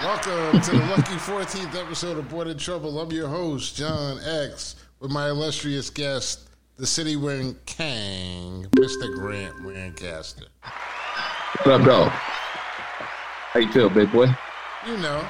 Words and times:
Welcome 0.00 0.60
to 0.60 0.70
the 0.72 0.86
lucky 0.86 1.14
14th 1.14 1.80
episode 1.80 2.18
of 2.18 2.28
Board 2.28 2.48
in 2.48 2.58
Trouble. 2.58 2.98
I'm 2.98 3.12
your 3.12 3.28
host, 3.28 3.76
John 3.76 4.18
X, 4.24 4.74
with 4.98 5.12
my 5.12 5.28
illustrious 5.28 5.88
guest, 5.88 6.50
the 6.76 6.86
city 6.86 7.14
wearing 7.14 7.56
Kang, 7.64 8.66
Mr. 8.72 9.14
Grant 9.14 9.64
Lancaster. 9.64 10.46
What 11.62 11.80
up, 11.80 11.86
dog? 11.86 12.08
How 12.10 13.60
you 13.60 13.70
feel, 13.72 13.88
big 13.88 14.10
boy? 14.10 14.26
You 14.84 14.96
know, 14.96 15.24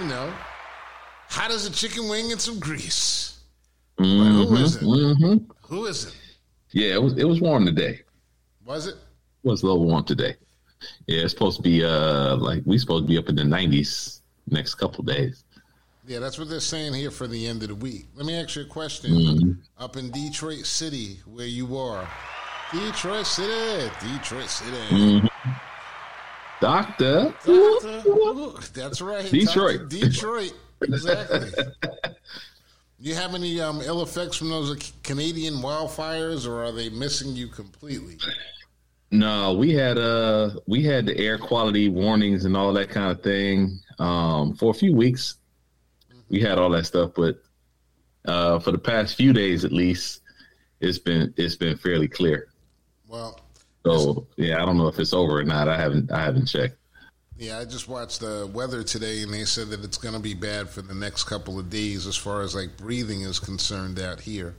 you 0.00 0.06
know. 0.06 0.32
Hot 1.28 1.50
as 1.50 1.66
a 1.66 1.70
chicken 1.70 2.08
wing 2.08 2.32
and 2.32 2.40
some 2.40 2.58
grease. 2.58 3.38
Mm-hmm, 4.00 4.54
who 4.54 4.56
is 4.56 4.76
it? 4.76 4.82
Mm-hmm. 4.82 5.50
Who 5.66 5.86
is 5.86 6.06
it? 6.06 6.14
Yeah, 6.70 6.94
it 6.94 7.02
was 7.02 7.18
it 7.18 7.24
was 7.24 7.40
warm 7.40 7.66
today. 7.66 8.00
Was 8.64 8.86
it? 8.86 8.94
It 9.44 9.48
was 9.48 9.62
a 9.62 9.66
little 9.66 9.84
warm 9.84 10.04
today. 10.04 10.36
Yeah, 11.06 11.22
it's 11.22 11.32
supposed 11.32 11.56
to 11.56 11.62
be 11.62 11.84
uh 11.84 12.36
like 12.36 12.62
we 12.64 12.78
supposed 12.78 13.04
to 13.04 13.08
be 13.08 13.18
up 13.18 13.28
in 13.28 13.36
the 13.36 13.44
nineties 13.44 14.22
next 14.48 14.74
couple 14.74 15.04
days. 15.04 15.44
Yeah, 16.06 16.20
that's 16.20 16.38
what 16.38 16.48
they're 16.48 16.60
saying 16.60 16.94
here 16.94 17.10
for 17.10 17.26
the 17.26 17.48
end 17.48 17.62
of 17.62 17.68
the 17.68 17.74
week. 17.74 18.06
Let 18.14 18.26
me 18.26 18.40
ask 18.40 18.54
you 18.54 18.62
a 18.62 18.66
question. 18.66 19.10
Mm-hmm. 19.10 19.50
Up 19.82 19.96
in 19.96 20.10
Detroit 20.12 20.64
City, 20.64 21.18
where 21.26 21.46
you 21.46 21.76
are, 21.76 22.08
Detroit 22.72 23.26
City, 23.26 23.90
Detroit 24.00 24.48
City. 24.48 24.76
Mm-hmm. 24.90 25.26
Doctor. 26.60 27.34
Doctor, 27.44 28.02
ooh, 28.08 28.56
that's 28.72 29.00
right. 29.00 29.28
Detroit. 29.28 29.88
Doctor 29.88 29.98
Detroit. 29.98 30.54
Exactly. 30.82 31.50
you 33.00 33.14
have 33.14 33.34
any 33.34 33.60
um, 33.60 33.80
ill 33.82 34.02
effects 34.02 34.36
from 34.36 34.50
those 34.50 34.92
Canadian 35.02 35.54
wildfires, 35.54 36.46
or 36.46 36.64
are 36.64 36.72
they 36.72 36.88
missing 36.88 37.34
you 37.34 37.48
completely? 37.48 38.16
No, 39.10 39.54
we 39.54 39.72
had 39.72 39.98
uh 39.98 40.50
we 40.66 40.82
had 40.82 41.06
the 41.06 41.16
air 41.18 41.38
quality 41.38 41.88
warnings 41.88 42.44
and 42.44 42.56
all 42.56 42.72
that 42.72 42.88
kind 42.90 43.10
of 43.10 43.22
thing 43.22 43.78
um 43.98 44.54
for 44.56 44.70
a 44.70 44.74
few 44.74 44.94
weeks. 44.94 45.36
We 46.28 46.40
had 46.40 46.58
all 46.58 46.70
that 46.70 46.86
stuff, 46.86 47.12
but 47.14 47.40
uh 48.24 48.58
for 48.58 48.72
the 48.72 48.78
past 48.78 49.14
few 49.16 49.32
days 49.32 49.64
at 49.64 49.72
least, 49.72 50.22
it's 50.80 50.98
been 50.98 51.32
it's 51.36 51.54
been 51.56 51.76
fairly 51.76 52.08
clear. 52.08 52.48
Well, 53.06 53.40
So 53.84 54.26
yeah, 54.36 54.60
I 54.60 54.66
don't 54.66 54.76
know 54.76 54.88
if 54.88 54.98
it's 54.98 55.12
over 55.12 55.38
or 55.38 55.44
not. 55.44 55.68
I 55.68 55.76
haven't 55.76 56.10
I 56.10 56.20
haven't 56.22 56.46
checked. 56.46 56.76
yeah, 57.38 57.58
I 57.60 57.64
just 57.64 57.86
watched 57.88 58.20
the 58.20 58.50
weather 58.52 58.82
today, 58.82 59.22
and 59.22 59.32
they 59.32 59.44
said 59.44 59.68
that 59.68 59.84
it's 59.84 59.98
going 59.98 60.14
to 60.14 60.20
be 60.20 60.34
bad 60.34 60.68
for 60.68 60.82
the 60.82 60.94
next 60.94 61.24
couple 61.24 61.58
of 61.60 61.70
days 61.70 62.06
as 62.08 62.16
far 62.16 62.42
as 62.42 62.54
like 62.56 62.76
breathing 62.76 63.20
is 63.20 63.38
concerned 63.38 64.00
out 64.00 64.20
here. 64.20 64.56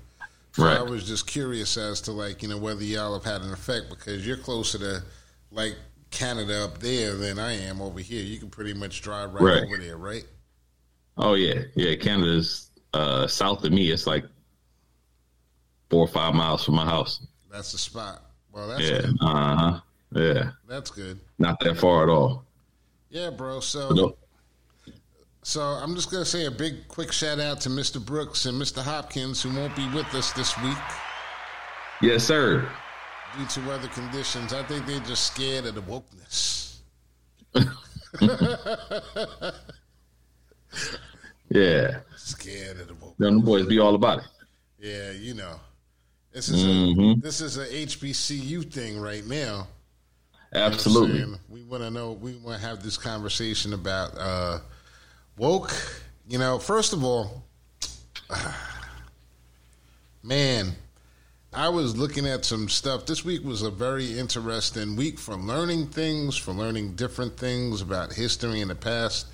So 0.57 0.65
Right. 0.65 0.77
I 0.79 0.81
was 0.81 1.07
just 1.07 1.27
curious 1.27 1.77
as 1.77 2.01
to 2.01 2.11
like 2.11 2.41
you 2.41 2.49
know 2.49 2.57
whether 2.57 2.83
y'all 2.83 3.13
have 3.13 3.23
had 3.23 3.41
an 3.43 3.53
effect 3.53 3.91
because 3.91 4.25
you're 4.25 4.37
closer 4.37 4.79
to 4.79 5.03
like 5.51 5.75
Canada 6.09 6.63
up 6.63 6.79
there 6.79 7.13
than 7.13 7.37
I 7.37 7.51
am 7.53 7.79
over 7.79 7.99
here. 7.99 8.23
You 8.23 8.39
can 8.39 8.49
pretty 8.49 8.73
much 8.73 9.03
drive 9.03 9.35
right, 9.35 9.43
Right. 9.43 9.63
over 9.63 9.77
there, 9.77 9.97
right? 9.97 10.25
Oh 11.15 11.35
yeah, 11.35 11.61
yeah. 11.75 11.95
Canada's 11.95 12.71
uh, 12.95 13.27
south 13.27 13.63
of 13.65 13.71
me. 13.71 13.91
It's 13.91 14.07
like 14.07 14.25
four 15.91 16.01
or 16.01 16.07
five 16.07 16.33
miles 16.33 16.65
from 16.65 16.73
my 16.73 16.85
house. 16.85 17.21
That's 17.51 17.71
the 17.71 17.77
spot. 17.77 18.23
Well, 18.51 18.67
that's 18.67 18.81
Yeah, 18.81 19.01
good. 19.01 19.17
uh 19.21 19.55
huh. 19.55 19.79
Yeah, 20.15 20.51
That's 20.67 20.89
good. 20.89 21.19
not 21.37 21.59
that 21.59 21.77
far 21.77 22.01
at 22.01 22.09
all. 22.09 22.45
Yeah, 23.11 23.29
bro. 23.29 23.59
So, 23.59 24.17
so 25.47 25.61
I'm 25.61 25.95
just 25.95 26.11
gonna 26.11 26.25
say 26.25 26.45
a 26.45 26.51
big, 26.51 26.87
quick 26.89 27.13
shout 27.13 27.39
out 27.39 27.61
to 27.61 27.69
Mr. 27.69 28.03
Brooks 28.05 28.45
and 28.47 28.61
Mr. 28.61 28.83
Hopkins 28.83 29.41
who 29.41 29.55
won't 29.55 29.73
be 29.77 29.87
with 29.89 30.13
us 30.13 30.33
this 30.33 30.57
week 30.61 30.77
Yes, 32.01 32.25
sir. 32.25 32.69
due 33.37 33.45
to 33.45 33.61
weather 33.67 33.87
conditions. 33.87 34.51
I 34.51 34.61
think 34.63 34.85
they're 34.85 34.99
just 34.99 35.33
scared 35.33 35.65
of 35.65 35.75
the 35.75 35.81
wokeness. 35.81 36.79
Yeah, 41.49 41.99
Scared 42.17 42.81
of 42.81 42.89
the 42.89 42.93
wokeness. 42.95 43.17
them 43.19 43.39
boys 43.39 43.65
be 43.67 43.79
all 43.79 43.95
about 43.95 44.19
it. 44.19 44.25
Yeah, 44.79 45.11
you 45.11 45.33
know. 45.33 45.61
This 46.33 46.49
is 46.49 46.61
a, 46.61 46.65
Mhm. 46.67 47.21
this 47.21 47.39
is 47.39 47.57
a 47.57 47.65
HBCU 47.73 48.63
thing 48.63 48.99
right 48.99 49.25
now. 49.25 49.69
You 50.53 50.59
know 50.59 50.65
Absolutely. 50.65 51.39
We 51.47 51.63
want 51.63 51.83
to 51.83 51.89
know. 51.89 52.11
We 52.11 52.35
want 52.35 52.59
to 52.61 52.67
have 52.67 52.83
this 52.83 52.97
conversation 52.97 53.71
about 53.73 54.13
uh, 54.17 54.59
woke. 55.37 55.71
You 56.27 56.39
know, 56.39 56.59
first 56.59 56.93
of 56.93 57.03
all, 57.03 57.43
man, 60.23 60.73
I 61.53 61.69
was 61.69 61.95
looking 61.95 62.27
at 62.27 62.43
some 62.43 62.67
stuff. 62.67 63.05
This 63.05 63.23
week 63.23 63.43
was 63.43 63.61
a 63.61 63.71
very 63.71 64.19
interesting 64.19 64.95
week 64.95 65.17
for 65.17 65.35
learning 65.35 65.87
things, 65.87 66.35
for 66.37 66.51
learning 66.51 66.95
different 66.95 67.37
things 67.37 67.81
about 67.81 68.13
history 68.13 68.61
in 68.61 68.67
the 68.67 68.75
past. 68.75 69.27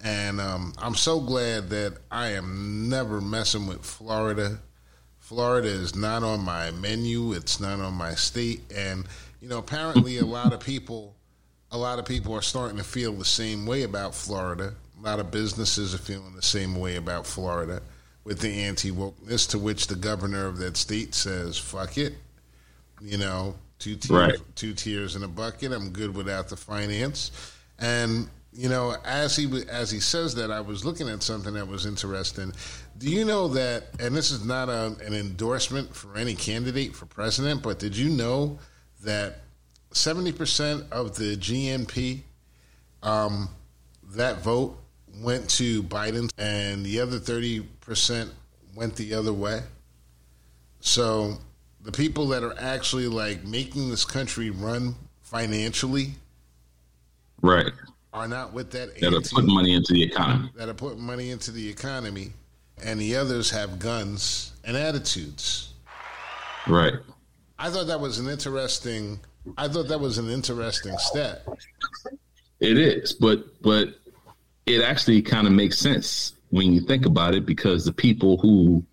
And 0.00 0.40
um, 0.40 0.72
I'm 0.78 0.94
so 0.94 1.20
glad 1.20 1.70
that 1.70 1.98
I 2.10 2.28
am 2.28 2.88
never 2.88 3.20
messing 3.20 3.66
with 3.66 3.84
Florida. 3.84 4.58
Florida 5.18 5.68
is 5.68 5.94
not 5.94 6.22
on 6.22 6.40
my 6.40 6.70
menu. 6.70 7.32
It's 7.32 7.60
not 7.60 7.80
on 7.80 7.94
my 7.94 8.14
state. 8.14 8.62
And 8.74 9.04
you 9.40 9.48
know, 9.48 9.58
apparently, 9.58 10.18
a 10.18 10.24
lot 10.24 10.52
of 10.52 10.60
people, 10.60 11.14
a 11.70 11.78
lot 11.78 11.98
of 11.98 12.06
people 12.06 12.34
are 12.34 12.42
starting 12.42 12.78
to 12.78 12.84
feel 12.84 13.12
the 13.12 13.24
same 13.24 13.66
way 13.66 13.82
about 13.82 14.14
Florida. 14.14 14.74
A 14.98 15.04
lot 15.04 15.20
of 15.20 15.30
businesses 15.30 15.94
are 15.94 15.98
feeling 15.98 16.34
the 16.34 16.42
same 16.42 16.74
way 16.74 16.96
about 16.96 17.26
Florida 17.26 17.82
with 18.24 18.40
the 18.40 18.48
anti 18.62 18.90
wokeness. 18.90 19.48
To 19.50 19.58
which 19.58 19.86
the 19.86 19.94
governor 19.96 20.46
of 20.46 20.58
that 20.58 20.76
state 20.76 21.14
says, 21.14 21.56
"Fuck 21.56 21.98
it," 21.98 22.14
you 23.00 23.16
know, 23.16 23.54
two 23.78 23.94
tiers, 23.96 24.10
Right. 24.10 24.56
two 24.56 24.74
tiers 24.74 25.14
in 25.14 25.22
a 25.22 25.28
bucket. 25.28 25.72
I'm 25.72 25.90
good 25.90 26.14
without 26.16 26.48
the 26.48 26.56
finance. 26.56 27.30
And 27.78 28.28
you 28.52 28.68
know, 28.68 28.96
as 29.04 29.36
he 29.36 29.62
as 29.68 29.90
he 29.90 30.00
says 30.00 30.34
that, 30.34 30.50
I 30.50 30.60
was 30.60 30.84
looking 30.84 31.08
at 31.08 31.22
something 31.22 31.54
that 31.54 31.68
was 31.68 31.86
interesting. 31.86 32.52
Do 32.98 33.08
you 33.08 33.24
know 33.24 33.46
that? 33.48 33.84
And 34.00 34.16
this 34.16 34.32
is 34.32 34.44
not 34.44 34.68
a, 34.68 34.96
an 35.06 35.14
endorsement 35.14 35.94
for 35.94 36.16
any 36.16 36.34
candidate 36.34 36.96
for 36.96 37.06
president, 37.06 37.62
but 37.62 37.78
did 37.78 37.96
you 37.96 38.08
know 38.08 38.58
that 39.04 39.42
seventy 39.92 40.32
percent 40.32 40.84
of 40.90 41.16
the 41.16 41.36
GNP, 41.36 42.22
um, 43.04 43.48
that 44.10 44.42
vote 44.42 44.76
went 45.20 45.48
to 45.50 45.82
Biden, 45.82 46.30
and 46.38 46.84
the 46.84 47.00
other 47.00 47.18
thirty 47.18 47.60
percent 47.80 48.30
went 48.74 48.96
the 48.96 49.14
other 49.14 49.32
way. 49.32 49.62
So 50.80 51.38
the 51.82 51.92
people 51.92 52.28
that 52.28 52.42
are 52.42 52.54
actually 52.58 53.08
like 53.08 53.44
making 53.44 53.90
this 53.90 54.04
country 54.04 54.50
run 54.50 54.94
financially 55.22 56.12
Right. 57.40 57.72
are 58.12 58.26
not 58.28 58.52
with 58.52 58.70
that 58.72 58.98
That 59.00 59.12
are 59.14 59.20
putting 59.20 59.52
money 59.54 59.74
into 59.74 59.92
the 59.92 60.02
economy. 60.02 60.50
that 60.56 60.68
are 60.68 60.74
putting 60.74 61.02
money 61.02 61.30
into 61.30 61.50
the 61.50 61.68
economy, 61.68 62.32
and 62.82 63.00
the 63.00 63.16
others 63.16 63.50
have 63.50 63.78
guns 63.78 64.52
and 64.64 64.76
attitudes. 64.76 65.72
Right. 66.66 66.94
I 67.58 67.70
thought 67.70 67.86
that 67.88 68.00
was 68.00 68.18
an 68.18 68.28
interesting. 68.28 69.20
I 69.56 69.66
thought 69.68 69.88
that 69.88 70.00
was 70.00 70.18
an 70.18 70.28
interesting 70.30 70.96
stat. 70.98 71.44
It 72.60 72.76
is, 72.78 73.12
but 73.14 73.60
but 73.62 73.94
it 74.68 74.82
actually 74.82 75.22
kind 75.22 75.46
of 75.46 75.52
makes 75.52 75.78
sense 75.78 76.34
when 76.50 76.72
you 76.72 76.80
think 76.80 77.06
about 77.06 77.34
it 77.34 77.46
because 77.46 77.84
the 77.84 77.92
people 77.92 78.36
who 78.36 78.84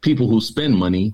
people 0.00 0.28
who 0.28 0.40
spend 0.40 0.76
money 0.76 1.12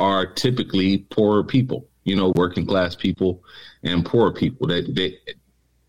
are 0.00 0.26
typically 0.26 0.98
poorer 0.98 1.44
people, 1.44 1.88
you 2.04 2.16
know, 2.16 2.32
working 2.34 2.66
class 2.66 2.94
people 2.94 3.42
and 3.84 4.04
poor 4.04 4.32
people 4.32 4.66
that 4.66 4.94
they 4.94 5.16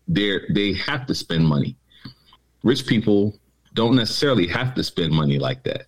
they 0.06 0.38
they 0.50 0.72
have 0.74 1.06
to 1.06 1.14
spend 1.14 1.46
money. 1.46 1.76
Rich 2.62 2.86
people 2.86 3.38
don't 3.74 3.96
necessarily 3.96 4.46
have 4.46 4.74
to 4.74 4.84
spend 4.84 5.12
money 5.12 5.38
like 5.38 5.62
that. 5.64 5.86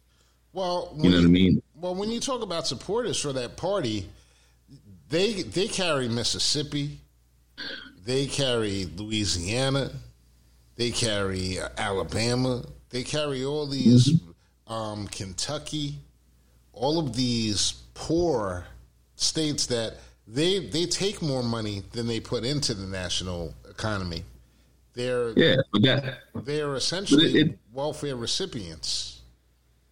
Well, 0.52 0.92
You 0.96 1.10
know 1.10 1.16
what 1.18 1.24
I 1.24 1.28
mean? 1.28 1.62
Well, 1.76 1.94
when 1.94 2.10
you 2.10 2.20
talk 2.20 2.42
about 2.42 2.66
supporters 2.66 3.20
for 3.20 3.32
that 3.32 3.56
party, 3.56 4.08
they 5.08 5.42
they 5.42 5.68
carry 5.68 6.08
Mississippi, 6.08 6.98
they 8.04 8.26
carry 8.26 8.86
Louisiana, 8.96 9.92
they 10.80 10.90
carry 10.90 11.58
Alabama, 11.76 12.62
they 12.88 13.02
carry 13.02 13.44
all 13.44 13.66
these 13.66 14.18
um, 14.66 15.06
Kentucky, 15.08 15.96
all 16.72 16.98
of 16.98 17.14
these 17.14 17.74
poor 17.92 18.64
states 19.14 19.66
that 19.66 19.98
they 20.26 20.68
they 20.68 20.86
take 20.86 21.20
more 21.20 21.42
money 21.42 21.82
than 21.92 22.06
they 22.06 22.18
put 22.18 22.44
into 22.44 22.72
the 22.72 22.86
national 22.86 23.52
economy. 23.68 24.24
They're 24.94 25.32
Yeah, 25.36 25.56
but 25.70 25.82
that 25.82 26.18
they're 26.46 26.74
essentially 26.76 27.26
it- 27.38 27.58
welfare 27.74 28.16
recipients. 28.16 29.20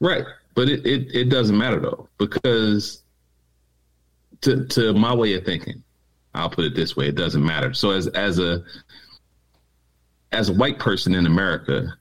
Right. 0.00 0.24
But 0.54 0.70
it, 0.70 0.86
it, 0.86 1.14
it 1.14 1.24
doesn't 1.28 1.58
matter 1.58 1.80
though, 1.80 2.08
because 2.16 3.02
to 4.40 4.64
to 4.68 4.94
my 4.94 5.14
way 5.14 5.34
of 5.34 5.44
thinking, 5.44 5.82
I'll 6.34 6.48
put 6.48 6.64
it 6.64 6.74
this 6.74 6.96
way, 6.96 7.08
it 7.08 7.14
doesn't 7.14 7.44
matter. 7.44 7.74
So 7.74 7.90
as 7.90 8.06
as 8.06 8.38
a 8.38 8.64
as 10.32 10.48
a 10.48 10.52
white 10.52 10.78
person 10.78 11.14
in 11.14 11.26
America, 11.26 11.94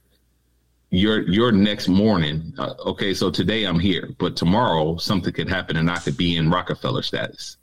your 0.89 1.21
your 1.21 1.51
next 1.51 1.87
morning, 1.87 2.53
uh, 2.57 2.73
okay, 2.85 3.13
so 3.13 3.29
today 3.29 3.65
I'm 3.65 3.79
here, 3.79 4.09
but 4.19 4.35
tomorrow 4.35 4.97
something 4.97 5.33
could 5.33 5.49
happen 5.49 5.77
and 5.77 5.89
I 5.89 5.97
could 5.97 6.17
be 6.17 6.37
in 6.37 6.49
Rockefeller 6.49 7.01
status. 7.01 7.57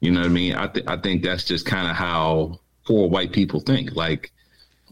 You 0.00 0.10
know 0.10 0.20
what 0.20 0.26
I 0.26 0.32
mean? 0.32 0.54
I 0.54 0.66
th- 0.66 0.86
I 0.86 0.96
think 0.98 1.22
that's 1.22 1.44
just 1.44 1.64
kind 1.64 1.88
of 1.88 1.96
how 1.96 2.60
poor 2.86 3.08
white 3.08 3.32
people 3.32 3.60
think. 3.60 3.94
Like 3.96 4.32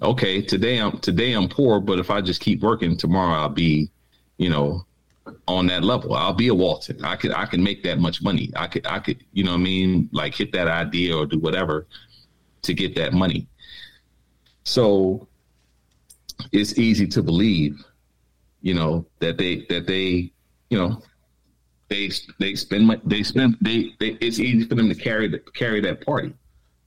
okay, 0.03 0.43
today 0.43 0.79
I'm 0.79 0.99
today 0.99 1.33
I'm 1.33 1.49
poor, 1.49 1.81
but 1.81 1.99
if 1.99 2.11
I 2.11 2.21
just 2.21 2.41
keep 2.41 2.63
working, 2.63 2.97
tomorrow 2.97 3.41
I'll 3.41 3.49
be, 3.49 3.91
you 4.39 4.51
know, 4.51 4.87
on 5.47 5.67
that 5.69 5.85
level. 5.85 6.15
I'll 6.15 6.33
be 6.33 6.49
a 6.49 6.55
Walton. 6.55 7.05
I 7.05 7.17
could 7.17 7.33
I 7.33 7.47
can 7.47 7.63
make 7.63 7.83
that 7.85 7.99
much 7.99 8.23
money. 8.23 8.51
I 8.57 8.67
could 8.67 8.87
I 8.87 8.99
could 8.99 9.23
you 9.33 9.45
know 9.45 9.53
what 9.53 9.61
I 9.61 9.63
mean 9.63 10.09
like 10.13 10.35
hit 10.35 10.53
that 10.53 10.69
idea 10.69 11.17
or 11.17 11.27
do 11.27 11.39
whatever 11.39 11.87
to 12.63 12.75
get 12.75 12.95
that 12.97 13.13
money. 13.13 13.47
So 14.65 15.27
it's 16.53 16.79
easy 16.79 17.07
to 17.09 17.23
believe, 17.23 17.85
you 18.61 18.75
know, 18.75 19.07
that 19.21 19.39
they 19.39 19.67
that 19.69 19.87
they 19.87 20.33
you 20.71 20.79
know 20.79 21.03
they 21.89 22.11
they 22.39 22.55
spend 22.55 23.01
they 23.05 23.23
spend 23.23 23.57
they, 23.61 23.95
they 23.99 24.19
it's 24.21 24.39
easy 24.39 24.67
for 24.67 24.75
them 24.75 24.89
to 24.89 24.95
carry 24.95 25.29
the, 25.29 25.39
carry 25.55 25.81
that 25.81 26.05
party. 26.05 26.33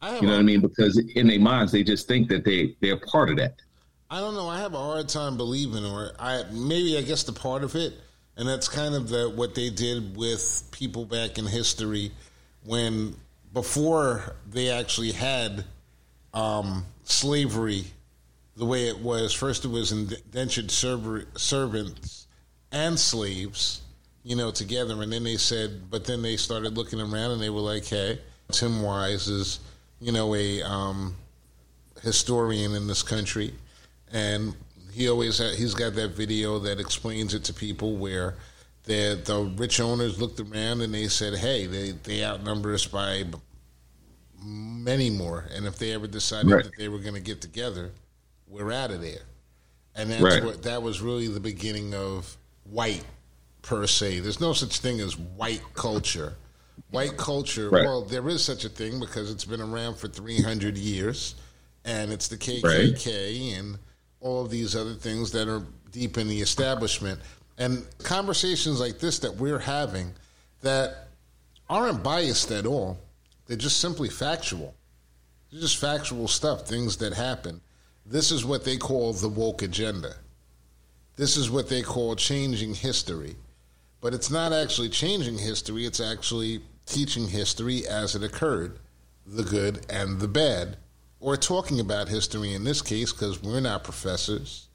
You 0.04 0.28
know 0.28 0.34
what 0.34 0.40
I 0.40 0.44
mean? 0.44 0.62
Because 0.62 1.00
in 1.16 1.26
their 1.26 1.40
minds 1.40 1.72
they 1.72 1.84
just 1.84 2.08
think 2.08 2.30
that 2.30 2.46
they 2.46 2.76
they're 2.80 3.00
part 3.00 3.30
of 3.32 3.38
that. 3.38 3.56
I 4.12 4.20
don't 4.20 4.36
know. 4.36 4.48
I 4.48 4.60
have 4.60 4.76
a 4.76 4.78
hard 4.78 5.10
time 5.10 5.36
believing, 5.36 5.84
or 5.84 6.12
I 6.20 6.44
maybe 6.52 6.96
I 6.96 7.02
guess 7.02 7.24
the 7.24 7.34
part 7.34 7.64
of 7.64 7.76
it 7.76 7.94
and 8.38 8.48
that's 8.48 8.68
kind 8.68 8.96
of 8.96 9.10
the, 9.10 9.30
what 9.30 9.56
they 9.56 9.70
did 9.70 10.16
with 10.16 10.68
people 10.72 11.06
back 11.06 11.38
in 11.38 11.46
history 11.46 12.12
when 12.64 13.16
before 13.54 14.36
they 14.50 14.70
actually 14.70 15.12
had 15.12 15.64
um, 16.34 16.86
slavery 17.06 17.86
the 18.58 18.66
way 18.66 18.88
it 18.88 19.00
was. 19.00 19.34
First, 19.34 19.66
it 19.66 19.70
was 19.70 19.92
indentured 19.92 20.72
server, 20.72 21.26
servants 21.36 22.28
and 22.72 23.00
slaves, 23.00 23.82
you 24.24 24.36
know, 24.36 24.52
together. 24.52 25.02
And 25.02 25.12
then 25.12 25.24
they 25.24 25.38
said, 25.38 25.90
but 25.90 26.06
then 26.06 26.22
they 26.22 26.38
started 26.38 26.78
looking 26.78 27.00
around 27.00 27.32
and 27.32 27.42
they 27.42 27.50
were 27.50 27.62
like, 27.62 27.86
hey, 27.86 28.20
Tim 28.52 28.82
Wise 28.82 29.28
is, 29.28 29.60
you 30.00 30.12
know, 30.12 30.36
a 30.36 30.62
um, 30.62 31.16
historian 32.02 32.76
in 32.76 32.88
this 32.88 33.04
country. 33.04 33.54
And 34.12 34.56
he 34.92 35.10
always 35.10 35.40
he's 35.58 35.74
got 35.74 35.94
that 35.96 36.12
video 36.12 36.58
that 36.60 36.80
explains 36.80 37.34
it 37.34 37.44
to 37.46 37.54
people 37.54 37.98
where 37.98 38.36
the 38.86 39.20
the 39.24 39.54
rich 39.58 39.80
owners 39.80 40.22
looked 40.22 40.40
around 40.40 40.82
and 40.82 40.94
they 40.94 41.08
said, 41.10 41.36
"Hey, 41.36 41.66
they 41.66 41.92
they 41.92 42.24
outnumber 42.24 42.74
us 42.74 42.86
by 42.86 43.26
many 44.46 45.10
more, 45.10 45.46
and 45.54 45.66
if 45.66 45.78
they 45.78 45.94
ever 45.94 46.08
decided 46.08 46.52
right. 46.52 46.64
that 46.64 46.78
they 46.78 46.88
were 46.88 47.00
going 47.00 47.16
to 47.16 47.22
get 47.22 47.42
together, 47.42 47.92
we're 48.48 48.72
out 48.72 48.92
of 48.92 49.02
there." 49.02 49.24
And 49.96 50.12
that's 50.12 50.22
right. 50.22 50.44
what 50.44 50.64
that 50.64 50.82
was 50.82 51.02
really 51.02 51.28
the 51.28 51.40
beginning 51.40 51.94
of 51.94 52.38
white 52.70 53.04
per 53.62 53.88
se. 53.88 54.20
There's 54.20 54.42
no 54.42 54.54
such 54.54 54.80
thing 54.80 55.00
as 55.00 55.18
white 55.18 55.64
culture. 55.74 56.34
White 56.92 57.18
culture, 57.18 57.70
right. 57.70 57.84
well, 57.86 58.04
there 58.04 58.28
is 58.30 58.44
such 58.44 58.66
a 58.66 58.70
thing 58.70 59.00
because 59.00 59.32
it's 59.32 59.46
been 59.46 59.62
around 59.62 59.98
for 59.98 60.08
300 60.08 60.78
years, 60.78 61.36
and 61.84 62.12
it's 62.12 62.28
the 62.28 62.38
KKK 62.38 63.58
and 63.58 63.80
all 64.20 64.44
of 64.44 64.52
these 64.52 64.76
other 64.76 64.94
things 64.94 65.32
that 65.32 65.48
are 65.48 65.64
deep 65.92 66.18
in 66.18 66.28
the 66.28 66.42
establishment. 66.42 67.20
And 67.58 67.86
conversations 68.00 68.80
like 68.80 69.00
this 69.00 69.20
that 69.20 69.36
we're 69.36 69.60
having 69.60 70.12
that 70.62 71.08
aren't 71.70 72.04
biased 72.04 72.52
at 72.52 72.66
all, 72.66 72.98
they're 73.46 73.58
just 73.58 73.80
simply 73.80 74.10
factual. 74.10 74.76
They're 75.52 75.62
just 75.62 75.78
factual 75.78 76.28
stuff, 76.28 76.68
things 76.68 76.98
that 76.98 77.14
happen. 77.14 77.62
This 78.06 78.32
is 78.32 78.46
what 78.46 78.66
they 78.66 78.78
call 78.78 79.14
the 79.14 79.30
woke 79.30 79.62
agenda. 79.62 80.16
This 81.16 81.38
is 81.38 81.50
what 81.50 81.70
they 81.70 81.82
call 81.82 82.16
changing 82.16 82.76
history. 82.76 83.36
But 84.02 84.14
it's 84.14 84.30
not 84.30 84.54
actually 84.54 84.90
changing 84.90 85.38
history, 85.38 85.86
it's 85.86 86.00
actually 86.00 86.62
teaching 86.86 87.28
history 87.28 87.88
as 87.88 88.16
it 88.16 88.24
occurred, 88.24 88.80
the 89.26 89.44
good 89.44 89.86
and 89.90 90.20
the 90.20 90.28
bad 90.28 90.78
or 91.26 91.36
talking 91.36 91.80
about 91.80 92.08
history 92.08 92.54
in 92.54 92.64
this 92.64 92.84
case 92.84 93.12
because 93.12 93.42
we're 93.42 93.60
not 93.60 93.84
professors. 93.84 94.68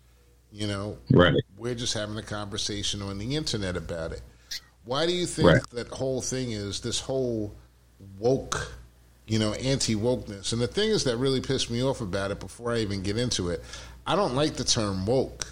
You 0.51 0.67
know, 0.67 0.99
right? 1.13 1.33
We're 1.57 1.77
just 1.77 1.95
having 1.95 2.19
a 2.19 2.25
conversation 2.25 3.03
on 3.03 3.19
the 3.19 3.37
internet 3.37 3.77
about 3.77 4.11
it. 4.11 4.21
Why 4.85 5.07
do 5.07 5.13
you 5.13 5.25
think 5.25 5.49
right. 5.49 5.63
that 5.71 5.87
whole 5.89 6.21
thing 6.21 6.51
is 6.51 6.81
this 6.81 6.99
whole 6.99 7.55
woke, 8.19 8.73
you 9.27 9.39
know, 9.39 9.53
anti 9.55 9.95
wokeness? 9.95 10.53
And 10.53 10.61
the 10.61 10.67
thing 10.67 10.91
is 10.91 11.05
that 11.05 11.17
really 11.17 11.41
pissed 11.41 11.71
me 11.71 11.83
off 11.83 12.01
about 12.01 12.31
it 12.31 12.41
before 12.41 12.73
I 12.73 12.79
even 12.79 13.03
get 13.03 13.17
into 13.17 13.51
it. 13.51 13.63
I 14.07 14.17
don't 14.17 14.35
like 14.35 14.55
the 14.55 14.65
term 14.65 15.07
woke, 15.07 15.47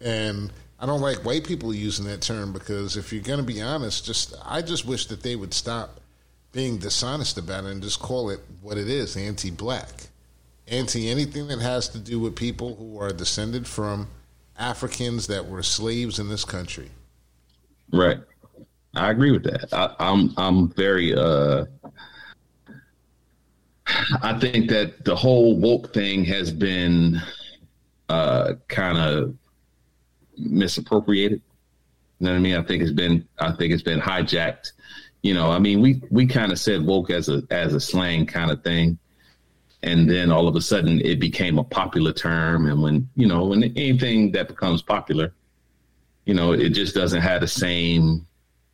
and 0.00 0.52
I 0.80 0.86
don't 0.86 1.00
like 1.00 1.18
white 1.18 1.44
people 1.44 1.74
using 1.74 2.06
that 2.06 2.22
term 2.22 2.52
because 2.52 2.96
if 2.96 3.12
you're 3.12 3.22
going 3.22 3.38
to 3.38 3.44
be 3.44 3.60
honest, 3.60 4.04
just 4.04 4.34
I 4.44 4.62
just 4.62 4.86
wish 4.86 5.06
that 5.06 5.22
they 5.22 5.36
would 5.36 5.54
stop 5.54 6.00
being 6.52 6.78
dishonest 6.78 7.38
about 7.38 7.64
it 7.64 7.70
and 7.70 7.82
just 7.82 8.00
call 8.00 8.30
it 8.30 8.40
what 8.62 8.78
it 8.78 8.88
is, 8.88 9.16
anti-black 9.16 9.88
anti 10.68 11.10
anything 11.10 11.48
that 11.48 11.60
has 11.60 11.88
to 11.90 11.98
do 11.98 12.18
with 12.18 12.36
people 12.36 12.76
who 12.76 12.98
are 12.98 13.12
descended 13.12 13.66
from 13.66 14.08
Africans 14.58 15.26
that 15.26 15.46
were 15.46 15.62
slaves 15.62 16.18
in 16.18 16.28
this 16.28 16.44
country. 16.44 16.90
Right. 17.92 18.18
I 18.96 19.10
agree 19.10 19.32
with 19.32 19.44
that. 19.44 19.72
I, 19.72 19.94
I'm 19.98 20.32
I'm 20.36 20.68
very 20.70 21.14
uh 21.14 21.66
I 24.22 24.38
think 24.38 24.68
that 24.70 25.04
the 25.04 25.14
whole 25.14 25.58
woke 25.58 25.92
thing 25.92 26.24
has 26.24 26.52
been 26.52 27.20
uh 28.08 28.54
kind 28.68 28.98
of 28.98 29.34
misappropriated. 30.36 31.42
You 32.20 32.26
know 32.26 32.32
what 32.32 32.38
I 32.38 32.40
mean? 32.40 32.56
I 32.56 32.62
think 32.62 32.82
it's 32.82 32.92
been 32.92 33.26
I 33.38 33.52
think 33.52 33.72
it's 33.72 33.82
been 33.82 34.00
hijacked. 34.00 34.72
You 35.22 35.34
know, 35.34 35.50
I 35.50 35.58
mean 35.58 35.80
we 35.80 36.02
we 36.10 36.26
kind 36.26 36.52
of 36.52 36.58
said 36.58 36.84
woke 36.84 37.10
as 37.10 37.28
a 37.28 37.42
as 37.50 37.74
a 37.74 37.80
slang 37.80 38.26
kind 38.26 38.50
of 38.50 38.62
thing 38.62 38.98
and 39.84 40.08
then 40.08 40.32
all 40.32 40.48
of 40.48 40.56
a 40.56 40.60
sudden 40.60 41.00
it 41.02 41.20
became 41.20 41.58
a 41.58 41.64
popular 41.64 42.12
term 42.12 42.66
and 42.66 42.82
when 42.82 43.08
you 43.16 43.26
know 43.26 43.44
when 43.44 43.62
anything 43.62 44.32
that 44.32 44.48
becomes 44.48 44.80
popular 44.82 45.32
you 46.24 46.32
know 46.34 46.52
it 46.52 46.70
just 46.70 46.94
doesn't 46.94 47.20
have 47.20 47.42
the 47.42 47.46
same 47.48 48.26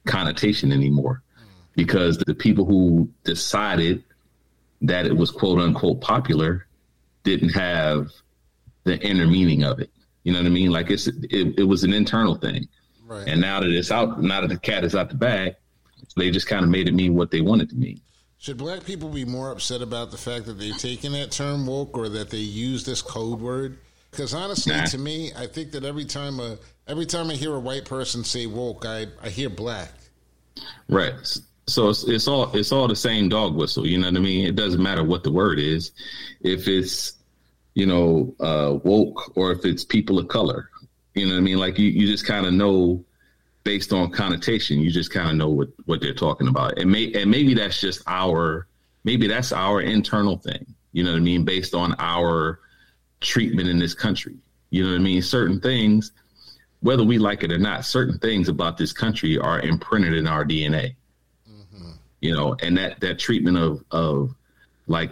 connotation 0.07 0.73
anymore 0.73 1.23
because 1.77 2.19
the 2.19 2.35
people 2.35 2.65
who 2.65 3.09
decided 3.25 4.03
that 4.83 5.07
it 5.07 5.17
was 5.17 5.31
quote 5.31 5.59
unquote 5.59 6.01
popular 6.01 6.67
didn't 7.23 7.51
have 7.51 8.11
the 8.85 8.99
inner 9.01 9.27
meaning 9.27 9.63
of 9.63 9.79
it 9.79 9.91
you 10.25 10.33
know 10.33 10.39
what 10.39 10.47
i 10.47 10.51
mean 10.51 10.71
like 10.71 10.91
it's 10.91 11.07
it, 11.07 11.59
it 11.59 11.69
was 11.69 11.85
an 11.85 11.93
internal 11.93 12.35
thing 12.35 12.67
right. 13.07 13.29
and 13.29 13.41
now 13.41 13.61
that 13.61 13.71
it's 13.71 13.91
out 13.91 14.23
now 14.23 14.41
that 14.41 14.49
the 14.49 14.59
cat 14.59 14.85
is 14.85 14.95
out 14.95 15.09
the 15.11 15.15
bag 15.15 15.55
they 16.17 16.31
just 16.31 16.47
kind 16.47 16.65
of 16.65 16.71
made 16.71 16.89
it 16.89 16.95
mean 16.95 17.15
what 17.15 17.31
they 17.31 17.41
wanted 17.41 17.69
to 17.69 17.77
mean 17.77 18.01
should 18.41 18.57
black 18.57 18.85
people 18.85 19.11
be 19.11 19.27
more 19.27 19.53
upset 19.53 19.83
about 19.83 20.11
the 20.11 20.17
fact 20.17 20.47
that 20.47 20.55
they've 20.59 20.77
taken 20.79 21.13
that 21.13 21.31
term 21.31 21.67
woke 21.67 21.97
or 21.99 22.09
that 22.09 22.31
they 22.31 22.39
use 22.39 22.85
this 22.85 23.03
code 23.03 23.39
word? 23.39 23.77
Because 24.11 24.33
honestly, 24.33 24.75
nah. 24.75 24.87
to 24.87 24.97
me, 24.97 25.31
I 25.37 25.47
think 25.47 25.73
that 25.73 25.85
every 25.85 26.07
time 26.07 26.41
a 26.41 26.57
every 26.91 27.07
time 27.07 27.31
I 27.31 27.35
hear 27.35 27.55
a 27.55 27.61
white 27.61 27.85
person 27.85 28.25
say 28.25 28.47
woke, 28.47 28.85
I, 28.85 29.07
I 29.23 29.29
hear 29.29 29.49
black. 29.49 29.93
Right. 30.89 31.15
So 31.67 31.89
it's, 31.89 32.03
it's 32.05 32.27
all 32.27 32.51
it's 32.55 32.73
all 32.73 32.89
the 32.89 32.97
same 32.97 33.29
dog 33.29 33.55
whistle. 33.55 33.87
You 33.87 33.99
know 33.99 34.09
what 34.09 34.17
I 34.17 34.21
mean? 34.21 34.47
It 34.47 34.57
doesn't 34.57 34.83
matter 34.83 35.05
what 35.05 35.23
the 35.23 35.31
word 35.31 35.61
is, 35.61 35.93
if 36.41 36.67
it's 36.67 37.13
you 37.75 37.87
know 37.87 38.35
uh, 38.41 38.79
woke 38.83 39.37
or 39.37 39.53
if 39.53 39.65
it's 39.65 39.85
people 39.85 40.19
of 40.19 40.27
color. 40.27 40.69
You 41.15 41.27
know 41.27 41.35
what 41.35 41.39
I 41.39 41.43
mean? 41.43 41.59
Like 41.59 41.79
you, 41.79 41.89
you 41.89 42.09
just 42.09 42.27
kind 42.27 42.45
of 42.45 42.53
know 42.53 43.05
based 43.63 43.93
on 43.93 44.11
connotation, 44.11 44.81
you 44.81 44.91
just 44.91 45.13
kind 45.13 45.31
of 45.31 45.37
know 45.37 45.49
what 45.49 45.69
what 45.85 46.01
they're 46.01 46.13
talking 46.13 46.49
about. 46.49 46.79
And 46.79 46.91
may 46.91 47.13
and 47.13 47.31
maybe 47.31 47.55
that's 47.55 47.81
just 47.81 48.03
our 48.09 48.67
maybe 49.05 49.29
that's 49.29 49.53
our 49.53 49.81
internal 49.81 50.39
thing. 50.39 50.67
You 50.93 51.05
know 51.05 51.13
what 51.13 51.19
I 51.19 51.21
mean? 51.21 51.45
Based 51.45 51.73
on 51.73 51.95
our 52.01 52.59
treatment 53.21 53.69
in 53.69 53.79
this 53.79 53.95
country. 53.95 54.35
You 54.71 54.85
know 54.85 54.91
what 54.91 54.97
I 54.97 55.03
mean? 55.03 55.23
Certain 55.23 55.61
things, 55.61 56.13
whether 56.81 57.05
we 57.05 57.19
like 57.19 57.43
it 57.43 57.53
or 57.53 57.59
not, 57.59 57.85
certain 57.85 58.19
things 58.19 58.49
about 58.49 58.77
this 58.77 58.93
country 58.93 59.39
are 59.39 59.61
imprinted 59.61 60.15
in 60.15 60.27
our 60.27 60.45
DNA. 60.45 60.95
Mm-hmm. 61.49 61.91
You 62.21 62.35
know, 62.35 62.57
and 62.63 62.77
that 62.79 63.01
that 63.01 63.19
treatment 63.19 63.57
of 63.57 63.85
of 63.91 64.35
like 64.87 65.11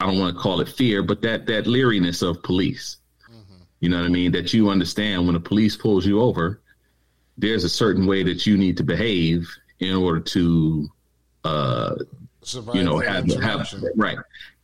I 0.00 0.06
don't 0.06 0.18
want 0.18 0.34
to 0.34 0.40
call 0.40 0.60
it 0.60 0.68
fear, 0.68 1.02
but 1.02 1.22
that 1.22 1.46
that 1.46 1.66
leeriness 1.66 2.22
of 2.22 2.42
police. 2.42 2.98
Mm-hmm. 3.30 3.62
You 3.80 3.88
know 3.90 3.98
what 3.98 4.06
I 4.06 4.10
mean? 4.10 4.32
That 4.32 4.54
you 4.54 4.70
understand 4.70 5.24
when 5.26 5.34
the 5.34 5.40
police 5.40 5.76
pulls 5.76 6.06
you 6.06 6.20
over, 6.20 6.60
there's 7.36 7.64
a 7.64 7.68
certain 7.68 8.06
way 8.06 8.22
that 8.24 8.46
you 8.46 8.56
need 8.56 8.76
to 8.76 8.84
behave 8.84 9.48
in 9.80 9.94
order 9.94 10.20
to 10.20 10.88
uh 11.44 11.94
Survive 12.42 12.74
you 12.76 12.84
know 12.84 12.98
have 12.98 13.26
have 13.42 13.72
right 13.94 14.18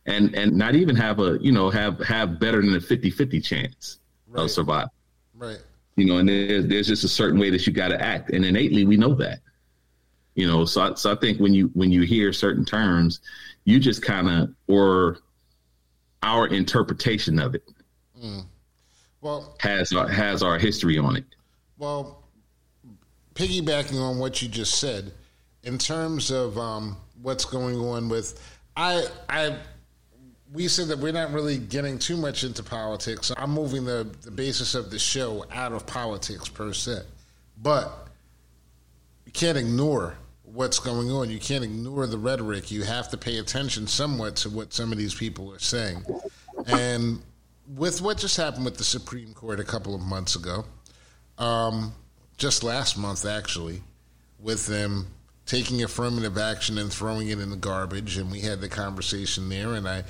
and 0.05 0.33
and 0.35 0.53
not 0.53 0.75
even 0.75 0.95
have 0.95 1.19
a 1.19 1.37
you 1.41 1.51
know 1.51 1.69
have 1.69 1.99
have 1.99 2.39
better 2.39 2.61
than 2.61 2.75
a 2.75 2.79
50-50 2.79 3.43
chance 3.43 3.99
right. 4.27 4.43
of 4.43 4.51
survival 4.51 4.91
right 5.35 5.59
you 5.95 6.05
know 6.05 6.17
and 6.17 6.29
there's 6.29 6.65
there's 6.67 6.87
just 6.87 7.03
a 7.03 7.09
certain 7.09 7.39
way 7.39 7.49
that 7.49 7.65
you 7.65 7.73
got 7.73 7.89
to 7.89 8.01
act 8.01 8.29
and 8.31 8.45
innately 8.45 8.85
we 8.85 8.97
know 8.97 9.13
that 9.13 9.39
you 10.35 10.47
know 10.47 10.65
so 10.65 10.81
I, 10.81 10.93
so 10.95 11.11
I 11.11 11.15
think 11.15 11.39
when 11.39 11.53
you 11.53 11.69
when 11.73 11.91
you 11.91 12.03
hear 12.03 12.33
certain 12.33 12.65
terms 12.65 13.21
you 13.63 13.79
just 13.79 14.01
kind 14.01 14.29
of 14.29 14.49
or 14.67 15.19
our 16.23 16.47
interpretation 16.47 17.39
of 17.39 17.55
it 17.55 17.63
mm. 18.21 18.43
well 19.21 19.55
has 19.59 19.93
our, 19.93 20.07
has 20.07 20.43
our 20.43 20.57
history 20.57 20.97
on 20.97 21.15
it 21.15 21.25
well 21.77 22.25
piggybacking 23.35 24.01
on 24.01 24.17
what 24.17 24.41
you 24.41 24.47
just 24.47 24.79
said, 24.79 25.11
in 25.63 25.77
terms 25.77 26.31
of 26.31 26.57
um, 26.57 26.97
what's 27.21 27.45
going 27.45 27.75
on 27.75 28.09
with, 28.09 28.41
I, 28.75 29.05
I, 29.29 29.57
we 30.55 30.69
said 30.69 30.87
that 30.87 30.99
we're 30.99 31.11
not 31.11 31.33
really 31.33 31.57
getting 31.57 31.99
too 31.99 32.15
much 32.15 32.45
into 32.45 32.63
politics. 32.63 33.31
I'm 33.35 33.51
moving 33.51 33.83
the, 33.83 34.07
the 34.21 34.31
basis 34.31 34.73
of 34.73 34.89
the 34.89 34.97
show 34.97 35.45
out 35.51 35.73
of 35.73 35.85
politics 35.85 36.47
per 36.47 36.71
se. 36.71 37.01
But 37.61 38.07
you 39.25 39.33
can't 39.33 39.57
ignore 39.57 40.15
what's 40.43 40.79
going 40.79 41.11
on. 41.11 41.29
You 41.29 41.39
can't 41.39 41.63
ignore 41.63 42.07
the 42.07 42.17
rhetoric. 42.17 42.71
You 42.71 42.83
have 42.83 43.09
to 43.09 43.17
pay 43.17 43.37
attention 43.39 43.85
somewhat 43.85 44.37
to 44.37 44.49
what 44.49 44.73
some 44.73 44.93
of 44.93 44.97
these 44.97 45.13
people 45.13 45.53
are 45.53 45.59
saying. 45.59 46.03
And 46.67 47.21
with 47.75 48.01
what 48.01 48.17
just 48.17 48.37
happened 48.37 48.63
with 48.63 48.77
the 48.77 48.83
Supreme 48.85 49.33
Court 49.33 49.59
a 49.59 49.65
couple 49.65 49.93
of 49.93 50.01
months 50.01 50.37
ago, 50.37 50.63
um, 51.37 51.93
just 52.37 52.63
last 52.63 52.97
month 52.97 53.25
actually, 53.25 53.81
with 54.39 54.67
them 54.67 55.07
taking 55.45 55.83
affirmative 55.83 56.37
action 56.37 56.77
and 56.77 56.91
throwing 56.91 57.27
it 57.27 57.39
in 57.39 57.49
the 57.49 57.55
garbage, 57.57 58.17
and 58.17 58.31
we 58.31 58.39
had 58.39 58.61
the 58.61 58.69
conversation 58.69 59.49
there, 59.49 59.73
and 59.73 59.87
I 59.87 60.03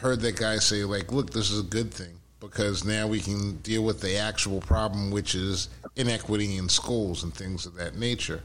heard 0.00 0.20
that 0.20 0.36
guy 0.36 0.56
say, 0.56 0.84
like, 0.84 1.12
look, 1.12 1.30
this 1.30 1.50
is 1.50 1.60
a 1.60 1.64
good 1.64 1.92
thing 1.92 2.14
because 2.40 2.84
now 2.84 3.06
we 3.06 3.20
can 3.20 3.56
deal 3.58 3.84
with 3.84 4.00
the 4.00 4.16
actual 4.16 4.60
problem, 4.60 5.10
which 5.10 5.34
is 5.34 5.68
inequity 5.96 6.56
in 6.56 6.68
schools 6.68 7.22
and 7.22 7.34
things 7.34 7.66
of 7.66 7.74
that 7.74 7.96
nature. 7.96 8.42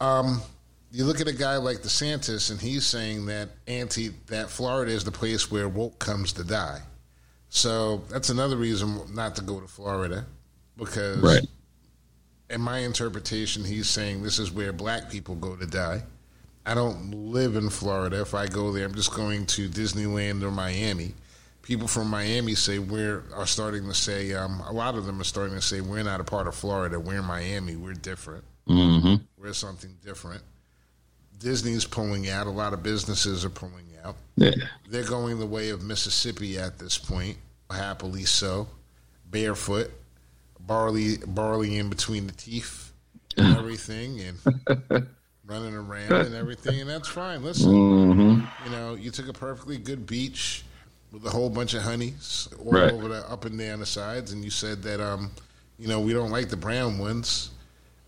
Um, 0.00 0.40
you 0.92 1.04
look 1.04 1.20
at 1.20 1.28
a 1.28 1.32
guy 1.32 1.56
like 1.58 1.78
DeSantis, 1.78 2.50
and 2.50 2.60
he's 2.60 2.86
saying 2.86 3.26
that 3.26 3.50
anti 3.68 4.08
that 4.26 4.48
Florida 4.50 4.90
is 4.90 5.04
the 5.04 5.12
place 5.12 5.50
where 5.50 5.68
woke 5.68 5.98
comes 5.98 6.32
to 6.34 6.44
die. 6.44 6.80
So 7.50 7.98
that's 8.08 8.30
another 8.30 8.56
reason 8.56 9.14
not 9.14 9.36
to 9.36 9.42
go 9.42 9.60
to 9.60 9.66
Florida 9.68 10.24
because, 10.76 11.18
Right. 11.18 11.46
in 12.48 12.60
my 12.60 12.78
interpretation, 12.78 13.64
he's 13.64 13.88
saying 13.90 14.22
this 14.22 14.38
is 14.38 14.50
where 14.50 14.72
black 14.72 15.10
people 15.10 15.34
go 15.34 15.54
to 15.54 15.66
die. 15.66 16.02
I 16.66 16.74
don't 16.74 17.10
live 17.10 17.56
in 17.56 17.70
Florida. 17.70 18.20
If 18.20 18.34
I 18.34 18.46
go 18.46 18.72
there, 18.72 18.84
I'm 18.84 18.94
just 18.94 19.14
going 19.14 19.46
to 19.46 19.68
Disneyland 19.68 20.42
or 20.42 20.50
Miami. 20.50 21.14
People 21.62 21.88
from 21.88 22.08
Miami 22.08 22.54
say 22.54 22.78
we're 22.78 23.22
are 23.34 23.46
starting 23.46 23.86
to 23.86 23.94
say 23.94 24.34
um, 24.34 24.60
a 24.60 24.72
lot 24.72 24.94
of 24.94 25.06
them 25.06 25.20
are 25.20 25.24
starting 25.24 25.54
to 25.54 25.62
say 25.62 25.80
we're 25.80 26.02
not 26.02 26.20
a 26.20 26.24
part 26.24 26.46
of 26.46 26.54
Florida. 26.54 26.98
We're 26.98 27.18
in 27.18 27.24
Miami. 27.24 27.76
We're 27.76 27.94
different. 27.94 28.44
hmm 28.66 29.16
We're 29.38 29.52
something 29.52 29.94
different. 30.04 30.42
Disney's 31.38 31.84
pulling 31.86 32.28
out. 32.28 32.46
A 32.46 32.50
lot 32.50 32.72
of 32.72 32.82
businesses 32.82 33.44
are 33.44 33.50
pulling 33.50 33.86
out. 34.04 34.16
Yeah. 34.36 34.52
They're 34.88 35.04
going 35.04 35.38
the 35.38 35.46
way 35.46 35.70
of 35.70 35.82
Mississippi 35.82 36.58
at 36.58 36.78
this 36.78 36.98
point, 36.98 37.36
happily 37.70 38.24
so. 38.24 38.68
Barefoot, 39.26 39.90
barley, 40.58 41.18
barley 41.26 41.76
in 41.78 41.88
between 41.88 42.26
the 42.26 42.32
teeth, 42.32 42.92
and 43.36 43.56
everything, 43.58 44.20
and 44.20 45.06
running 45.50 45.74
around 45.74 46.24
and 46.24 46.34
everything, 46.34 46.80
and 46.80 46.88
that's 46.88 47.08
fine. 47.08 47.42
Listen, 47.42 47.72
hmm 47.72 48.44
you 48.64 48.70
know, 48.70 48.94
you 48.94 49.10
took 49.10 49.28
a 49.28 49.32
perfectly 49.32 49.78
good 49.78 50.06
beach 50.06 50.64
with 51.12 51.26
a 51.26 51.30
whole 51.30 51.50
bunch 51.50 51.74
of 51.74 51.82
honeys 51.82 52.48
all 52.64 52.72
Right. 52.72 52.92
over 52.92 53.08
the 53.08 53.28
up 53.30 53.44
and 53.44 53.58
down 53.58 53.80
the 53.80 53.86
sides, 53.86 54.32
and 54.32 54.44
you 54.44 54.50
said 54.50 54.82
that, 54.84 55.00
um, 55.00 55.30
you 55.78 55.88
know, 55.88 56.00
we 56.00 56.12
don't 56.12 56.30
like 56.30 56.48
the 56.50 56.56
brown 56.56 56.98
ones. 56.98 57.50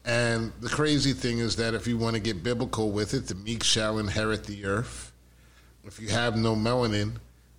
And 0.05 0.53
the 0.61 0.69
crazy 0.69 1.13
thing 1.13 1.39
is 1.39 1.57
that 1.57 1.75
if 1.75 1.87
you 1.87 1.97
want 1.97 2.15
to 2.15 2.21
get 2.21 2.43
biblical 2.43 2.91
with 2.91 3.15
it, 3.15 3.27
the 3.29 3.35
meek 3.37 3.63
shall 3.63 3.99
inherit 3.99 4.45
the 4.45 4.65
earth. 4.65 5.13
If 5.85 6.01
you 6.01 6.09
have 6.09 6.37
no 6.37 6.55
melanin 6.55 7.13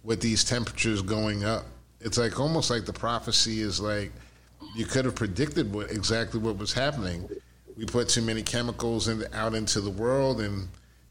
with 0.04 0.22
these 0.22 0.44
temperatures 0.44 1.02
going 1.02 1.44
up, 1.44 1.66
it's 2.02 2.18
like 2.18 2.40
almost 2.40 2.70
like 2.70 2.86
the 2.86 2.94
prophecy 2.94 3.62
is 3.62 3.80
like 3.80 4.12
you 4.76 4.86
could 4.86 5.06
have 5.06 5.16
predicted 5.16 5.74
what 5.74 5.92
exactly 5.92 6.40
what 6.40 6.58
was 6.58 6.74
happening. 6.74 7.30
We 7.78 7.86
put 7.86 8.10
too 8.10 8.22
many 8.22 8.44
chemicals 8.44 9.08
in, 9.08 9.24
out 9.34 9.56
into 9.56 9.82
the 9.82 9.90
world 9.90 10.42
and 10.42 10.68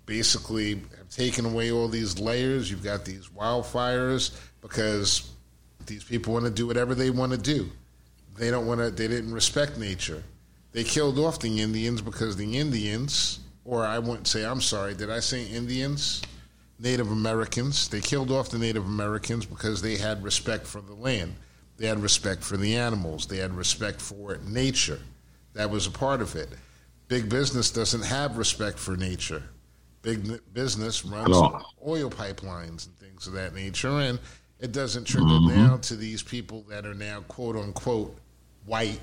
basically 0.07 0.75
have 0.97 1.09
taken 1.11 1.47
away 1.47 1.73
all 1.73 1.89
these 1.89 2.19
layers. 2.19 2.71
You've 2.71 2.85
got 2.85 3.05
these 3.05 3.29
wildfires 3.29 4.39
because 4.61 5.31
these 5.87 6.05
people 6.05 6.33
want 6.33 6.45
to 6.45 6.51
do 6.51 6.67
whatever 6.67 6.95
they 6.95 7.11
want 7.11 7.33
to 7.33 7.39
do. 7.39 7.71
They 8.37 8.51
don't 8.51 8.67
want 8.67 8.81
to. 8.81 8.91
They 8.91 9.09
didn't 9.09 9.33
respect 9.33 9.77
nature. 9.77 10.23
They 10.73 10.85
killed 10.85 11.19
off 11.19 11.41
the 11.41 11.61
Indians 11.61 12.01
because 12.01 12.37
the 12.37 12.59
Indians, 12.59 13.41
or 13.65 13.85
I 13.85 13.99
wouldn't 13.99 14.27
say. 14.27 14.45
I'm 14.45 14.61
sorry. 14.61 14.95
Did 14.95 15.11
I 15.11 15.21
say 15.21 15.47
Indians? 15.47 16.23
Native 16.79 17.11
Americans. 17.11 17.89
They 17.89 18.01
killed 18.01 18.31
off 18.31 18.51
the 18.51 18.59
Native 18.59 18.85
Americans 18.85 19.47
because 19.47 19.83
they 19.83 19.97
had 19.97 20.23
respect 20.23 20.67
for 20.67 20.81
the 20.81 20.95
land. 20.95 21.35
They 21.77 21.87
had 21.87 22.01
respect 22.01 22.43
for 22.43 22.57
the 22.57 22.77
animals. 22.77 23.27
They 23.27 23.37
had 23.37 23.55
respect 23.55 24.01
for 24.01 24.39
nature. 24.47 25.01
That 25.55 25.71
was 25.71 25.87
a 25.87 25.91
part 25.91 26.23
of 26.23 26.35
it. 26.37 26.49
Big 27.09 27.29
business 27.29 27.71
doesn't 27.71 28.03
have 28.05 28.39
respect 28.39 28.79
for 28.79 28.97
nature. 28.97 29.43
Big 30.03 30.41
business 30.53 31.05
runs 31.05 31.37
oil 31.87 32.11
pipelines 32.11 32.87
and 32.87 32.97
things 32.99 33.27
of 33.27 33.35
that 33.35 33.55
nature, 33.55 34.01
and 34.01 34.19
it 34.59 34.73
doesn't 34.73 35.05
trickle 35.05 35.49
down 35.49 35.81
to 35.83 35.97
these 35.97 36.23
people 36.23 36.63
that 36.69 36.87
are 36.87 36.95
now 36.95 37.21
quote 37.29 37.57
unquote 37.57 38.17
white, 38.65 39.01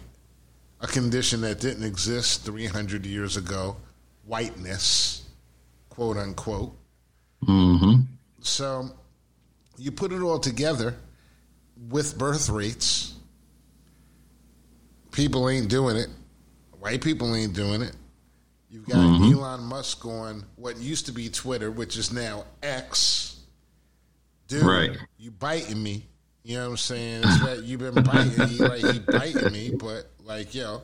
a 0.81 0.87
condition 0.87 1.41
that 1.41 1.59
didn't 1.59 1.83
exist 1.83 2.43
300 2.45 3.05
years 3.05 3.37
ago, 3.37 3.77
whiteness, 4.25 5.23
quote 5.89 6.17
unquote. 6.17 6.75
hmm 7.45 7.95
So 8.41 8.89
you 9.77 9.91
put 9.91 10.11
it 10.11 10.21
all 10.21 10.39
together 10.39 10.95
with 11.89 12.17
birth 12.17 12.49
rates. 12.49 13.13
People 15.11 15.47
ain't 15.49 15.69
doing 15.69 15.95
it. 15.95 16.09
White 16.79 17.01
people 17.01 17.35
ain't 17.35 17.53
doing 17.53 17.81
it. 17.81 17.95
You've 18.69 18.87
got 18.87 18.97
Elon 18.97 19.63
Musk 19.63 20.05
on 20.05 20.45
what 20.55 20.77
used 20.77 21.07
to 21.07 21.11
be 21.11 21.27
Twitter, 21.29 21.71
which 21.71 21.97
is 21.97 22.13
now 22.13 22.45
X. 22.61 23.37
Dude, 24.47 24.63
Right. 24.63 24.97
you 25.17 25.31
biting 25.31 25.81
me. 25.81 26.05
You 26.43 26.57
know 26.57 26.65
what 26.65 26.69
I'm 26.71 26.77
saying? 26.77 27.21
That 27.21 27.63
you've 27.63 27.79
been 27.79 28.03
biting 28.03 28.37
me, 28.37 28.57
like 28.57 28.81
he 28.93 28.99
biting 28.99 29.51
me, 29.51 29.71
but 29.71 30.09
like 30.23 30.53
yo, 30.55 30.81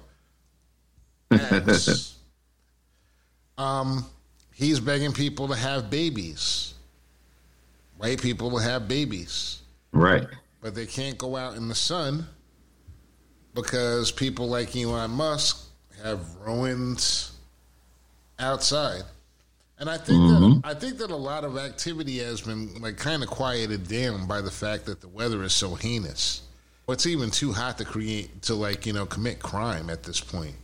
X. 1.31 2.15
um, 3.57 4.05
he's 4.53 4.79
begging 4.79 5.13
people 5.13 5.47
to 5.47 5.55
have 5.55 5.89
babies. 5.89 6.73
White 7.97 8.21
people 8.21 8.51
to 8.51 8.57
have 8.57 8.87
babies, 8.87 9.61
Right. 9.93 10.27
but 10.61 10.75
they 10.75 10.85
can't 10.85 11.17
go 11.17 11.35
out 11.37 11.55
in 11.55 11.69
the 11.69 11.75
sun 11.75 12.27
because 13.53 14.11
people 14.11 14.49
like 14.49 14.75
Elon 14.75 15.11
Musk 15.11 15.64
have 16.03 16.35
ruins 16.35 17.31
outside. 18.39 19.03
And 19.77 19.89
I 19.89 19.97
think 19.97 20.07
that 20.07 20.39
mm-hmm. 20.39 20.59
I 20.63 20.73
think 20.73 20.97
that 20.99 21.11
a 21.11 21.15
lot 21.15 21.43
of 21.43 21.57
activity 21.57 22.19
has 22.19 22.41
been 22.41 22.81
like 22.81 22.97
kind 22.97 23.23
of 23.23 23.29
quieted 23.29 23.87
down 23.87 24.25
by 24.25 24.41
the 24.41 24.51
fact 24.51 24.85
that 24.85 25.01
the 25.01 25.07
weather 25.09 25.43
is 25.43 25.53
so 25.53 25.75
heinous. 25.75 26.43
It's 26.87 27.05
even 27.07 27.31
too 27.31 27.51
hot 27.51 27.77
to 27.79 27.85
create 27.85 28.43
to 28.43 28.55
like 28.55 28.85
you 28.85 28.93
know 28.93 29.05
commit 29.05 29.39
crime 29.39 29.89
at 29.89 30.03
this 30.03 30.21
point. 30.21 30.55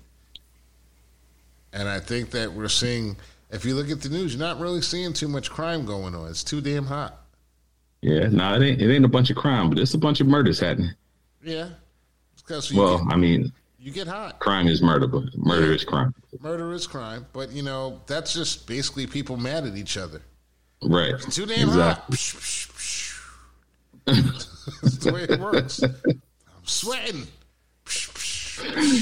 And 1.74 1.90
I 1.90 2.00
think 2.00 2.32
that 2.32 2.52
we're 2.54 2.70
seeing. 2.70 3.18
If 3.50 3.66
you 3.66 3.76
look 3.76 3.90
at 3.90 4.00
the 4.00 4.08
news, 4.08 4.34
you're 4.34 4.40
not 4.40 4.62
really 4.62 4.82
seeing 4.82 5.12
too 5.12 5.28
much 5.28 5.50
crime 5.50 5.86
going 5.86 6.16
on. 6.16 6.30
It's 6.30 6.44
too 6.44 6.62
damn 6.62 6.86
hot. 6.86 7.18
Yeah. 8.02 8.30
No, 8.30 8.56
it 8.56 8.64
ain't. 8.66 8.82
It 8.82 8.94
ain't 8.94 9.04
a 9.04 9.10
bunch 9.10 9.30
of 9.30 9.36
crime, 9.36 9.70
but 9.70 9.78
it's 9.78 9.94
a 9.94 9.98
bunch 9.98 10.22
of 10.22 10.28
murders 10.28 10.60
happening. 10.60 10.92
Yeah, 11.44 11.70
because 12.38 12.72
Well, 12.74 13.06
I 13.10 13.16
mean, 13.18 13.52
you 13.82 13.92
get 13.92 14.08
hot. 14.08 14.40
crime 14.40 14.68
is 14.68 14.82
murder, 14.82 15.08
but 15.08 15.24
murder 15.36 15.74
is 15.74 15.84
crime. 15.84 16.14
Murder 16.40 16.72
is 16.74 16.86
crime, 16.86 17.26
but 17.34 17.52
you 17.52 17.64
know 17.64 18.00
that's 18.06 18.34
just 18.34 18.68
basically 18.68 19.08
people 19.08 19.38
mad 19.38 19.66
at 19.66 19.76
each 19.76 19.98
other. 19.98 20.22
Right. 20.84 21.14
It's 21.14 21.36
too 21.36 21.46
damn 21.46 21.70
hot. 21.70 22.10
Psh, 22.12 22.36
psh. 22.36 22.72
That's 24.06 24.98
the 24.98 25.14
way 25.14 25.24
it 25.24 25.40
works. 25.40 25.82
I'm 25.84 26.22
sweating. 26.64 27.28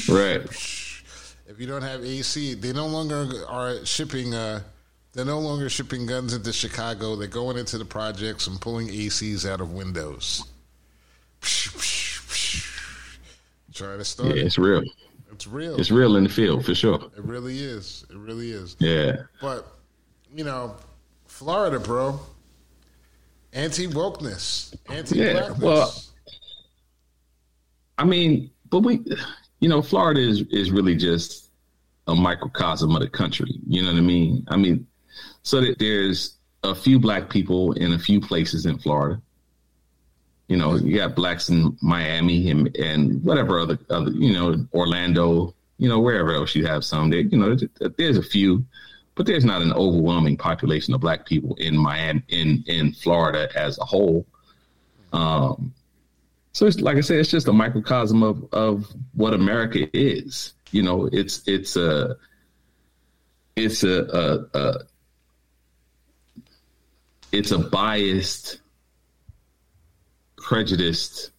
Right. 0.10 0.42
If 1.48 1.56
you 1.58 1.68
don't 1.68 1.82
have 1.82 2.04
AC, 2.04 2.54
they 2.54 2.74
no 2.74 2.88
longer 2.88 3.46
are 3.48 3.86
shipping. 3.86 4.34
Uh, 4.34 4.62
they're 5.14 5.26
no 5.26 5.40
longer 5.40 5.70
shipping 5.70 6.06
guns 6.06 6.34
into 6.34 6.54
Chicago. 6.54 7.16
They're 7.16 7.28
going 7.28 7.58
into 7.58 7.78
the 7.78 7.86
projects 7.86 8.48
and 8.48 8.62
pulling 8.62 8.88
ACs 8.88 9.50
out 9.50 9.60
of 9.60 9.74
windows. 9.74 10.46
Psh, 13.80 13.86
psh, 13.86 13.86
psh. 13.86 13.88
Try 13.88 13.98
to 13.98 14.06
start 14.06 14.36
Yeah, 14.36 14.44
it's 14.44 14.58
real. 14.58 14.84
It's 15.32 15.48
real. 15.48 15.80
It's 15.80 15.92
real 15.92 16.16
in 16.18 16.24
the 16.24 16.30
field 16.30 16.66
for 16.66 16.76
sure. 16.76 16.96
It 17.18 17.24
really 17.24 17.60
is. 17.60 18.06
It 18.10 18.18
really 18.18 18.52
is. 18.52 18.76
Yeah. 18.80 19.24
But 19.42 19.68
you 20.36 20.44
know, 20.44 20.76
Florida, 21.28 21.80
bro, 21.80 22.20
anti 23.54 23.88
wokeness, 23.88 24.76
anti 24.90 25.16
blackness. 25.16 25.60
Yeah, 25.60 25.66
well- 25.66 25.94
I 27.98 28.06
mean, 28.06 28.50
but 28.70 28.80
we, 28.80 29.04
you 29.60 29.68
know, 29.70 29.82
Florida 29.82 30.22
is 30.22 30.42
is 30.52 30.72
really 30.72 30.96
just 30.96 31.52
a 32.08 32.16
microcosm 32.16 32.96
of 32.96 33.02
the 33.02 33.10
country. 33.10 33.60
You 33.68 33.82
know 33.82 33.92
what 33.92 33.98
I 33.98 34.02
mean? 34.02 34.46
I 34.50 34.58
mean, 34.58 34.88
so 35.44 35.62
that 35.62 35.80
there's 35.80 36.38
a 36.64 36.76
few 36.76 37.00
black 37.00 37.30
people 37.30 37.74
in 37.74 37.94
a 37.94 38.00
few 38.00 38.20
places 38.22 38.66
in 38.66 38.78
Florida. 38.80 39.22
You 40.50 40.58
know, 40.58 40.76
you 40.76 40.98
got 40.98 41.16
blacks 41.16 41.48
in 41.50 41.78
Miami 41.82 42.50
and 42.52 42.76
and 42.76 43.24
whatever 43.24 43.60
other 43.60 43.80
other 43.90 44.12
you 44.12 44.34
know 44.34 44.68
Orlando. 44.74 45.54
You 45.78 45.88
know, 45.88 46.00
wherever 46.02 46.34
else 46.34 46.56
you 46.56 46.66
have 46.66 46.84
some. 46.84 47.10
There, 47.10 47.22
you 47.22 47.38
know, 47.38 47.56
there's- 47.56 47.94
there's 47.98 48.18
a 48.18 48.22
few, 48.22 48.66
but 49.16 49.26
there's 49.26 49.46
not 49.46 49.62
an 49.62 49.72
overwhelming 49.72 50.36
population 50.36 50.94
of 50.94 51.00
black 51.00 51.26
people 51.26 51.56
in 51.56 51.78
Miami, 51.78 52.22
in 52.28 52.64
in 52.68 52.92
Florida 52.92 53.48
as 53.56 53.78
a 53.80 53.86
whole. 53.86 54.26
Um, 55.14 55.74
so 56.52 56.66
it's 56.66 56.82
like 56.82 56.98
I 56.98 57.02
said, 57.02 57.20
it's 57.20 57.32
just 57.32 57.48
a 57.48 57.54
microcosm 57.54 58.24
of 58.24 58.44
of 58.52 58.88
what 59.14 59.34
America 59.34 59.88
is. 59.98 60.52
You 60.72 60.84
know, 60.84 61.08
it's 61.14 61.48
it's 61.48 61.78
a 61.78 62.18
it's 63.56 63.84
a, 63.84 64.04
a, 64.54 64.58
a 64.60 64.76
it's 67.32 67.52
a 67.52 67.60
biased, 67.60 68.59
prejudiced 70.50 71.30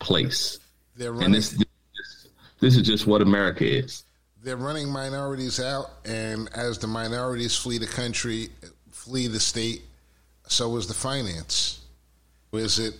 place. 0.00 0.58
Running, 0.98 1.22
and 1.22 1.34
this, 1.34 1.50
this 1.50 2.28
this 2.58 2.76
is 2.76 2.82
just 2.82 3.06
what 3.06 3.22
America 3.22 3.64
is. 3.64 4.02
They're 4.42 4.56
running 4.56 4.88
minorities 4.88 5.60
out, 5.60 5.90
and 6.04 6.48
as 6.54 6.78
the 6.78 6.88
minorities 6.88 7.56
flee 7.56 7.78
the 7.78 7.86
country, 7.86 8.48
flee 8.90 9.28
the 9.28 9.38
state, 9.38 9.82
so 10.48 10.76
is 10.76 10.88
the 10.88 10.94
finance. 10.94 11.82
Is 12.52 12.80
it? 12.80 12.94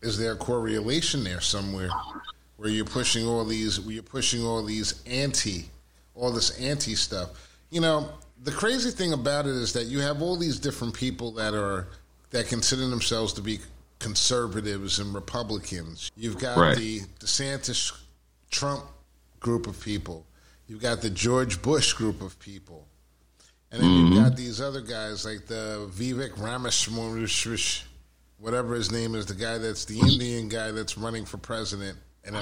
Is 0.00 0.18
there 0.18 0.32
a 0.32 0.36
correlation 0.36 1.24
there 1.24 1.42
somewhere 1.42 1.90
where 2.56 2.70
you're 2.70 2.86
pushing 2.86 3.26
all 3.26 3.44
these? 3.44 3.78
Where 3.78 3.92
you're 3.92 4.02
pushing 4.02 4.42
all 4.42 4.62
these 4.62 5.02
anti, 5.04 5.68
all 6.14 6.32
this 6.32 6.58
anti 6.60 6.94
stuff? 6.94 7.28
You 7.68 7.82
know, 7.82 8.08
the 8.42 8.52
crazy 8.52 8.90
thing 8.90 9.12
about 9.12 9.46
it 9.46 9.54
is 9.54 9.74
that 9.74 9.84
you 9.84 10.00
have 10.00 10.22
all 10.22 10.36
these 10.36 10.58
different 10.58 10.94
people 10.94 11.32
that 11.32 11.52
are 11.52 11.88
that 12.30 12.48
consider 12.48 12.88
themselves 12.88 13.32
to 13.34 13.42
be 13.42 13.60
conservatives 13.98 14.98
and 14.98 15.14
Republicans. 15.14 16.10
You've 16.16 16.38
got 16.38 16.56
right. 16.56 16.76
the 16.76 17.00
DeSantis 17.20 17.92
Trump 18.50 18.84
group 19.40 19.66
of 19.66 19.80
people. 19.80 20.26
You've 20.66 20.82
got 20.82 21.00
the 21.00 21.10
George 21.10 21.62
Bush 21.62 21.92
group 21.92 22.20
of 22.20 22.38
people. 22.38 22.86
And 23.72 23.82
then 23.82 23.90
mm-hmm. 23.90 24.12
you've 24.12 24.24
got 24.24 24.36
these 24.36 24.60
other 24.60 24.80
guys 24.80 25.24
like 25.24 25.46
the 25.46 25.88
Vivek 25.92 26.40
Ramaswamy, 26.40 27.26
whatever 28.38 28.74
his 28.74 28.92
name 28.92 29.14
is, 29.14 29.26
the 29.26 29.34
guy 29.34 29.58
that's 29.58 29.84
the 29.84 29.98
Indian 29.98 30.48
guy 30.48 30.70
that's 30.70 30.96
running 30.96 31.24
for 31.24 31.38
president 31.38 31.98
and, 32.24 32.36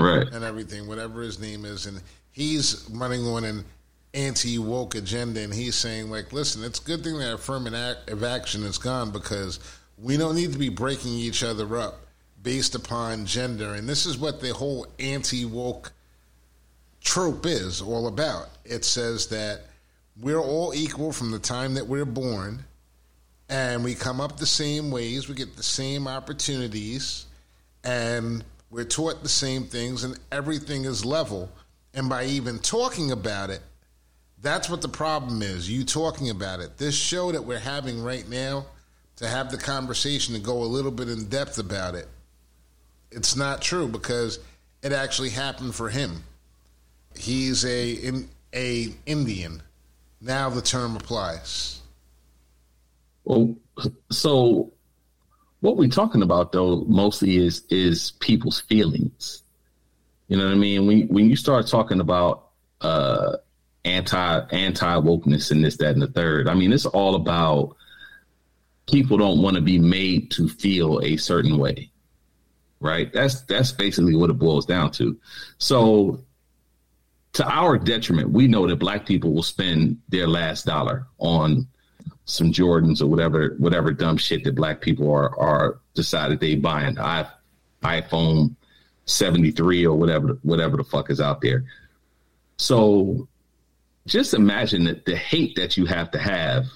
right. 0.00 0.26
and 0.28 0.44
everything, 0.44 0.86
whatever 0.86 1.22
his 1.22 1.38
name 1.38 1.64
is. 1.64 1.86
And 1.86 2.00
he's 2.30 2.88
running 2.90 3.26
on 3.26 3.44
an 3.44 3.64
anti 4.14 4.58
woke 4.58 4.94
agenda. 4.94 5.40
And 5.40 5.52
he's 5.52 5.74
saying, 5.74 6.10
like, 6.10 6.32
listen, 6.32 6.64
it's 6.64 6.80
a 6.80 6.84
good 6.84 7.02
thing 7.02 7.18
that 7.18 7.34
affirmative 7.34 8.24
action 8.24 8.64
is 8.64 8.78
gone 8.78 9.10
because 9.10 9.60
we 9.98 10.16
don't 10.16 10.34
need 10.34 10.52
to 10.52 10.58
be 10.58 10.68
breaking 10.68 11.12
each 11.12 11.42
other 11.42 11.76
up 11.76 12.06
based 12.42 12.74
upon 12.74 13.26
gender. 13.26 13.74
And 13.74 13.88
this 13.88 14.06
is 14.06 14.18
what 14.18 14.40
the 14.40 14.54
whole 14.54 14.86
anti 14.98 15.44
woke 15.44 15.92
trope 17.00 17.46
is 17.46 17.80
all 17.80 18.06
about. 18.06 18.48
It 18.64 18.84
says 18.84 19.26
that 19.28 19.62
we're 20.20 20.40
all 20.40 20.74
equal 20.74 21.12
from 21.12 21.30
the 21.30 21.38
time 21.38 21.74
that 21.74 21.86
we're 21.86 22.04
born 22.04 22.64
and 23.50 23.82
we 23.82 23.94
come 23.96 24.20
up 24.20 24.36
the 24.36 24.46
same 24.46 24.90
ways, 24.92 25.28
we 25.28 25.34
get 25.34 25.56
the 25.56 25.62
same 25.62 26.06
opportunities, 26.06 27.26
and 27.82 28.44
we're 28.70 28.84
taught 28.84 29.24
the 29.24 29.28
same 29.28 29.64
things, 29.64 30.04
and 30.04 30.16
everything 30.30 30.84
is 30.84 31.04
level. 31.04 31.50
And 31.92 32.08
by 32.08 32.26
even 32.26 32.60
talking 32.60 33.10
about 33.10 33.50
it, 33.50 33.60
that's 34.42 34.70
what 34.70 34.80
the 34.80 34.88
problem 34.88 35.42
is. 35.42 35.70
You 35.70 35.84
talking 35.84 36.30
about 36.30 36.60
it. 36.60 36.78
This 36.78 36.94
show 36.94 37.32
that 37.32 37.44
we're 37.44 37.58
having 37.58 38.02
right 38.02 38.28
now 38.28 38.66
to 39.16 39.28
have 39.28 39.50
the 39.50 39.58
conversation 39.58 40.34
to 40.34 40.40
go 40.40 40.62
a 40.62 40.64
little 40.64 40.90
bit 40.90 41.08
in 41.08 41.26
depth 41.26 41.58
about 41.58 41.94
it. 41.94 42.08
It's 43.10 43.36
not 43.36 43.60
true 43.60 43.86
because 43.86 44.38
it 44.82 44.92
actually 44.92 45.30
happened 45.30 45.74
for 45.74 45.90
him. 45.90 46.24
He's 47.14 47.64
a 47.64 47.92
in, 47.92 48.28
a 48.54 48.94
Indian. 49.04 49.62
Now 50.20 50.48
the 50.48 50.62
term 50.62 50.96
applies. 50.96 51.80
Well, 53.24 53.56
so 54.10 54.72
what 55.60 55.76
we're 55.76 55.88
talking 55.88 56.22
about 56.22 56.52
though 56.52 56.84
mostly 56.88 57.36
is 57.36 57.64
is 57.68 58.12
people's 58.20 58.60
feelings. 58.60 59.42
You 60.28 60.38
know 60.38 60.46
what 60.46 60.52
I 60.52 60.56
mean? 60.56 60.86
When 60.86 61.08
when 61.08 61.28
you 61.28 61.36
start 61.36 61.66
talking 61.66 62.00
about 62.00 62.48
uh, 62.80 63.36
anti 63.84 64.40
anti 64.50 64.94
wokeness 64.96 65.50
and 65.50 65.64
this, 65.64 65.76
that, 65.78 65.92
and 65.92 66.02
the 66.02 66.08
third, 66.08 66.48
I 66.48 66.54
mean 66.54 66.72
it's 66.72 66.86
all 66.86 67.14
about 67.14 67.76
people 68.90 69.16
don't 69.16 69.42
want 69.42 69.56
to 69.56 69.62
be 69.62 69.78
made 69.78 70.30
to 70.32 70.48
feel 70.48 71.00
a 71.02 71.16
certain 71.16 71.58
way. 71.58 71.90
Right? 72.80 73.12
That's 73.12 73.42
that's 73.42 73.72
basically 73.72 74.16
what 74.16 74.30
it 74.30 74.38
boils 74.38 74.66
down 74.66 74.90
to. 74.92 75.18
So 75.58 76.24
to 77.34 77.48
our 77.48 77.78
detriment, 77.78 78.30
we 78.30 78.48
know 78.48 78.66
that 78.66 78.76
black 78.76 79.06
people 79.06 79.32
will 79.32 79.42
spend 79.42 80.00
their 80.08 80.26
last 80.26 80.66
dollar 80.66 81.06
on 81.18 81.66
some 82.24 82.52
Jordans 82.52 83.02
or 83.02 83.06
whatever 83.06 83.56
whatever 83.58 83.92
dumb 83.92 84.16
shit 84.16 84.44
that 84.44 84.54
black 84.54 84.80
people 84.80 85.12
are 85.12 85.38
are 85.38 85.80
decided 85.94 86.40
they 86.40 86.54
buying 86.54 86.98
I, 86.98 87.26
iPhone 87.82 88.54
73 89.06 89.86
or 89.86 89.96
whatever 89.96 90.38
whatever 90.42 90.76
the 90.76 90.84
fuck 90.84 91.10
is 91.10 91.20
out 91.20 91.40
there. 91.40 91.64
So 92.56 93.28
just 94.06 94.34
imagine 94.34 94.84
that 94.84 95.04
the 95.04 95.16
hate 95.16 95.56
that 95.56 95.76
you 95.76 95.86
have 95.86 96.10
to 96.12 96.18
have 96.18 96.66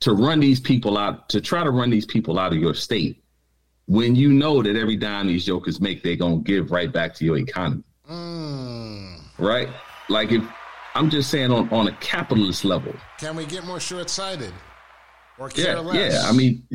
to 0.00 0.12
run 0.12 0.40
these 0.40 0.60
people 0.60 0.98
out, 0.98 1.28
to 1.30 1.40
try 1.40 1.64
to 1.64 1.70
run 1.70 1.90
these 1.90 2.06
people 2.06 2.38
out 2.38 2.52
of 2.52 2.58
your 2.58 2.74
state 2.74 3.22
when 3.86 4.14
you 4.14 4.32
know 4.32 4.62
that 4.62 4.76
every 4.76 4.96
dime 4.96 5.26
these 5.26 5.44
jokers 5.44 5.80
make, 5.80 6.02
they're 6.02 6.16
going 6.16 6.42
to 6.42 6.44
give 6.44 6.70
right 6.70 6.92
back 6.92 7.14
to 7.14 7.24
your 7.24 7.36
economy. 7.36 7.82
Mm. 8.10 9.20
Right? 9.38 9.68
Like 10.08 10.32
if 10.32 10.42
I'm 10.94 11.10
just 11.10 11.30
saying 11.30 11.50
on, 11.50 11.68
on 11.70 11.88
a 11.88 11.92
capitalist 11.96 12.64
level. 12.64 12.94
Can 13.18 13.36
we 13.36 13.46
get 13.46 13.64
more 13.64 13.80
short 13.80 14.08
sighted? 14.08 14.52
Or 15.38 15.48
care 15.48 15.74
yeah, 15.74 15.80
less? 15.80 16.12
Yeah, 16.12 16.28
I 16.28 16.32
mean, 16.32 16.66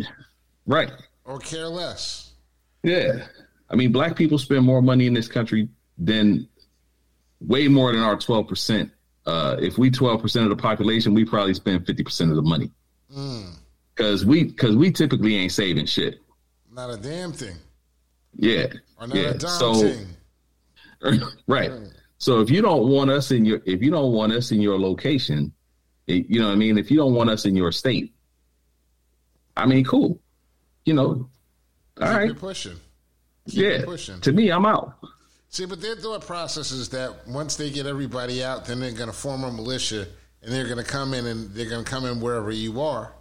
right. 0.68 0.92
Or 1.24 1.40
care 1.40 1.68
less. 1.68 2.34
Yeah. 2.84 3.26
I 3.70 3.76
mean, 3.76 3.92
black 3.92 4.16
people 4.16 4.38
spend 4.38 4.66
more 4.66 4.82
money 4.82 5.08
in 5.08 5.14
this 5.14 5.28
country 5.28 5.70
than 5.98 6.48
way 7.40 7.68
more 7.68 7.94
than 7.94 8.02
our 8.02 8.18
12%. 8.18 8.92
Uh, 9.26 9.58
if 9.60 9.78
we 9.78 9.92
12% 9.92 10.44
of 10.44 10.50
the 10.50 10.56
population, 10.56 11.14
we 11.14 11.26
probably 11.26 11.54
spend 11.54 11.86
50% 11.86 12.30
of 12.30 12.36
the 12.36 12.42
money. 12.42 12.72
Because 13.96 14.24
mm. 14.24 14.28
we 14.28 14.44
because 14.46 14.76
we 14.76 14.92
typically 14.92 15.36
ain't 15.36 15.52
saving 15.52 15.86
shit. 15.86 16.20
Not 16.72 16.90
a 16.90 16.98
damn 16.98 17.32
thing. 17.32 17.56
Yeah. 18.36 18.68
Or 19.00 19.08
not 19.08 19.18
yeah. 19.18 19.30
a 19.30 19.34
damn 19.34 19.50
so, 19.50 19.74
thing. 19.74 20.08
right. 21.48 21.72
So 22.18 22.42
if 22.42 22.50
you 22.50 22.62
don't 22.62 22.90
want 22.90 23.10
us 23.10 23.32
in 23.32 23.46
your 23.46 23.62
if 23.66 23.82
you 23.82 23.92
don't 23.92 24.12
want 24.12 24.34
us 24.34 24.52
in 24.52 24.62
your 24.62 24.80
location, 24.80 25.54
you 26.08 26.40
know 26.40 26.48
what 26.48 26.54
I 26.54 26.56
mean. 26.56 26.78
If 26.78 26.92
you 26.92 26.98
don't 26.98 27.14
want 27.14 27.30
us 27.30 27.46
in 27.46 27.56
your 27.56 27.72
state, 27.72 28.14
I 29.56 29.66
mean, 29.66 29.86
cool. 29.86 30.20
You 30.86 30.94
know, 30.94 31.30
all 32.02 32.10
right. 32.10 32.36
pushing. 32.36 32.80
Keep 33.50 33.64
yeah. 33.64 33.86
Pushing. 33.86 34.22
To 34.22 34.32
me, 34.32 34.50
I'm 34.52 34.66
out. 34.66 34.96
See, 35.50 35.66
but 35.66 35.82
their 35.82 35.96
thought 35.96 36.26
process 36.26 36.72
is 36.72 36.90
that 36.90 37.28
once 37.28 37.56
they 37.56 37.72
get 37.72 37.88
everybody 37.88 38.44
out, 38.44 38.66
then 38.66 38.80
they're 38.80 38.92
going 38.92 39.10
to 39.10 39.16
form 39.16 39.44
a 39.44 39.52
militia 39.52 40.08
and 40.44 40.54
they're 40.54 40.66
going 40.66 40.78
to 40.78 40.84
come 40.84 41.14
in 41.14 41.26
and 41.26 41.50
they're 41.52 41.70
going 41.70 41.84
to 41.84 41.90
come 41.90 42.06
in 42.06 42.20
wherever 42.22 42.52
you 42.52 42.82
are. 42.82 43.12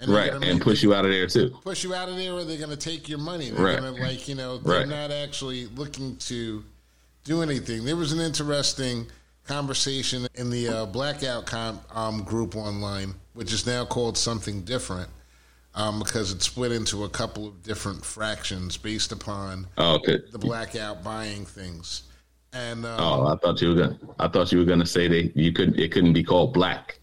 And 0.00 0.12
right, 0.12 0.32
and 0.32 0.60
push 0.60 0.82
you 0.84 0.94
out 0.94 1.04
of 1.04 1.10
there 1.10 1.26
too. 1.26 1.50
Push 1.62 1.82
you 1.82 1.92
out 1.92 2.08
of 2.08 2.14
there, 2.14 2.32
or 2.32 2.44
they're 2.44 2.56
going 2.56 2.70
to 2.70 2.76
take 2.76 3.08
your 3.08 3.18
money. 3.18 3.50
They're 3.50 3.64
right. 3.64 3.80
going 3.80 3.96
to 3.96 4.00
like 4.00 4.28
you 4.28 4.36
know 4.36 4.58
they're 4.58 4.80
right. 4.80 4.88
not 4.88 5.10
actually 5.10 5.66
looking 5.66 6.14
to 6.18 6.62
do 7.24 7.42
anything. 7.42 7.84
There 7.84 7.96
was 7.96 8.12
an 8.12 8.20
interesting 8.20 9.08
conversation 9.44 10.28
in 10.36 10.50
the 10.50 10.68
uh, 10.68 10.86
blackout 10.86 11.46
com- 11.46 11.80
um, 11.92 12.22
group 12.22 12.54
online, 12.54 13.12
which 13.34 13.52
is 13.52 13.66
now 13.66 13.84
called 13.84 14.16
something 14.16 14.60
different, 14.60 15.08
um, 15.78 16.00
because 16.00 16.32
it's 16.32 16.44
split 16.44 16.72
into 16.72 17.04
a 17.04 17.08
couple 17.08 17.46
of 17.46 17.62
different 17.62 18.04
fractions 18.04 18.76
based 18.76 19.12
upon 19.12 19.68
oh, 19.78 19.94
okay. 19.94 20.18
the 20.32 20.38
blackout 20.38 21.04
buying 21.04 21.46
things. 21.46 22.02
And 22.52 22.84
um, 22.84 23.00
oh, 23.00 23.26
I 23.28 23.36
thought 23.36 23.62
you 23.62 23.68
were 23.68 23.74
gonna. 23.74 23.98
I 24.18 24.26
thought 24.26 24.50
you 24.50 24.58
were 24.58 24.64
gonna 24.64 24.86
say 24.86 25.06
that 25.06 25.36
you 25.36 25.52
could. 25.52 25.78
It 25.78 25.92
couldn't 25.92 26.14
be 26.14 26.24
called 26.24 26.52
black 26.52 26.98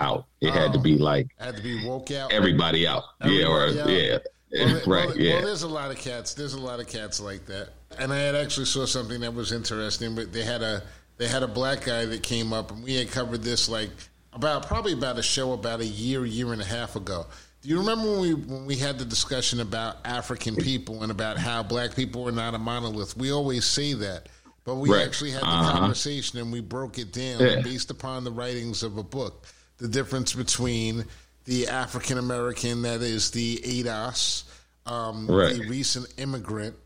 out. 0.00 0.26
It 0.40 0.52
had 0.52 0.72
to 0.72 0.78
be 0.78 0.98
oh, 0.98 1.04
like 1.04 1.28
had 1.38 1.56
to 1.56 1.62
be 1.62 1.86
woke 1.86 2.10
out. 2.10 2.32
Everybody 2.32 2.86
out. 2.86 3.04
Everybody 3.20 3.42
yeah, 3.42 3.48
or 3.48 3.66
out. 3.68 3.88
yeah. 3.88 4.18
Well, 4.52 4.82
right. 4.86 5.06
Well, 5.08 5.18
yeah. 5.18 5.34
Well, 5.34 5.46
there's 5.46 5.62
a 5.62 5.68
lot 5.68 5.90
of 5.90 5.98
cats. 5.98 6.34
There's 6.34 6.54
a 6.54 6.60
lot 6.60 6.80
of 6.80 6.88
cats 6.88 7.20
like 7.20 7.46
that. 7.46 7.68
And 7.98 8.12
I 8.12 8.16
had 8.16 8.34
actually 8.34 8.66
saw 8.66 8.86
something 8.86 9.20
that 9.20 9.34
was 9.34 9.52
interesting. 9.52 10.14
But 10.14 10.32
they 10.32 10.42
had 10.42 10.62
a 10.62 10.82
they 11.18 11.28
had 11.28 11.42
a 11.42 11.48
black 11.48 11.84
guy 11.84 12.06
that 12.06 12.22
came 12.22 12.52
up, 12.52 12.72
and 12.72 12.82
we 12.82 12.96
had 12.96 13.10
covered 13.10 13.42
this 13.42 13.68
like 13.68 13.90
about 14.32 14.66
probably 14.66 14.94
about 14.94 15.18
a 15.18 15.22
show 15.22 15.52
about 15.52 15.80
a 15.80 15.86
year, 15.86 16.24
year 16.24 16.52
and 16.52 16.62
a 16.62 16.66
half 16.66 16.96
ago. 16.96 17.26
Do 17.66 17.72
you 17.72 17.80
remember 17.80 18.08
when 18.08 18.20
we 18.20 18.34
when 18.34 18.64
we 18.64 18.76
had 18.76 18.96
the 18.96 19.04
discussion 19.04 19.58
about 19.58 19.96
African 20.04 20.54
people 20.54 21.02
and 21.02 21.10
about 21.10 21.36
how 21.36 21.64
black 21.64 21.96
people 21.96 22.28
are 22.28 22.32
not 22.32 22.54
a 22.54 22.58
monolith? 22.58 23.16
We 23.16 23.32
always 23.32 23.64
say 23.64 23.92
that. 23.94 24.28
But 24.62 24.76
we 24.76 24.88
right. 24.88 25.04
actually 25.04 25.32
had 25.32 25.42
the 25.42 25.46
uh-huh. 25.46 25.78
conversation 25.80 26.38
and 26.38 26.52
we 26.52 26.60
broke 26.60 26.96
it 26.96 27.12
down 27.12 27.40
yeah. 27.40 27.62
based 27.62 27.90
upon 27.90 28.22
the 28.22 28.30
writings 28.30 28.84
of 28.84 28.98
a 28.98 29.02
book. 29.02 29.48
The 29.78 29.88
difference 29.88 30.32
between 30.32 31.06
the 31.44 31.66
African 31.66 32.18
American, 32.18 32.82
that 32.82 33.02
is 33.02 33.32
the 33.32 33.56
ADOS, 33.56 34.44
um, 34.86 35.26
right. 35.26 35.56
the 35.56 35.66
recent 35.66 36.06
immigrant, 36.18 36.76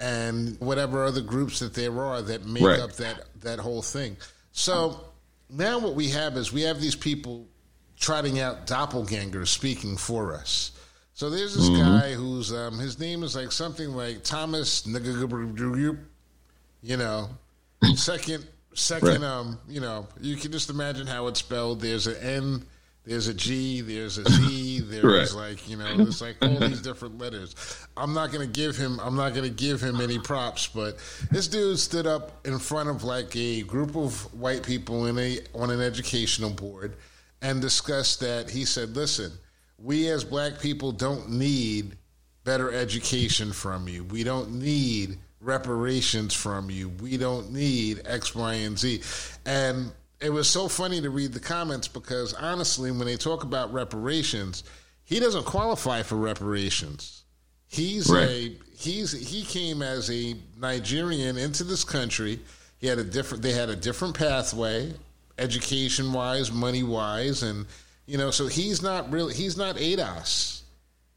and 0.00 0.58
whatever 0.58 1.04
other 1.04 1.22
groups 1.22 1.60
that 1.60 1.74
there 1.74 1.96
are 1.96 2.22
that 2.22 2.44
make 2.44 2.64
right. 2.64 2.80
up 2.80 2.94
that, 2.94 3.22
that 3.42 3.60
whole 3.60 3.82
thing. 3.82 4.16
So 4.50 5.12
now 5.48 5.78
what 5.78 5.94
we 5.94 6.08
have 6.08 6.36
is 6.36 6.52
we 6.52 6.62
have 6.62 6.80
these 6.80 6.96
people 6.96 7.46
trotting 7.98 8.40
out 8.40 8.66
doppelgangers 8.66 9.48
speaking 9.48 9.96
for 9.96 10.34
us. 10.34 10.72
So 11.14 11.30
there's 11.30 11.54
this 11.54 11.68
mm-hmm. 11.68 11.82
guy 11.82 12.14
who's 12.14 12.52
um, 12.52 12.78
his 12.78 13.00
name 13.00 13.22
is 13.22 13.34
like 13.34 13.50
something 13.50 13.90
like 13.90 14.22
Thomas, 14.22 14.86
you 14.86 15.98
know, 16.96 17.28
second 17.94 18.46
second 18.74 19.08
right. 19.08 19.22
um, 19.22 19.58
you 19.68 19.80
know, 19.80 20.06
you 20.20 20.36
can 20.36 20.52
just 20.52 20.70
imagine 20.70 21.06
how 21.06 21.26
it's 21.26 21.40
spelled. 21.40 21.80
There's 21.80 22.06
an 22.06 22.16
N 22.16 22.64
there's 23.08 23.26
a 23.26 23.32
G, 23.32 23.80
there's 23.80 24.18
a 24.18 24.30
Z, 24.30 24.80
there's 24.84 25.34
right. 25.34 25.50
like 25.50 25.68
you 25.68 25.78
know, 25.78 25.96
there's 25.96 26.20
like 26.20 26.36
all 26.42 26.60
these 26.60 26.82
different 26.82 27.18
letters. 27.18 27.56
I'm 27.96 28.12
not 28.12 28.30
gonna 28.30 28.46
give 28.46 28.76
him, 28.76 29.00
I'm 29.00 29.16
not 29.16 29.34
gonna 29.34 29.48
give 29.48 29.80
him 29.80 30.02
any 30.02 30.18
props, 30.18 30.66
but 30.66 30.98
this 31.30 31.48
dude 31.48 31.78
stood 31.78 32.06
up 32.06 32.46
in 32.46 32.58
front 32.58 32.90
of 32.90 33.04
like 33.04 33.34
a 33.34 33.62
group 33.62 33.96
of 33.96 34.32
white 34.34 34.62
people 34.62 35.06
in 35.06 35.18
a 35.18 35.38
on 35.54 35.70
an 35.70 35.80
educational 35.80 36.50
board 36.50 36.96
and 37.42 37.60
discussed 37.60 38.20
that. 38.20 38.50
He 38.50 38.64
said, 38.64 38.96
"Listen, 38.96 39.32
we 39.78 40.08
as 40.08 40.24
black 40.24 40.60
people 40.60 40.92
don't 40.92 41.30
need 41.30 41.96
better 42.44 42.72
education 42.72 43.52
from 43.52 43.88
you. 43.88 44.04
We 44.04 44.24
don't 44.24 44.52
need." 44.52 45.18
reparations 45.40 46.34
from 46.34 46.70
you. 46.70 46.88
We 46.88 47.16
don't 47.16 47.52
need 47.52 48.02
X, 48.04 48.34
Y, 48.34 48.54
and 48.54 48.78
Z. 48.78 49.02
And 49.46 49.92
it 50.20 50.30
was 50.30 50.48
so 50.48 50.68
funny 50.68 51.00
to 51.00 51.10
read 51.10 51.32
the 51.32 51.40
comments 51.40 51.88
because 51.88 52.34
honestly, 52.34 52.90
when 52.90 53.06
they 53.06 53.16
talk 53.16 53.44
about 53.44 53.72
reparations, 53.72 54.64
he 55.04 55.20
doesn't 55.20 55.44
qualify 55.44 56.02
for 56.02 56.16
reparations. 56.16 57.24
He's 57.66 58.10
right. 58.10 58.28
a 58.28 58.56
he's 58.76 59.12
he 59.12 59.44
came 59.44 59.82
as 59.82 60.10
a 60.10 60.34
Nigerian 60.58 61.36
into 61.36 61.64
this 61.64 61.84
country. 61.84 62.40
He 62.78 62.86
had 62.86 62.98
a 62.98 63.04
different 63.04 63.42
they 63.42 63.52
had 63.52 63.68
a 63.68 63.76
different 63.76 64.16
pathway, 64.16 64.92
education 65.38 66.12
wise, 66.12 66.52
money 66.52 66.82
wise, 66.82 67.42
and 67.42 67.66
you 68.06 68.18
know, 68.18 68.30
so 68.30 68.46
he's 68.46 68.82
not 68.82 69.10
really 69.10 69.34
he's 69.34 69.56
not 69.56 69.76
ADOS. 69.76 70.62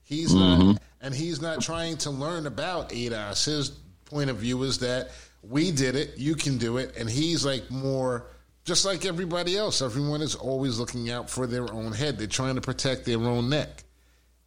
He's 0.03 0.34
mm-hmm. 0.34 0.71
not 0.71 0.81
and 1.01 1.13
he's 1.13 1.41
not 1.41 1.62
trying 1.62 1.97
to 1.97 2.12
learn 2.12 2.47
about 2.47 2.89
ADOS. 2.89 3.45
His 3.45 3.69
point 4.05 4.29
of 4.29 4.38
view 4.38 4.62
is 4.63 4.79
that 4.79 5.12
we 5.41 5.71
did 5.71 5.95
it, 5.95 6.17
you 6.17 6.36
can 6.36 6.57
do 6.57 6.77
it, 6.77 6.95
and 6.97 7.10
he's 7.10 7.45
like 7.45 7.69
more 7.71 8.25
just 8.63 8.86
like 8.86 9.05
everybody 9.05 9.57
else, 9.57 9.81
everyone 9.81 10.21
is 10.21 10.36
always 10.36 10.77
looking 10.77 11.10
out 11.10 11.29
for 11.29 11.47
their 11.47 11.71
own 11.73 11.91
head. 11.91 12.17
They're 12.17 12.27
trying 12.27 12.55
to 12.55 12.62
protect 12.62 13.05
their 13.05 13.17
own 13.17 13.49
neck. 13.49 13.84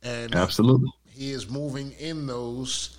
And 0.02 0.34
absolutely, 0.34 0.90
he 1.10 1.32
is 1.32 1.50
moving 1.50 1.92
in 1.92 2.26
those 2.26 2.98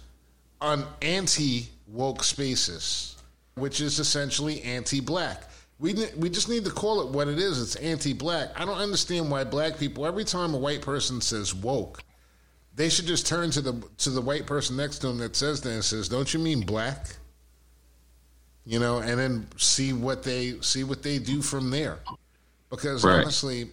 on 0.60 0.86
anti 1.02 1.70
woke 1.88 2.24
spaces, 2.24 3.16
which 3.56 3.80
is 3.80 4.00
essentially 4.00 4.62
anti 4.64 5.00
black. 5.00 5.50
We, 5.78 5.94
we 6.18 6.30
just 6.30 6.48
need 6.48 6.64
to 6.66 6.72
call 6.72 7.02
it 7.02 7.10
what 7.10 7.28
it 7.28 7.38
is. 7.38 7.62
It's 7.62 7.76
anti 7.76 8.14
black. 8.14 8.50
I 8.56 8.64
don't 8.66 8.78
understand 8.78 9.30
why 9.30 9.44
black 9.44 9.78
people, 9.78 10.06
every 10.06 10.24
time 10.24 10.54
a 10.54 10.58
white 10.58 10.82
person 10.82 11.20
says 11.20 11.54
woke, 11.54 12.02
they 12.76 12.90
should 12.90 13.06
just 13.06 13.28
turn 13.28 13.52
to 13.52 13.62
the 13.62 13.88
to 13.98 14.10
the 14.10 14.22
white 14.22 14.46
person 14.46 14.78
next 14.78 15.00
to 15.00 15.08
them 15.08 15.18
that 15.18 15.36
says 15.36 15.62
that 15.62 15.72
and 15.72 15.84
says, 15.84 16.08
Don't 16.08 16.34
you 16.34 16.40
mean 16.40 16.62
black? 16.62 17.18
you 18.66 18.80
know, 18.80 18.98
and 18.98 19.20
then 19.20 19.48
see 19.58 19.94
what 19.94 20.24
they 20.24 20.60
see 20.62 20.84
what 20.84 21.04
they 21.04 21.20
do 21.20 21.42
from 21.42 21.70
there. 21.70 22.00
Because 22.70 23.04
right. 23.04 23.22
honestly, 23.22 23.70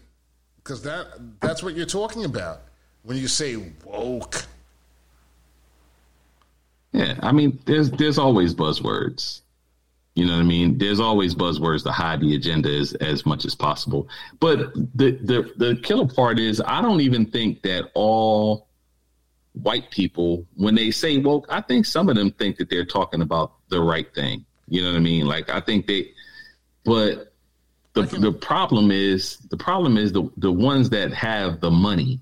because 0.57 0.83
that 0.83 1.07
that's 1.41 1.63
what 1.63 1.75
you're 1.75 1.87
talking 1.87 2.25
about 2.25 2.63
when 3.03 3.17
you 3.17 3.27
say 3.27 3.57
woke. 3.85 4.47
Yeah, 6.93 7.19
I 7.23 7.33
mean, 7.33 7.59
there's 7.65 7.91
there's 7.91 8.19
always 8.19 8.55
buzzwords. 8.55 9.41
You 10.15 10.27
know 10.27 10.35
what 10.35 10.41
I 10.41 10.45
mean? 10.45 10.77
There's 10.77 11.01
always 11.01 11.35
buzzwords 11.35 11.85
to 11.85 11.93
hide 11.93 12.21
the 12.21 12.35
agenda 12.35 12.69
as, 12.69 12.93
as 12.95 13.25
much 13.25 13.47
as 13.47 13.55
possible. 13.55 14.09
But 14.41 14.75
the, 14.75 15.13
the 15.23 15.53
the 15.57 15.77
killer 15.83 16.07
part 16.07 16.39
is 16.39 16.61
I 16.65 16.83
don't 16.83 17.01
even 17.01 17.27
think 17.27 17.63
that 17.63 17.91
all 17.95 18.69
white 19.55 19.91
people, 19.91 20.47
when 20.57 20.75
they 20.75 20.91
say 20.91 21.17
woke, 21.19 21.47
I 21.49 21.63
think 21.63 21.87
some 21.87 22.11
of 22.11 22.17
them 22.17 22.31
think 22.31 22.59
that 22.59 22.69
they're 22.69 22.85
talking 22.85 23.23
about 23.23 23.53
the 23.69 23.81
right 23.81 24.13
thing. 24.15 24.45
You 24.69 24.83
know 24.83 24.91
what 24.91 24.97
I 24.97 25.01
mean? 25.01 25.27
Like 25.27 25.49
I 25.49 25.61
think 25.61 25.87
they, 25.87 26.11
but 26.85 27.33
the 27.95 28.03
the 28.03 28.33
problem 28.33 28.91
is 28.91 29.39
the 29.51 29.57
problem 29.57 29.97
is 29.97 30.13
the 30.13 30.31
the 30.37 30.53
ones 30.53 30.91
that 30.91 31.13
have 31.15 31.61
the 31.61 31.71
money 31.71 32.21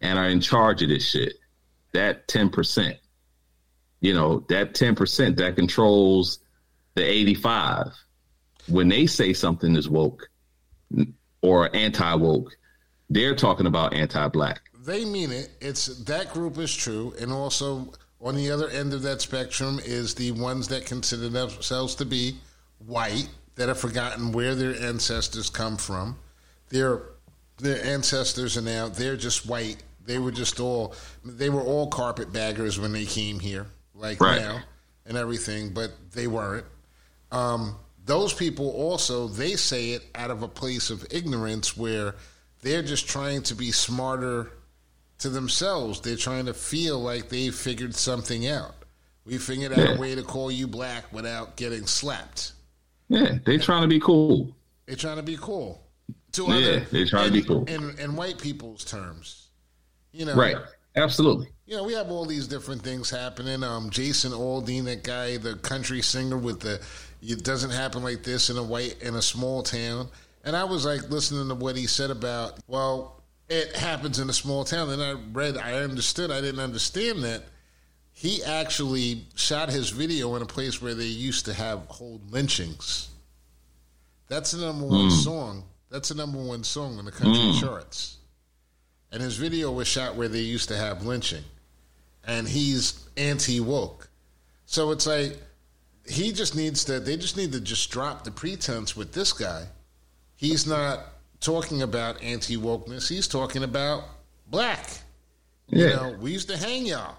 and 0.00 0.18
are 0.18 0.28
in 0.28 0.40
charge 0.40 0.82
of 0.82 0.88
this 0.88 1.08
shit. 1.08 1.34
That 1.92 2.28
ten 2.28 2.50
percent, 2.50 2.98
you 4.00 4.14
know, 4.14 4.44
that 4.48 4.74
ten 4.74 4.94
percent 4.94 5.36
that 5.38 5.56
controls 5.56 6.40
the 6.96 7.04
eighty 7.04 7.34
five. 7.34 7.92
When 8.68 8.88
they 8.88 9.06
say 9.06 9.32
something 9.32 9.76
is 9.76 9.88
woke 9.88 10.28
or 11.40 11.74
anti 11.76 12.14
woke, 12.14 12.56
they're 13.08 13.36
talking 13.36 13.66
about 13.66 13.94
anti 13.94 14.26
black. 14.28 14.62
They 14.84 15.04
mean 15.04 15.30
it. 15.30 15.50
It's 15.60 15.86
that 16.04 16.32
group 16.32 16.58
is 16.58 16.74
true, 16.74 17.14
and 17.20 17.32
also 17.32 17.92
on 18.20 18.34
the 18.34 18.50
other 18.50 18.68
end 18.68 18.92
of 18.92 19.02
that 19.02 19.20
spectrum 19.20 19.78
is 19.84 20.14
the 20.14 20.32
ones 20.32 20.68
that 20.68 20.86
consider 20.86 21.28
themselves 21.28 21.94
to 21.96 22.04
be 22.04 22.38
white, 22.84 23.28
that 23.54 23.68
have 23.68 23.78
forgotten 23.78 24.32
where 24.32 24.54
their 24.54 24.74
ancestors 24.80 25.48
come 25.48 25.76
from. 25.76 26.16
Their 26.70 27.02
their 27.58 27.84
ancestors 27.84 28.56
are 28.56 28.62
now 28.62 28.88
they're 28.88 29.16
just 29.16 29.46
white. 29.46 29.76
They 30.04 30.18
were 30.18 30.32
just 30.32 30.60
all 30.60 30.94
they 31.24 31.50
were 31.50 31.62
all 31.62 31.88
carpetbaggers 31.88 32.80
when 32.80 32.92
they 32.92 33.04
came 33.04 33.38
here, 33.38 33.66
like 33.94 34.20
right. 34.20 34.40
now, 34.40 34.60
and 35.04 35.16
everything, 35.16 35.70
but 35.70 35.92
they 36.12 36.26
weren't. 36.26 36.64
Um, 37.32 37.76
those 38.04 38.32
people 38.32 38.70
also 38.70 39.26
they 39.26 39.56
say 39.56 39.90
it 39.90 40.02
out 40.14 40.30
of 40.30 40.42
a 40.42 40.48
place 40.48 40.90
of 40.90 41.06
ignorance 41.10 41.76
where 41.76 42.14
they're 42.62 42.82
just 42.82 43.08
trying 43.08 43.42
to 43.44 43.54
be 43.54 43.72
smarter 43.72 44.50
to 45.18 45.28
themselves. 45.28 46.00
They're 46.00 46.16
trying 46.16 46.46
to 46.46 46.54
feel 46.54 47.00
like 47.00 47.28
they 47.28 47.50
figured 47.50 47.94
something 47.94 48.46
out. 48.46 48.74
We 49.24 49.38
figured 49.38 49.72
out 49.72 49.78
yeah. 49.78 49.94
a 49.96 49.98
way 49.98 50.14
to 50.14 50.22
call 50.22 50.50
you 50.50 50.68
black 50.68 51.12
without 51.12 51.56
getting 51.56 51.86
slapped. 51.86 52.52
Yeah, 53.08 53.38
they're 53.44 53.58
trying 53.58 53.82
to 53.82 53.88
be 53.88 54.00
cool. 54.00 54.54
They're 54.86 54.96
trying 54.96 55.16
to 55.16 55.22
be 55.22 55.36
cool. 55.36 55.82
To 56.32 56.44
yeah, 56.44 56.54
other, 56.54 56.80
they're 56.92 57.06
trying 57.06 57.26
in, 57.26 57.32
to 57.32 57.40
be 57.40 57.46
cool. 57.46 57.64
In, 57.64 57.98
in 57.98 58.14
white 58.14 58.38
people's 58.38 58.84
terms. 58.84 59.48
You 60.12 60.26
know. 60.26 60.34
Right. 60.34 60.56
Absolutely. 60.96 61.48
You 61.66 61.76
know, 61.76 61.84
we 61.84 61.92
have 61.92 62.10
all 62.10 62.24
these 62.24 62.46
different 62.46 62.82
things 62.82 63.10
happening. 63.10 63.62
Um, 63.62 63.90
Jason 63.90 64.32
Aldean, 64.32 64.84
that 64.84 65.04
guy, 65.04 65.36
the 65.36 65.56
country 65.56 66.00
singer 66.00 66.38
with 66.38 66.60
the 66.60 66.80
it 67.26 67.42
doesn't 67.42 67.70
happen 67.70 68.02
like 68.02 68.22
this 68.22 68.50
in 68.50 68.56
a 68.56 68.62
white 68.62 69.02
in 69.02 69.14
a 69.16 69.22
small 69.22 69.62
town. 69.62 70.08
And 70.44 70.54
I 70.54 70.64
was 70.64 70.84
like 70.84 71.10
listening 71.10 71.48
to 71.48 71.54
what 71.54 71.76
he 71.76 71.86
said 71.86 72.10
about, 72.10 72.60
well, 72.68 73.22
it 73.48 73.74
happens 73.74 74.18
in 74.18 74.30
a 74.30 74.32
small 74.32 74.64
town. 74.64 74.90
And 74.90 75.02
I 75.02 75.14
read, 75.32 75.56
I 75.56 75.74
understood, 75.82 76.30
I 76.30 76.40
didn't 76.40 76.60
understand 76.60 77.24
that 77.24 77.42
he 78.12 78.42
actually 78.44 79.24
shot 79.34 79.70
his 79.70 79.90
video 79.90 80.36
in 80.36 80.42
a 80.42 80.46
place 80.46 80.80
where 80.80 80.94
they 80.94 81.04
used 81.04 81.46
to 81.46 81.54
have 81.54 81.80
hold 81.88 82.30
lynchings. 82.30 83.08
That's 84.28 84.52
the 84.52 84.64
number 84.64 84.86
one 84.86 85.08
mm. 85.08 85.24
song. 85.24 85.64
That's 85.90 86.08
the 86.08 86.14
number 86.14 86.38
one 86.38 86.64
song 86.64 86.98
in 86.98 87.04
the 87.04 87.12
country 87.12 87.42
mm. 87.42 87.60
charts. 87.60 88.18
And 89.12 89.22
his 89.22 89.36
video 89.36 89.70
was 89.72 89.88
shot 89.88 90.16
where 90.16 90.28
they 90.28 90.40
used 90.40 90.68
to 90.68 90.76
have 90.76 91.04
lynching. 91.04 91.44
And 92.24 92.48
he's 92.48 93.08
anti 93.16 93.60
woke. 93.60 94.08
So 94.64 94.90
it's 94.90 95.06
like 95.06 95.38
he 96.08 96.32
just 96.32 96.54
needs 96.54 96.84
to 96.84 97.00
they 97.00 97.16
just 97.16 97.36
need 97.36 97.52
to 97.52 97.60
just 97.60 97.90
drop 97.90 98.24
the 98.24 98.30
pretense 98.30 98.96
with 98.96 99.12
this 99.12 99.32
guy. 99.32 99.66
He's 100.36 100.66
not 100.66 101.00
talking 101.40 101.82
about 101.82 102.22
anti 102.22 102.56
wokeness. 102.56 103.08
He's 103.08 103.28
talking 103.28 103.62
about 103.62 104.04
black. 104.48 104.86
Yeah. 105.68 105.86
You 105.86 105.96
know, 105.96 106.16
we 106.20 106.32
used 106.32 106.48
to 106.48 106.56
hang 106.56 106.86
y'all. 106.86 107.16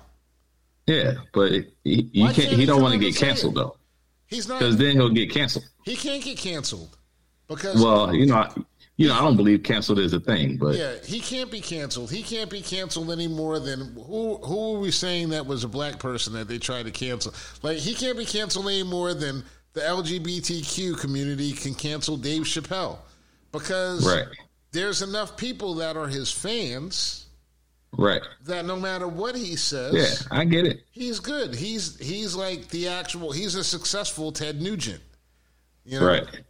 Yeah, 0.86 1.15
but 1.34 1.52
he, 1.84 2.04
can't, 2.13 2.36
he 2.36 2.65
don't 2.65 2.82
want 2.82 2.93
to 2.93 3.00
get 3.00 3.15
canceled 3.15 3.56
though. 3.56 3.76
He's 4.28 4.47
not 4.47 4.60
because 4.60 4.78
then 4.78 4.95
he'll 4.95 5.10
get 5.10 5.32
canceled. 5.32 5.65
He 5.84 5.95
can't 5.95 6.23
get 6.23 6.38
canceled 6.38 6.97
because 7.47 7.82
well, 7.82 8.13
you 8.13 8.26
know, 8.26 8.47
you 8.97 9.07
know, 9.07 9.13
I 9.13 9.21
don't 9.21 9.38
believe 9.38 9.62
canceled 9.62 9.99
is 9.99 10.13
a 10.13 10.19
thing, 10.19 10.57
but 10.57 10.75
yeah, 10.75 10.95
he 11.05 11.19
can't 11.19 11.51
be 11.51 11.62
canceled. 11.62 12.10
He 12.10 12.23
can't 12.23 12.49
be 12.49 12.62
canceled 12.62 13.12
any 13.12 13.27
more 13.27 13.60
than 13.60 13.93
who? 13.93 14.38
Who 14.38 14.75
are 14.75 14.79
we 14.79 14.89
saying 14.89 15.29
that 15.29 15.45
was 15.45 15.63
a 15.63 15.67
black 15.67 15.99
person 15.99 16.33
that 16.33 16.47
they 16.47 16.57
tried 16.57 16.86
to 16.86 16.91
cancel? 16.91 17.33
Like 17.62 17.77
he 17.77 17.93
can't 17.93 18.17
be 18.17 18.25
canceled 18.25 18.65
any 18.65 18.81
more 18.81 19.13
than 19.13 19.43
the 19.73 19.81
LGBTQ 19.81 20.99
community 20.99 21.51
can 21.51 21.75
cancel 21.75 22.17
Dave 22.17 22.43
Chappelle 22.43 22.97
because 23.51 24.03
right. 24.07 24.25
there's 24.71 25.03
enough 25.03 25.38
people 25.38 25.75
that 25.75 25.95
are 25.95 26.07
his 26.07 26.31
fans. 26.31 27.27
Right. 27.95 28.21
That 28.45 28.65
no 28.65 28.75
matter 28.75 29.07
what 29.07 29.36
he 29.36 29.55
says, 29.55 29.93
yeah, 29.93 30.38
I 30.38 30.45
get 30.45 30.65
it. 30.65 30.81
He's 30.91 31.19
good. 31.19 31.53
He's 31.53 31.99
he's 31.99 32.36
like 32.36 32.67
the 32.69 32.88
actual. 32.88 33.31
He's 33.31 33.53
a 33.53 33.63
successful 33.63 34.31
Ted 34.31 34.60
Nugent. 34.60 35.01
You 35.86 35.99
know, 35.99 36.07
right? 36.07 36.41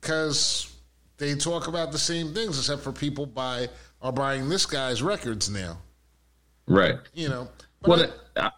Because 0.00 0.73
they 1.18 1.34
talk 1.34 1.68
about 1.68 1.92
the 1.92 1.98
same 1.98 2.34
things, 2.34 2.58
except 2.58 2.82
for 2.82 2.92
people 2.92 3.26
buy 3.26 3.68
are 4.02 4.12
buying 4.12 4.48
this 4.48 4.66
guy's 4.66 5.02
records 5.02 5.48
now. 5.48 5.78
Right. 6.66 6.98
You 7.12 7.28
know. 7.28 7.48
Well, 7.82 8.10
I, 8.36 8.50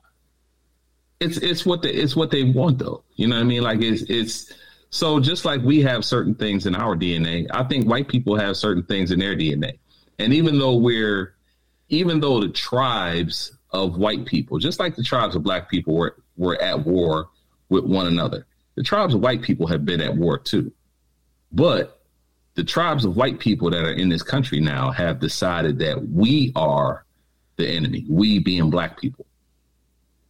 it's 1.20 1.38
it's 1.38 1.66
what 1.66 1.82
they 1.82 1.90
it's 1.90 2.14
what 2.14 2.30
they 2.30 2.44
want 2.44 2.78
though. 2.78 3.02
You 3.14 3.26
know 3.28 3.36
what 3.36 3.42
I 3.42 3.44
mean? 3.44 3.62
Like 3.62 3.80
it's 3.82 4.02
it's 4.02 4.52
So 4.90 5.20
just 5.20 5.44
like 5.44 5.62
we 5.62 5.82
have 5.82 6.04
certain 6.04 6.34
things 6.34 6.66
in 6.66 6.74
our 6.74 6.96
DNA, 6.96 7.46
I 7.50 7.64
think 7.64 7.86
white 7.86 8.08
people 8.08 8.36
have 8.36 8.56
certain 8.56 8.84
things 8.84 9.10
in 9.10 9.18
their 9.18 9.36
DNA. 9.36 9.78
And 10.18 10.32
even 10.32 10.58
though 10.58 10.76
we're, 10.76 11.34
even 11.88 12.20
though 12.20 12.40
the 12.40 12.48
tribes 12.48 13.56
of 13.70 13.98
white 13.98 14.24
people, 14.24 14.58
just 14.58 14.80
like 14.80 14.96
the 14.96 15.02
tribes 15.02 15.36
of 15.36 15.42
black 15.42 15.68
people 15.68 15.94
were, 15.94 16.16
were 16.36 16.60
at 16.62 16.86
war 16.86 17.28
with 17.68 17.84
one 17.84 18.06
another, 18.06 18.46
the 18.76 18.82
tribes 18.82 19.14
of 19.14 19.20
white 19.20 19.42
people 19.42 19.66
have 19.66 19.84
been 19.84 20.00
at 20.00 20.16
war 20.16 20.38
too. 20.38 20.72
But 21.52 21.95
the 22.56 22.64
tribes 22.64 23.04
of 23.04 23.16
white 23.16 23.38
people 23.38 23.70
that 23.70 23.84
are 23.84 23.92
in 23.92 24.08
this 24.08 24.22
country 24.22 24.60
now 24.60 24.90
have 24.90 25.20
decided 25.20 25.78
that 25.78 26.08
we 26.08 26.52
are 26.56 27.04
the 27.56 27.68
enemy, 27.68 28.04
we 28.08 28.38
being 28.38 28.70
black 28.70 28.98
people. 28.98 29.26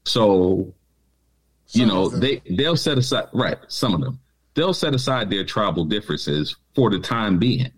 So, 0.05 0.75
some 1.67 1.81
you 1.81 1.87
know, 1.87 2.09
they 2.09 2.43
they'll 2.51 2.77
set 2.77 2.99
aside 2.99 3.29
right, 3.33 3.59
some 3.69 3.95
of 3.95 4.01
them. 4.01 4.19
They'll 4.55 4.75
set 4.75 4.95
aside 4.95 5.31
their 5.31 5.45
tribal 5.45 5.85
differences 5.85 6.57
for 6.75 6.91
the 6.91 6.99
time 6.99 7.39
being. 7.39 7.73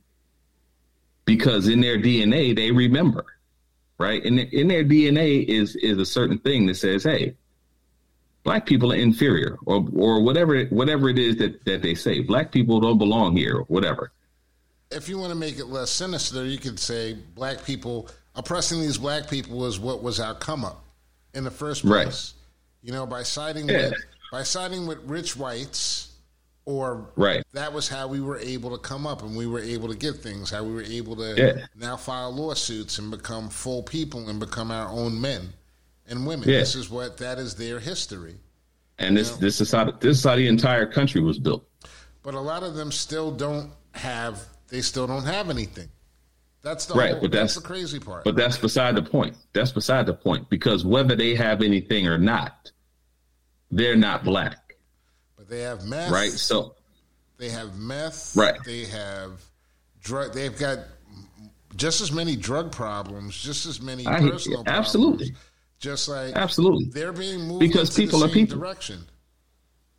Because 1.24 1.68
in 1.68 1.80
their 1.80 1.98
DNA 1.98 2.56
they 2.56 2.70
remember. 2.70 3.26
Right? 3.98 4.24
In 4.24 4.38
in 4.38 4.68
their 4.68 4.84
DNA 4.84 5.44
is 5.44 5.76
is 5.76 5.98
a 5.98 6.06
certain 6.06 6.38
thing 6.38 6.66
that 6.66 6.76
says, 6.76 7.04
"Hey, 7.04 7.34
black 8.44 8.64
people 8.64 8.92
are 8.92 8.96
inferior 8.96 9.58
or 9.66 9.86
or 9.94 10.22
whatever 10.22 10.64
whatever 10.66 11.10
it 11.10 11.18
is 11.18 11.36
that 11.36 11.64
that 11.66 11.82
they 11.82 11.94
say. 11.94 12.20
Black 12.20 12.50
people 12.50 12.80
don't 12.80 12.98
belong 12.98 13.36
here 13.36 13.56
or 13.58 13.64
whatever." 13.64 14.10
If 14.90 15.08
you 15.08 15.18
want 15.18 15.30
to 15.32 15.38
make 15.38 15.58
it 15.58 15.66
less 15.66 15.90
sinister, 15.90 16.44
you 16.44 16.58
could 16.58 16.78
say 16.78 17.14
black 17.34 17.64
people 17.64 18.08
oppressing 18.34 18.80
these 18.80 18.98
black 18.98 19.28
people 19.28 19.58
was 19.58 19.78
what 19.78 20.02
was 20.02 20.20
our 20.20 20.34
come 20.34 20.64
up 20.64 20.84
in 21.34 21.44
the 21.44 21.50
first 21.50 21.82
place. 21.82 22.04
Right. 22.04 22.32
You 22.82 22.92
know, 22.92 23.06
by 23.06 23.22
siding 23.22 23.68
yeah. 23.68 23.90
with 23.90 23.94
by 24.32 24.42
siding 24.42 24.86
with 24.86 24.98
rich 25.04 25.36
whites, 25.36 26.12
or 26.64 27.10
right. 27.16 27.42
that 27.54 27.72
was 27.72 27.88
how 27.88 28.06
we 28.06 28.20
were 28.20 28.38
able 28.38 28.70
to 28.70 28.78
come 28.78 29.06
up 29.06 29.22
and 29.22 29.34
we 29.34 29.46
were 29.46 29.60
able 29.60 29.88
to 29.88 29.96
get 29.96 30.16
things. 30.16 30.50
How 30.50 30.62
we 30.62 30.72
were 30.72 30.82
able 30.82 31.16
to 31.16 31.34
yeah. 31.34 31.66
now 31.74 31.96
file 31.96 32.30
lawsuits 32.30 32.98
and 32.98 33.10
become 33.10 33.48
full 33.48 33.82
people 33.82 34.28
and 34.28 34.38
become 34.38 34.70
our 34.70 34.88
own 34.88 35.18
men 35.20 35.52
and 36.06 36.26
women. 36.26 36.48
Yeah. 36.48 36.58
This 36.58 36.74
is 36.74 36.90
what 36.90 37.16
that 37.18 37.38
is 37.38 37.54
their 37.54 37.80
history. 37.80 38.34
And 38.98 39.16
this 39.16 39.30
know? 39.30 39.36
this 39.38 39.60
is 39.60 39.72
how 39.72 39.90
this 39.90 40.18
is 40.18 40.24
how 40.24 40.36
the 40.36 40.46
entire 40.46 40.86
country 40.86 41.20
was 41.20 41.38
built. 41.38 41.66
But 42.22 42.34
a 42.34 42.40
lot 42.40 42.62
of 42.62 42.74
them 42.74 42.92
still 42.92 43.30
don't 43.30 43.70
have. 43.92 44.44
They 44.68 44.80
still 44.80 45.06
don't 45.06 45.24
have 45.24 45.50
anything. 45.50 45.88
That's 46.62 46.86
the 46.86 46.94
right, 46.94 47.12
whole, 47.12 47.20
but 47.20 47.30
that's, 47.30 47.54
that's, 47.54 47.62
the 47.62 47.68
crazy 47.68 48.00
part. 48.00 48.24
But 48.24 48.36
that's 48.36 48.58
beside 48.58 48.96
the 48.96 49.02
point. 49.02 49.36
That's 49.52 49.70
beside 49.70 50.06
the 50.06 50.14
point 50.14 50.50
because 50.50 50.84
whether 50.84 51.14
they 51.14 51.34
have 51.36 51.62
anything 51.62 52.08
or 52.08 52.18
not, 52.18 52.72
they're 53.70 53.96
not 53.96 54.24
black. 54.24 54.76
But 55.36 55.48
they 55.48 55.60
have 55.60 55.84
meth, 55.84 56.10
right? 56.10 56.30
So 56.30 56.74
they 57.38 57.50
have 57.50 57.76
meth, 57.76 58.36
right? 58.36 58.58
They 58.64 58.86
have 58.86 59.40
drug. 60.02 60.34
They've 60.34 60.58
got 60.58 60.80
just 61.76 62.00
as 62.00 62.10
many 62.10 62.34
drug 62.34 62.72
problems, 62.72 63.40
just 63.40 63.64
as 63.66 63.80
many 63.80 64.06
I, 64.06 64.18
personal 64.18 64.64
absolutely. 64.66 65.30
Problems, 65.30 65.44
just 65.78 66.08
like 66.08 66.34
absolutely, 66.34 66.86
they're 66.86 67.12
being 67.12 67.46
moved 67.46 67.60
because 67.60 67.96
people 67.96 68.24
are 68.24 68.28
people. 68.28 68.58
Direction. 68.58 69.04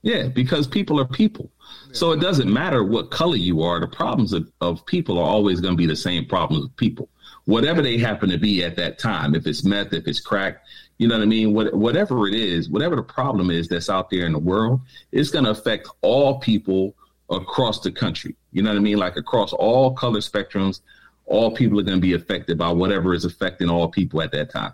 Yeah, 0.01 0.27
because 0.27 0.67
people 0.67 0.99
are 0.99 1.05
people. 1.05 1.51
Yeah. 1.87 1.93
So 1.93 2.11
it 2.11 2.21
doesn't 2.21 2.51
matter 2.51 2.83
what 2.83 3.11
color 3.11 3.35
you 3.35 3.61
are. 3.63 3.79
The 3.79 3.87
problems 3.87 4.33
of, 4.33 4.49
of 4.61 4.85
people 4.85 5.17
are 5.17 5.27
always 5.27 5.59
going 5.59 5.73
to 5.73 5.77
be 5.77 5.85
the 5.85 5.95
same 5.95 6.25
problems 6.25 6.65
of 6.65 6.75
people, 6.77 7.09
whatever 7.45 7.81
they 7.81 7.97
happen 7.97 8.29
to 8.29 8.37
be 8.37 8.63
at 8.63 8.75
that 8.77 8.97
time. 8.97 9.35
If 9.35 9.45
it's 9.45 9.63
meth, 9.65 9.93
if 9.93 10.07
it's 10.07 10.21
crack, 10.21 10.63
you 10.97 11.07
know 11.07 11.17
what 11.17 11.23
I 11.23 11.27
mean? 11.27 11.53
What, 11.53 11.73
whatever 11.73 12.27
it 12.27 12.33
is, 12.33 12.69
whatever 12.69 12.95
the 12.95 13.03
problem 13.03 13.49
is 13.49 13.67
that's 13.67 13.89
out 13.89 14.09
there 14.09 14.25
in 14.25 14.33
the 14.33 14.39
world, 14.39 14.81
it's 15.11 15.29
going 15.29 15.45
to 15.45 15.51
affect 15.51 15.89
all 16.01 16.39
people 16.39 16.95
across 17.29 17.81
the 17.81 17.91
country. 17.91 18.35
You 18.51 18.63
know 18.63 18.69
what 18.69 18.77
I 18.77 18.81
mean? 18.81 18.97
Like 18.97 19.17
across 19.17 19.53
all 19.53 19.93
color 19.93 20.19
spectrums, 20.19 20.81
all 21.25 21.51
people 21.51 21.79
are 21.79 21.83
going 21.83 21.97
to 21.97 22.01
be 22.01 22.13
affected 22.13 22.57
by 22.57 22.71
whatever 22.71 23.13
is 23.13 23.23
affecting 23.23 23.69
all 23.69 23.87
people 23.87 24.21
at 24.21 24.31
that 24.31 24.49
time. 24.49 24.73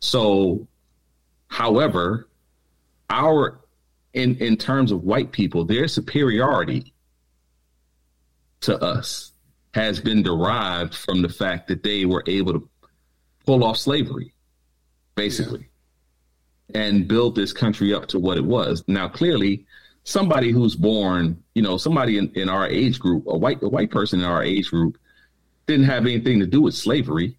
So, 0.00 0.66
however, 1.48 2.28
our 3.08 3.60
in 4.12 4.36
in 4.36 4.56
terms 4.56 4.92
of 4.92 5.02
white 5.02 5.32
people, 5.32 5.64
their 5.64 5.88
superiority 5.88 6.92
to 8.60 8.78
us 8.82 9.32
has 9.74 10.00
been 10.00 10.22
derived 10.22 10.94
from 10.94 11.22
the 11.22 11.28
fact 11.28 11.68
that 11.68 11.82
they 11.82 12.04
were 12.04 12.24
able 12.26 12.52
to 12.52 12.68
pull 13.46 13.64
off 13.64 13.76
slavery, 13.76 14.34
basically, 15.14 15.68
yeah. 16.68 16.82
and 16.82 17.08
build 17.08 17.36
this 17.36 17.52
country 17.52 17.94
up 17.94 18.06
to 18.06 18.18
what 18.18 18.36
it 18.36 18.44
was. 18.44 18.82
Now, 18.88 19.08
clearly, 19.08 19.64
somebody 20.04 20.50
who's 20.50 20.74
born, 20.74 21.42
you 21.54 21.62
know, 21.62 21.76
somebody 21.76 22.18
in, 22.18 22.30
in 22.34 22.48
our 22.48 22.66
age 22.66 22.98
group, 22.98 23.24
a 23.26 23.36
white 23.36 23.62
a 23.62 23.68
white 23.68 23.90
person 23.90 24.20
in 24.20 24.26
our 24.26 24.42
age 24.42 24.70
group, 24.70 24.98
didn't 25.66 25.86
have 25.86 26.04
anything 26.04 26.40
to 26.40 26.46
do 26.46 26.62
with 26.62 26.74
slavery, 26.74 27.36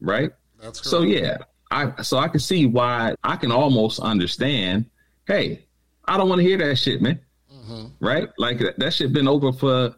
right? 0.00 0.30
That's 0.60 0.88
so 0.88 1.02
yeah, 1.02 1.38
I 1.70 2.02
so 2.02 2.18
I 2.18 2.28
can 2.28 2.40
see 2.40 2.66
why 2.66 3.14
I 3.24 3.36
can 3.36 3.50
almost 3.50 3.98
understand. 4.00 4.86
Hey, 5.26 5.64
I 6.06 6.16
don't 6.16 6.28
want 6.28 6.40
to 6.40 6.46
hear 6.46 6.58
that 6.58 6.76
shit, 6.76 7.00
man. 7.00 7.20
Mm-hmm. 7.52 8.04
Right? 8.04 8.28
Like 8.38 8.62
that 8.76 8.92
shit 8.92 9.12
been 9.12 9.28
over 9.28 9.52
for 9.52 9.94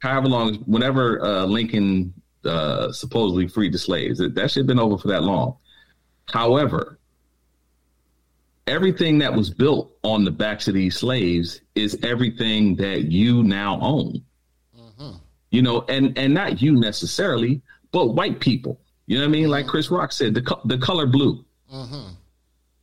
however 0.00 0.28
long. 0.28 0.56
Whenever 0.66 1.22
uh, 1.22 1.44
Lincoln 1.44 2.12
uh, 2.44 2.92
supposedly 2.92 3.48
freed 3.48 3.72
the 3.72 3.78
slaves, 3.78 4.18
that 4.18 4.50
shit 4.50 4.66
been 4.66 4.78
over 4.78 4.98
for 4.98 5.08
that 5.08 5.22
long. 5.22 5.56
However, 6.26 6.98
everything 8.66 9.18
that 9.18 9.34
was 9.34 9.50
built 9.50 9.96
on 10.02 10.24
the 10.24 10.30
backs 10.30 10.68
of 10.68 10.74
these 10.74 10.96
slaves 10.96 11.60
is 11.74 11.98
everything 12.02 12.76
that 12.76 13.04
you 13.04 13.42
now 13.42 13.78
own. 13.80 14.22
Mm-hmm. 14.78 15.16
You 15.50 15.62
know, 15.62 15.84
and 15.88 16.16
and 16.18 16.34
not 16.34 16.60
you 16.60 16.72
necessarily, 16.72 17.62
but 17.92 18.08
white 18.08 18.40
people. 18.40 18.80
You 19.06 19.18
know 19.18 19.24
what 19.24 19.28
I 19.28 19.32
mean? 19.32 19.48
Like 19.48 19.64
mm-hmm. 19.64 19.70
Chris 19.70 19.90
Rock 19.90 20.12
said, 20.12 20.34
the 20.34 20.58
the 20.64 20.78
color 20.78 21.06
blue. 21.06 21.44
Mm-hmm 21.72 22.14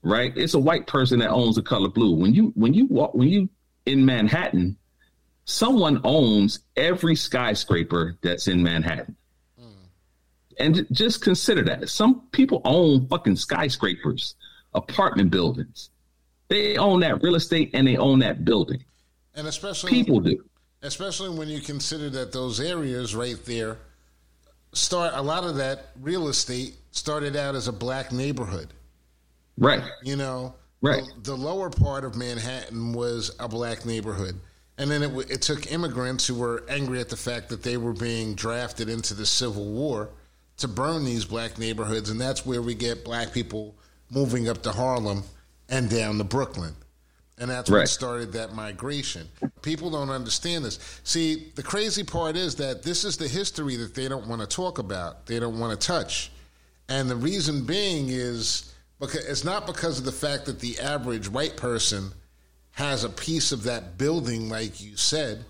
right? 0.06 0.32
It's 0.38 0.54
a 0.54 0.60
white 0.60 0.88
person 0.88 1.20
that 1.20 1.30
owns 1.30 1.56
the 1.56 1.62
color 1.62 1.90
blue. 1.90 2.16
When 2.16 2.34
you 2.34 2.54
when 2.56 2.74
you 2.74 2.86
walk 2.86 3.14
when 3.14 3.28
you 3.28 3.50
in 3.86 4.06
Manhattan, 4.06 4.78
someone 5.46 6.00
owns 6.04 6.60
every 6.78 7.16
skyscraper 7.16 8.18
that's 8.22 8.48
in 8.48 8.64
Manhattan. 8.64 9.16
Mm. 9.60 9.66
And 10.60 10.88
just 10.92 11.22
consider 11.22 11.64
that. 11.64 11.90
Some 11.90 12.28
people 12.32 12.62
own 12.64 13.08
fucking 13.08 13.36
skyscrapers, 13.36 14.36
apartment 14.74 15.32
buildings. 15.32 15.90
They 16.48 16.78
own 16.78 17.00
that 17.00 17.24
real 17.24 17.36
estate 17.36 17.72
and 17.74 17.88
they 17.88 17.98
own 17.98 18.20
that 18.20 18.46
building. 18.46 18.84
And 19.34 19.48
especially 19.48 19.92
people 19.92 20.20
do. 20.20 20.44
Especially 20.84 21.30
when 21.30 21.50
you 21.50 21.60
consider 21.60 22.12
that 22.12 22.32
those 22.32 22.60
areas 22.60 23.16
right 23.16 23.44
there 23.46 23.80
start 24.72 25.14
a 25.16 25.22
lot 25.22 25.44
of 25.44 25.56
that 25.56 25.88
real 26.00 26.28
estate 26.28 26.76
started 26.92 27.36
out 27.36 27.56
as 27.56 27.68
a 27.68 27.74
black 27.74 28.12
neighborhood. 28.12 28.74
Right. 29.58 29.82
You 30.04 30.16
know, 30.16 30.56
right. 30.82 31.04
The, 31.24 31.32
the, 31.32 31.36
lower 31.36 31.70
part 31.70 32.04
of 32.04 32.16
Manhattan 32.16 32.94
was 32.94 33.36
a 33.40 33.48
black 33.48 33.86
neighborhood. 33.86 34.40
And 34.78 34.92
then 34.92 35.04
it, 35.04 35.32
it 35.32 35.42
took 35.42 35.72
immigrants 35.72 36.28
who 36.28 36.36
were 36.36 36.64
angry 36.68 37.00
at 37.00 37.10
the 37.10 37.16
fact 37.16 37.50
that 37.50 37.64
they 37.64 37.78
were 37.78 37.94
being 37.94 38.36
drafted 38.36 38.90
into 38.90 39.14
the 39.14 39.26
Civil 39.26 39.66
War 39.66 40.10
to 40.58 40.68
burn 40.68 41.06
these 41.06 41.26
black 41.26 41.58
neighborhoods. 41.58 42.10
And 42.10 42.20
that's 42.20 42.46
where 42.46 42.62
we 42.62 42.76
get 42.76 43.06
black 43.06 43.32
people 43.32 43.76
moving 44.12 44.50
up 44.50 44.62
to 44.64 44.72
Harlem 44.72 45.24
and 45.70 45.90
down 45.90 46.18
to 46.18 46.24
Brooklyn. 46.24 46.74
And 47.38 47.50
that's 47.50 47.70
right. 47.70 47.80
what 47.80 47.90
started 47.90 48.32
that 48.34 48.54
migration. 48.54 49.28
People 49.62 49.90
don't 49.90 50.10
understand 50.10 50.64
this. 50.64 51.00
See, 51.04 51.52
the 51.56 51.64
crazy 51.64 52.04
part 52.04 52.38
is 52.38 52.56
that 52.56 52.82
this 52.82 53.04
is 53.04 53.18
the 53.18 53.28
history 53.28 53.76
that 53.76 53.94
they 53.94 54.08
don't 54.08 54.28
want 54.28 54.42
to 54.42 54.48
talk 54.48 54.80
about, 54.80 55.26
they 55.26 55.40
don't 55.40 55.60
want 55.60 55.80
to 55.80 55.88
touch. 55.88 56.32
And 56.88 57.10
the 57.10 57.16
reason 57.16 57.66
being 57.66 58.08
is 58.10 58.74
because 59.00 59.26
it's 59.26 59.44
not 59.44 59.68
because 59.68 60.00
of 60.00 60.06
the 60.06 60.12
fact 60.12 60.46
that 60.46 60.60
the 60.60 60.80
average 60.80 61.30
white 61.30 61.58
person 61.58 62.12
has 62.72 63.04
a 63.04 63.10
piece 63.10 63.52
of 63.52 63.64
that 63.64 63.98
building, 63.98 64.50
like 64.50 64.82
you 64.82 64.98
said. 64.98 65.46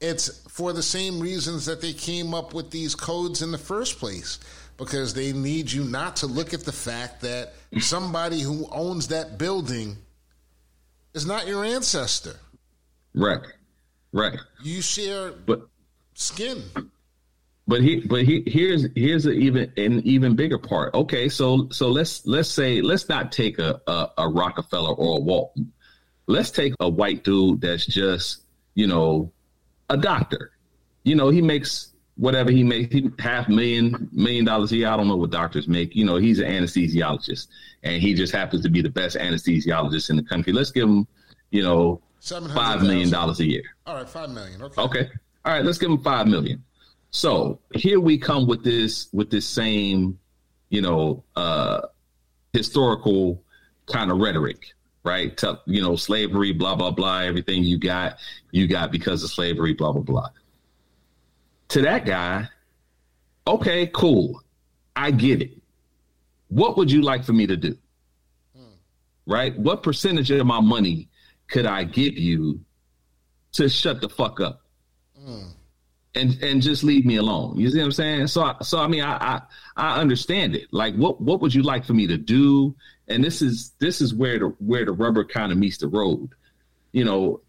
It's 0.00 0.42
for 0.48 0.72
the 0.72 0.82
same 0.82 1.20
reasons 1.20 1.66
that 1.66 1.80
they 1.80 1.92
came 1.92 2.34
up 2.34 2.54
with 2.54 2.70
these 2.70 2.94
codes 2.94 3.40
in 3.40 3.52
the 3.52 3.58
first 3.58 3.98
place, 3.98 4.38
because 4.76 5.14
they 5.14 5.32
need 5.32 5.70
you 5.70 5.84
not 5.84 6.16
to 6.16 6.26
look 6.26 6.52
at 6.52 6.64
the 6.64 6.72
fact 6.72 7.20
that 7.20 7.54
somebody 7.78 8.40
who 8.40 8.68
owns 8.72 9.08
that 9.08 9.38
building 9.38 9.96
is 11.14 11.24
not 11.24 11.46
your 11.46 11.64
ancestor. 11.64 12.34
Right. 13.14 13.40
Right. 14.12 14.38
You 14.62 14.82
share 14.82 15.32
but 15.32 15.68
skin. 16.14 16.62
But 17.68 17.82
he, 17.82 18.00
but 18.00 18.24
he, 18.24 18.42
here's 18.46 18.88
here's 18.96 19.24
an 19.24 19.34
even 19.34 19.72
an 19.76 20.00
even 20.00 20.34
bigger 20.34 20.58
part. 20.58 20.94
Okay, 20.94 21.28
so 21.28 21.68
so 21.70 21.88
let's 21.88 22.26
let's 22.26 22.48
say 22.48 22.82
let's 22.82 23.08
not 23.08 23.30
take 23.30 23.58
a, 23.58 23.80
a, 23.86 24.08
a 24.18 24.28
Rockefeller 24.28 24.94
or 24.94 25.18
a 25.18 25.20
Walton. 25.20 25.72
Let's 26.26 26.50
take 26.50 26.74
a 26.80 26.88
white 26.88 27.22
dude 27.22 27.60
that's 27.60 27.86
just 27.86 28.42
you 28.74 28.88
know 28.88 29.32
a 29.88 29.96
doctor. 29.96 30.50
You 31.04 31.14
know 31.14 31.30
he 31.30 31.40
makes 31.40 31.92
whatever 32.16 32.50
he 32.50 32.64
makes, 32.64 32.92
he 32.92 33.10
half 33.20 33.48
million 33.48 34.08
million 34.12 34.44
dollars 34.44 34.72
a 34.72 34.76
year. 34.76 34.88
I 34.88 34.96
don't 34.96 35.06
know 35.06 35.16
what 35.16 35.30
doctors 35.30 35.68
make. 35.68 35.94
You 35.94 36.04
know 36.04 36.16
he's 36.16 36.40
an 36.40 36.46
anesthesiologist, 36.46 37.46
and 37.84 38.02
he 38.02 38.14
just 38.14 38.32
happens 38.32 38.62
to 38.62 38.70
be 38.70 38.82
the 38.82 38.90
best 38.90 39.16
anesthesiologist 39.16 40.10
in 40.10 40.16
the 40.16 40.24
country. 40.24 40.52
Let's 40.52 40.72
give 40.72 40.88
him 40.88 41.06
you 41.50 41.62
know 41.62 42.02
five 42.20 42.82
million 42.82 43.08
dollars 43.10 43.38
a 43.38 43.46
year. 43.46 43.62
All 43.86 43.94
right, 43.94 44.08
five 44.08 44.30
million. 44.30 44.62
Okay. 44.62 44.82
Okay. 44.82 45.10
All 45.44 45.52
right, 45.52 45.64
let's 45.64 45.78
give 45.78 45.90
him 45.90 45.98
five 45.98 46.26
million. 46.26 46.64
So 47.12 47.60
here 47.74 48.00
we 48.00 48.18
come 48.18 48.46
with 48.46 48.64
this 48.64 49.08
with 49.12 49.30
this 49.30 49.46
same, 49.46 50.18
you 50.70 50.80
know, 50.80 51.24
uh 51.36 51.82
historical 52.52 53.42
kind 53.86 54.10
of 54.10 54.18
rhetoric, 54.18 54.74
right? 55.04 55.36
Tell, 55.36 55.62
you 55.66 55.82
know, 55.82 55.94
slavery, 55.94 56.52
blah 56.52 56.74
blah 56.74 56.90
blah, 56.90 57.18
everything 57.18 57.62
you 57.64 57.78
got, 57.78 58.16
you 58.50 58.66
got 58.66 58.90
because 58.90 59.22
of 59.22 59.30
slavery, 59.30 59.74
blah 59.74 59.92
blah 59.92 60.02
blah. 60.02 60.28
To 61.68 61.82
that 61.82 62.06
guy, 62.06 62.48
okay, 63.46 63.86
cool. 63.88 64.42
I 64.96 65.10
get 65.10 65.40
it. 65.42 65.52
What 66.48 66.76
would 66.76 66.90
you 66.90 67.02
like 67.02 67.24
for 67.24 67.32
me 67.32 67.46
to 67.46 67.56
do? 67.56 67.76
Hmm. 68.56 68.74
Right? 69.26 69.58
What 69.58 69.82
percentage 69.82 70.30
of 70.30 70.46
my 70.46 70.60
money 70.60 71.08
could 71.48 71.66
I 71.66 71.84
give 71.84 72.16
you 72.16 72.60
to 73.52 73.68
shut 73.68 74.00
the 74.00 74.08
fuck 74.08 74.40
up? 74.40 74.62
Hmm. 75.18 75.48
And 76.14 76.42
and 76.42 76.60
just 76.60 76.84
leave 76.84 77.06
me 77.06 77.16
alone. 77.16 77.58
You 77.58 77.70
see 77.70 77.78
what 77.78 77.86
I'm 77.86 77.92
saying? 77.92 78.26
So 78.26 78.54
so 78.60 78.78
I 78.78 78.86
mean 78.86 79.02
I, 79.02 79.16
I 79.16 79.40
I 79.76 80.00
understand 80.00 80.54
it. 80.54 80.68
Like 80.70 80.94
what 80.96 81.20
what 81.20 81.40
would 81.40 81.54
you 81.54 81.62
like 81.62 81.86
for 81.86 81.94
me 81.94 82.06
to 82.06 82.18
do? 82.18 82.74
And 83.08 83.24
this 83.24 83.40
is 83.40 83.72
this 83.78 84.00
is 84.02 84.12
where 84.12 84.38
the 84.38 84.46
where 84.58 84.84
the 84.84 84.92
rubber 84.92 85.24
kind 85.24 85.52
of 85.52 85.58
meets 85.58 85.78
the 85.78 85.88
road. 85.88 86.30
You 86.92 87.04
know, 87.04 87.40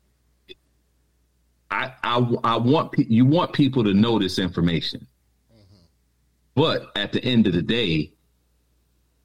I 1.69 1.93
I 2.03 2.19
I 2.43 2.57
want 2.57 2.97
you 2.97 3.25
want 3.25 3.51
people 3.51 3.83
to 3.83 3.93
know 3.93 4.17
this 4.17 4.39
information. 4.39 5.07
Mm-hmm. 5.53 5.83
But 6.55 6.91
at 6.95 7.11
the 7.11 7.23
end 7.23 7.47
of 7.47 7.53
the 7.53 7.61
day, 7.61 8.13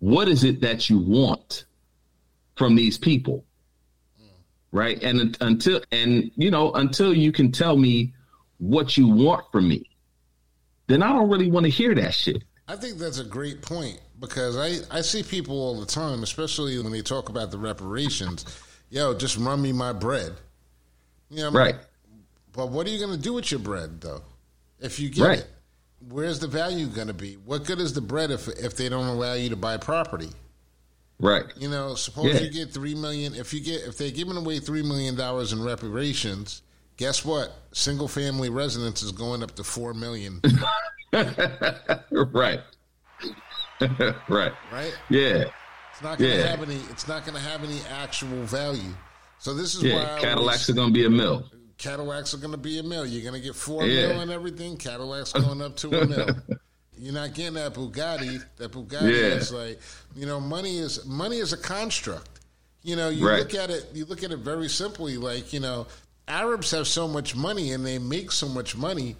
what 0.01 0.29
is 0.29 0.45
it 0.45 0.61
that 0.61 0.89
you 0.89 0.99
want 0.99 1.65
from 2.57 2.75
these 2.75 2.99
people? 2.99 3.45
Mm. 4.21 4.27
Right. 4.73 5.03
And 5.03 5.37
until, 5.41 5.81
and 5.91 6.31
you 6.37 6.51
know, 6.51 6.73
until 6.73 7.15
you 7.15 7.33
can 7.33 7.51
tell 7.51 7.77
me 7.77 8.15
what 8.59 8.97
you 8.97 9.09
want 9.09 9.45
from 9.51 9.69
me, 9.69 9.89
then 10.87 11.03
I 11.03 11.13
don't 11.13 11.31
really 11.31 11.51
want 11.51 11.65
to 11.65 11.71
hear 11.71 11.95
that 11.95 12.15
shit. 12.15 12.43
I 12.67 12.77
think 12.77 12.99
that's 12.99 13.19
a 13.19 13.25
great 13.25 13.63
point 13.63 13.99
because 14.21 14.57
I, 14.57 14.97
I 14.97 15.01
see 15.01 15.23
people 15.23 15.57
all 15.57 15.81
the 15.81 15.87
time, 15.87 16.23
especially 16.23 16.79
when 16.83 16.93
they 16.93 17.03
talk 17.03 17.29
about 17.29 17.51
the 17.51 17.59
reparations. 17.59 18.45
Yo, 18.91 19.15
just 19.15 19.37
run 19.37 19.63
me 19.63 19.73
my 19.73 19.93
bread. 19.93 20.35
You 21.31 21.45
know, 21.45 21.51
right. 21.51 21.77
But 22.53 22.71
what 22.71 22.87
are 22.87 22.91
you 22.91 22.99
going 22.99 23.17
to 23.17 23.23
do 23.23 23.35
with 23.35 23.51
your 23.51 23.61
bread, 23.61 24.01
though? 24.01 24.23
If 24.81 24.99
you 24.99 25.11
get 25.11 25.25
right. 25.25 25.39
it, 25.39 25.51
where's 26.09 26.39
the 26.39 26.47
value 26.47 26.87
going 26.87 27.09
to 27.09 27.15
be? 27.15 27.35
What 27.35 27.65
good 27.65 27.79
is 27.81 27.93
the 27.93 28.01
bread 28.01 28.31
if 28.31 28.49
if 28.49 28.77
they 28.77 28.89
don't 28.89 29.07
allow 29.07 29.35
you 29.35 29.49
to 29.51 29.57
buy 29.57 29.77
property? 29.77 30.31
Right. 31.21 31.45
You 31.57 31.69
know, 31.69 31.95
suppose 31.95 32.35
yeah. 32.35 32.41
you 32.41 32.51
get 32.51 32.73
three 32.73 32.95
million. 32.95 33.35
If 33.35 33.53
you 33.53 33.61
get 33.61 33.83
if 33.83 33.99
they're 33.99 34.11
giving 34.11 34.37
away 34.37 34.61
three 34.61 34.83
million 34.83 35.17
dollars 35.17 35.53
in 35.53 35.63
reparations, 35.63 36.63
guess 36.99 37.25
what? 37.25 37.55
Single 37.73 38.09
family 38.09 38.51
residence 38.51 39.03
is 39.03 39.13
going 39.13 39.43
up 39.43 39.55
to 39.55 39.65
four 39.65 39.95
million. 39.95 40.43
right. 41.13 41.31
right. 44.29 44.53
Right. 44.71 44.99
Yeah. 45.09 45.45
It's 45.93 46.03
not 46.03 46.19
going 46.19 46.31
to 46.31 46.37
yeah. 46.37 46.47
have 46.47 46.63
any. 46.63 46.77
It's 46.91 47.09
not 47.09 47.25
going 47.25 47.35
to 47.35 47.41
have 47.41 47.65
any 47.65 47.81
actual 47.91 48.43
value. 48.43 48.93
So 49.39 49.55
this 49.55 49.75
is 49.75 49.83
yeah, 49.83 49.95
why 49.95 50.21
Cadillacs 50.21 50.69
always, 50.69 50.71
are 50.71 50.75
going 50.75 50.89
to 50.89 50.95
be 50.95 51.07
a 51.07 51.11
mill. 51.11 51.45
Cadillacs 51.79 52.35
are 52.35 52.39
going 52.39 52.53
to 52.53 52.59
be 52.59 52.79
a 52.79 52.83
mill. 52.83 53.07
You're 53.07 53.23
going 53.23 53.41
to 53.41 53.45
get 53.45 53.57
four 53.57 53.85
yeah. 53.87 54.09
mil 54.09 54.21
and 54.21 54.31
everything. 54.31 54.77
Cadillacs 54.77 55.33
going 55.33 55.63
up 55.63 55.77
to 55.77 55.89
a 55.89 56.07
mill. 56.07 56.29
You're 56.99 57.15
not 57.15 57.35
getting 57.35 57.55
that 57.55 57.75
Bugatti. 57.75 58.43
That 58.57 58.73
Bugatti 58.73 59.03
yeah. 59.03 59.37
is 59.37 59.53
like, 59.53 59.81
you 60.17 60.27
know, 60.27 60.41
money 60.41 60.79
is 60.79 61.07
money 61.07 61.39
is 61.39 61.53
a 61.53 61.57
construct. 61.57 62.41
You 62.83 62.97
know, 62.97 63.09
you 63.09 63.29
right. 63.29 63.39
look 63.39 63.55
at 63.55 63.71
it. 63.71 63.87
You 63.93 64.05
look 64.05 64.25
at 64.25 64.33
it 64.33 64.39
very 64.39 64.69
simply. 64.69 65.17
Like, 65.17 65.53
you 65.53 65.61
know, 65.61 65.87
Arabs 66.29 66.71
have 66.71 66.87
so 66.87 67.09
much 67.09 67.35
money 67.35 67.73
and 67.73 67.85
they 67.85 67.99
make 67.99 68.31
so 68.31 68.49
much 68.49 68.77
money. 68.77 69.17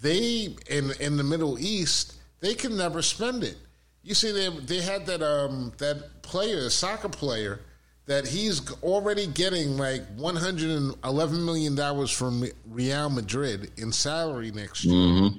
They 0.00 0.56
in 0.70 0.92
in 1.00 1.16
the 1.16 1.24
Middle 1.24 1.58
East, 1.58 2.14
they 2.40 2.54
can 2.54 2.76
never 2.76 3.02
spend 3.02 3.44
it. 3.44 3.56
You 4.02 4.14
see, 4.14 4.30
they 4.30 4.48
they 4.48 4.80
had 4.80 5.06
that 5.06 5.22
um 5.22 5.72
that 5.78 6.22
player, 6.22 6.60
the 6.60 6.70
soccer 6.70 7.08
player 7.08 7.60
that 8.06 8.26
he's 8.26 8.72
already 8.82 9.26
getting 9.26 9.76
like 9.76 10.02
111 10.16 11.44
million 11.44 11.74
dollars 11.74 12.10
from 12.10 12.44
Real 12.66 13.10
Madrid 13.10 13.70
in 13.76 13.92
salary 13.92 14.50
next 14.50 14.84
year. 14.84 14.94
Mm-hmm. 14.94 15.36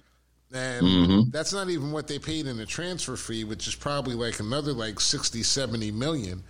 And 0.55 0.85
mm-hmm. 0.85 1.29
that's 1.31 1.53
not 1.53 1.69
even 1.69 1.91
what 1.91 2.07
they 2.07 2.19
paid 2.19 2.47
in 2.47 2.57
the 2.57 2.65
transfer 2.65 3.15
fee, 3.15 3.43
which 3.43 3.67
is 3.67 3.75
probably 3.75 4.15
like 4.15 4.39
another 4.39 4.73
like 4.73 4.99
60, 4.99 5.43
70 5.43 5.91
million. 5.91 6.43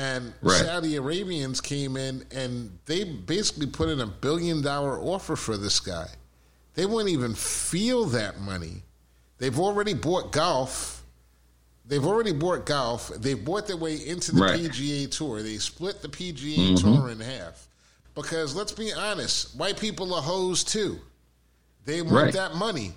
And 0.00 0.32
right. 0.40 0.64
Saudi 0.64 0.96
Arabians 0.96 1.60
came 1.60 1.96
in 1.96 2.24
and 2.34 2.78
they 2.86 3.04
basically 3.04 3.66
put 3.66 3.88
in 3.88 4.00
a 4.00 4.06
billion 4.06 4.62
dollar 4.62 4.98
offer 4.98 5.36
for 5.36 5.56
this 5.56 5.78
guy. 5.80 6.06
They 6.74 6.86
wouldn't 6.86 7.10
even 7.10 7.34
feel 7.34 8.06
that 8.06 8.40
money. 8.40 8.82
They've 9.38 9.58
already 9.58 9.94
bought 9.94 10.32
golf 10.32 11.00
They've 11.90 12.06
already 12.06 12.32
bought 12.32 12.66
golf. 12.66 13.08
They've 13.08 13.44
bought 13.44 13.66
their 13.66 13.76
way 13.76 13.96
into 13.96 14.32
the 14.32 14.42
right. 14.42 14.60
PGA 14.60 15.10
Tour. 15.10 15.42
They 15.42 15.58
split 15.58 16.00
the 16.00 16.08
PGA 16.08 16.56
mm-hmm. 16.56 16.74
Tour 16.76 17.10
in 17.10 17.18
half. 17.18 17.66
Because 18.14 18.54
let's 18.54 18.70
be 18.70 18.92
honest, 18.92 19.56
white 19.56 19.78
people 19.78 20.14
are 20.14 20.22
hoes 20.22 20.62
too. 20.62 21.00
They 21.86 22.00
want 22.00 22.14
right. 22.14 22.32
that 22.34 22.54
money. 22.54 22.92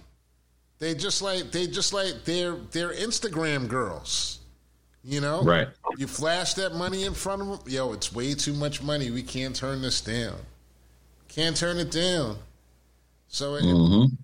They 0.77 0.93
just 0.93 1.23
like 1.23 1.51
they 1.51 1.65
just 1.65 1.91
like 1.91 2.23
they're 2.23 2.55
they're 2.71 2.93
Instagram 2.93 3.67
girls. 3.67 4.39
You 5.03 5.19
know, 5.19 5.43
right? 5.43 5.67
You 5.97 6.07
flash 6.07 6.53
that 6.55 6.75
money 6.75 7.03
in 7.03 7.13
front 7.13 7.41
of 7.41 7.47
them. 7.47 7.59
Yo, 7.67 7.91
it's 7.91 8.13
way 8.13 8.33
too 8.33 8.53
much 8.53 8.81
money. 8.81 9.11
We 9.11 9.23
can't 9.23 9.55
turn 9.55 9.81
this 9.81 9.99
down. 9.99 10.35
Can't 11.27 11.57
turn 11.57 11.77
it 11.77 11.91
down. 11.91 12.37
So 13.27 13.55
it, 13.55 13.63
mm-hmm 13.63 14.15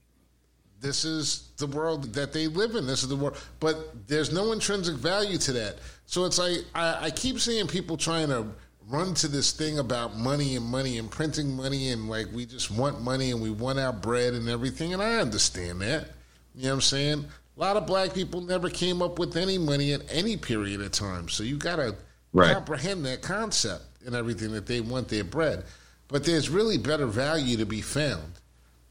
this 0.82 1.04
is 1.04 1.50
the 1.58 1.68
world 1.68 2.14
that 2.14 2.34
they 2.34 2.48
live 2.48 2.76
in. 2.76 2.88
This 2.88 3.04
is 3.04 3.10
the 3.10 3.16
world, 3.16 3.38
but 3.60 4.08
there's 4.08 4.32
no 4.32 4.52
intrinsic 4.52 4.96
value 4.96 5.38
to 5.40 5.54
that. 5.54 5.78
So 6.06 6.26
it's 6.26 6.40
like 6.40 6.66
I, 6.74 7.06
I, 7.06 7.12
keep 7.12 7.40
seeing 7.40 7.68
people 7.68 7.98
trying 7.98 8.30
to 8.30 8.48
run 8.90 9.14
to 9.16 9.28
this 9.28 9.52
thing 9.52 9.80
about 9.80 10.18
money 10.18 10.56
and 10.56 10.66
money 10.66 10.98
and 10.98 11.12
printing 11.12 11.56
money 11.56 11.90
and 11.90 12.10
like 12.10 12.28
we 12.34 12.46
just 12.46 12.72
want 12.72 13.02
money 13.02 13.32
and 13.32 13.42
we 13.42 13.52
want 13.52 13.78
our 13.78 13.94
bread 13.94 14.34
and 14.34 14.50
everything. 14.50 14.94
And 14.94 15.02
I 15.02 15.16
understand 15.16 15.82
that. 15.82 16.08
You 16.56 16.64
know 16.64 16.70
what 16.70 16.76
I'm 16.76 16.82
saying? 16.82 17.26
A 17.60 17.62
lot 17.62 17.76
of 17.76 17.86
black 17.86 18.14
people 18.14 18.40
never 18.40 18.70
came 18.70 19.02
up 19.02 19.20
with 19.20 19.36
any 19.36 19.58
money 19.58 19.92
at 19.92 20.02
any 20.10 20.38
period 20.38 20.80
of 20.82 20.92
time. 20.92 21.28
So 21.28 21.44
you 21.44 21.58
got 21.58 21.76
to 21.76 21.96
right. 22.32 22.54
comprehend 22.54 23.06
that 23.06 23.22
concept 23.22 23.84
and 24.06 24.16
everything 24.16 24.54
that 24.54 24.66
they 24.66 24.80
want 24.80 25.10
their 25.10 25.26
bread. 25.26 25.66
But 26.08 26.24
there's 26.24 26.50
really 26.50 26.78
better 26.78 27.06
value 27.06 27.58
to 27.58 27.66
be 27.66 27.82
found 27.82 28.40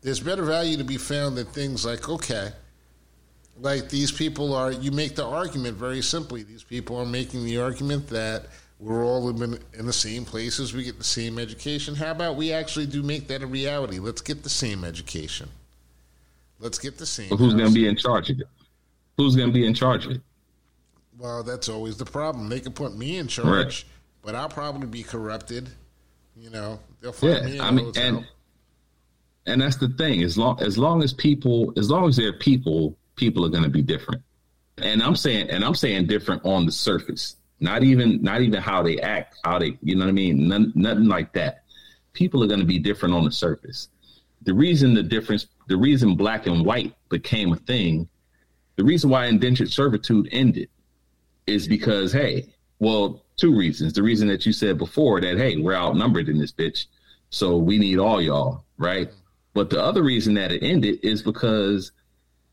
there's 0.03 0.21
better 0.21 0.45
value 0.45 0.77
to 0.77 0.85
be 0.85 0.97
found 0.97 1.37
than 1.37 1.47
things 1.47 1.85
like, 1.85 2.09
okay, 2.09 2.51
like 3.61 3.89
these 3.89 4.13
people 4.13 4.55
are, 4.55 4.71
you 4.71 4.93
make 4.93 5.17
the 5.17 5.27
argument 5.27 5.77
very 5.77 6.03
simply. 6.03 6.43
These 6.43 6.63
people 6.63 6.97
are 6.97 7.07
making 7.07 7.45
the 7.45 7.59
argument 7.59 8.09
that 8.09 8.47
we're 8.79 9.05
all 9.05 9.29
in, 9.29 9.59
in 9.77 9.87
the 9.87 9.93
same 9.93 10.25
places, 10.25 10.73
we 10.73 10.85
get 10.85 10.99
the 10.99 11.05
same 11.05 11.39
education. 11.39 11.97
How 11.97 12.13
about 12.13 12.37
we 12.37 12.53
actually 12.53 12.87
do 12.87 13.03
make 13.03 13.27
that 13.29 13.43
a 13.43 13.47
reality? 13.47 13.99
Let's 13.99 14.21
get 14.21 14.45
the 14.45 14.49
same 14.49 14.85
education. 14.85 15.49
Let's 16.61 16.79
get 16.79 16.97
the 16.97 17.07
same. 17.07 17.29
But 17.31 17.37
who's 17.37 17.55
going 17.55 17.69
to 17.69 17.75
be 17.75 17.89
in 17.89 17.97
charge 17.97 18.31
of 18.31 18.41
it? 18.41 18.47
Who's 19.19 19.37
going 19.37 19.49
to 19.49 19.53
be 19.53 19.67
in 19.67 19.75
charge 19.75 20.07
of 20.07 20.13
it? 20.13 20.23
Well, 21.19 21.43
that's 21.43 21.69
always 21.69 21.99
the 21.99 22.07
problem. 22.07 22.49
They 22.49 22.61
can 22.61 22.73
put 22.73 22.97
me 22.97 23.19
in 23.19 23.27
charge, 23.27 23.49
right. 23.49 23.85
but 24.23 24.35
I'll 24.35 24.49
probably 24.49 24.87
be 24.87 25.03
corrupted. 25.03 25.69
You 26.37 26.51
know, 26.51 26.81
they'll 27.01 27.13
find 27.13 27.35
yeah, 27.35 27.45
me 27.45 27.55
in 27.57 27.61
I 27.61 27.71
mean, 27.73 27.93
and 27.97 28.27
and 29.45 29.61
that's 29.61 29.77
the 29.77 29.89
thing. 29.89 30.23
As 30.23 30.39
long 30.39 30.63
as 30.63 30.79
long 30.79 31.03
as 31.03 31.13
people, 31.13 31.73
as 31.77 31.91
long 31.91 32.09
as 32.09 32.17
there 32.17 32.29
are 32.29 32.39
people, 32.39 32.97
people 33.17 33.45
are 33.45 33.49
going 33.49 33.65
to 33.65 33.69
be 33.69 33.83
different. 33.83 34.23
And 34.79 35.03
I'm 35.03 35.17
saying, 35.17 35.51
and 35.51 35.65
I'm 35.65 35.75
saying 35.75 36.07
different 36.07 36.45
on 36.45 36.67
the 36.67 36.73
surface. 36.73 37.37
Not 37.61 37.83
even, 37.83 38.23
not 38.23 38.41
even 38.43 38.63
how 38.63 38.83
they 38.83 39.01
act, 39.01 39.37
how 39.45 39.59
they, 39.59 39.77
you 39.83 39.97
know 39.97 40.05
what 40.05 40.11
I 40.11 40.13
mean? 40.13 40.47
None, 40.47 40.73
nothing 40.77 41.09
like 41.09 41.33
that. 41.33 41.65
People 42.13 42.45
are 42.45 42.47
going 42.47 42.61
to 42.61 42.67
be 42.67 42.79
different 42.79 43.15
on 43.15 43.25
the 43.25 43.33
surface. 43.33 43.89
The 44.43 44.55
reason 44.55 44.95
the 44.95 45.03
difference, 45.03 45.49
the 45.67 45.77
reason 45.77 46.15
black 46.15 46.47
and 46.47 46.65
white 46.65 46.95
became 47.09 47.53
a 47.53 47.57
thing, 47.57 48.09
the 48.79 48.85
reason 48.85 49.11
why 49.11 49.27
indentured 49.27 49.73
servitude 49.73 50.29
ended, 50.31 50.71
is 51.49 51.67
because 51.67 52.13
hey, 52.13 52.47
well, 52.79 53.25
two 53.37 53.55
reasons. 53.55 53.93
The 53.93 54.05
reason 54.05 54.29
that 54.29 54.47
you 54.47 54.53
said 54.53 54.79
before 54.79 55.21
that 55.21 55.37
hey, 55.37 55.57
we're 55.57 55.75
outnumbered 55.75 56.29
in 56.29 56.39
this 56.39 56.53
bitch, 56.53 56.87
so 57.29 57.57
we 57.57 57.77
need 57.77 57.99
all 57.99 58.23
y'all, 58.23 58.65
right? 58.79 59.11
But 59.53 59.71
the 59.71 59.83
other 59.83 60.05
reason 60.05 60.35
that 60.35 60.53
it 60.53 60.63
ended 60.63 61.01
is 61.03 61.23
because 61.23 61.91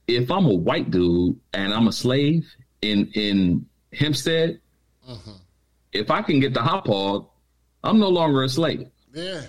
if 0.07 0.31
I'm 0.31 0.47
a 0.47 0.53
white 0.53 0.89
dude 0.89 1.39
and 1.53 1.71
I'm 1.71 1.87
a 1.87 1.91
slave 1.91 2.51
in 2.81 3.11
in 3.13 3.67
Hempstead, 3.93 4.59
mm-hmm. 5.07 5.31
if 5.93 6.09
I 6.09 6.23
can 6.23 6.39
get 6.39 6.55
the 6.55 6.63
hop 6.63 6.87
hog, 6.87 7.27
I'm 7.83 7.99
no 7.99 8.09
longer 8.09 8.43
a 8.43 8.49
slave. 8.49 8.89
Yeah. 9.13 9.43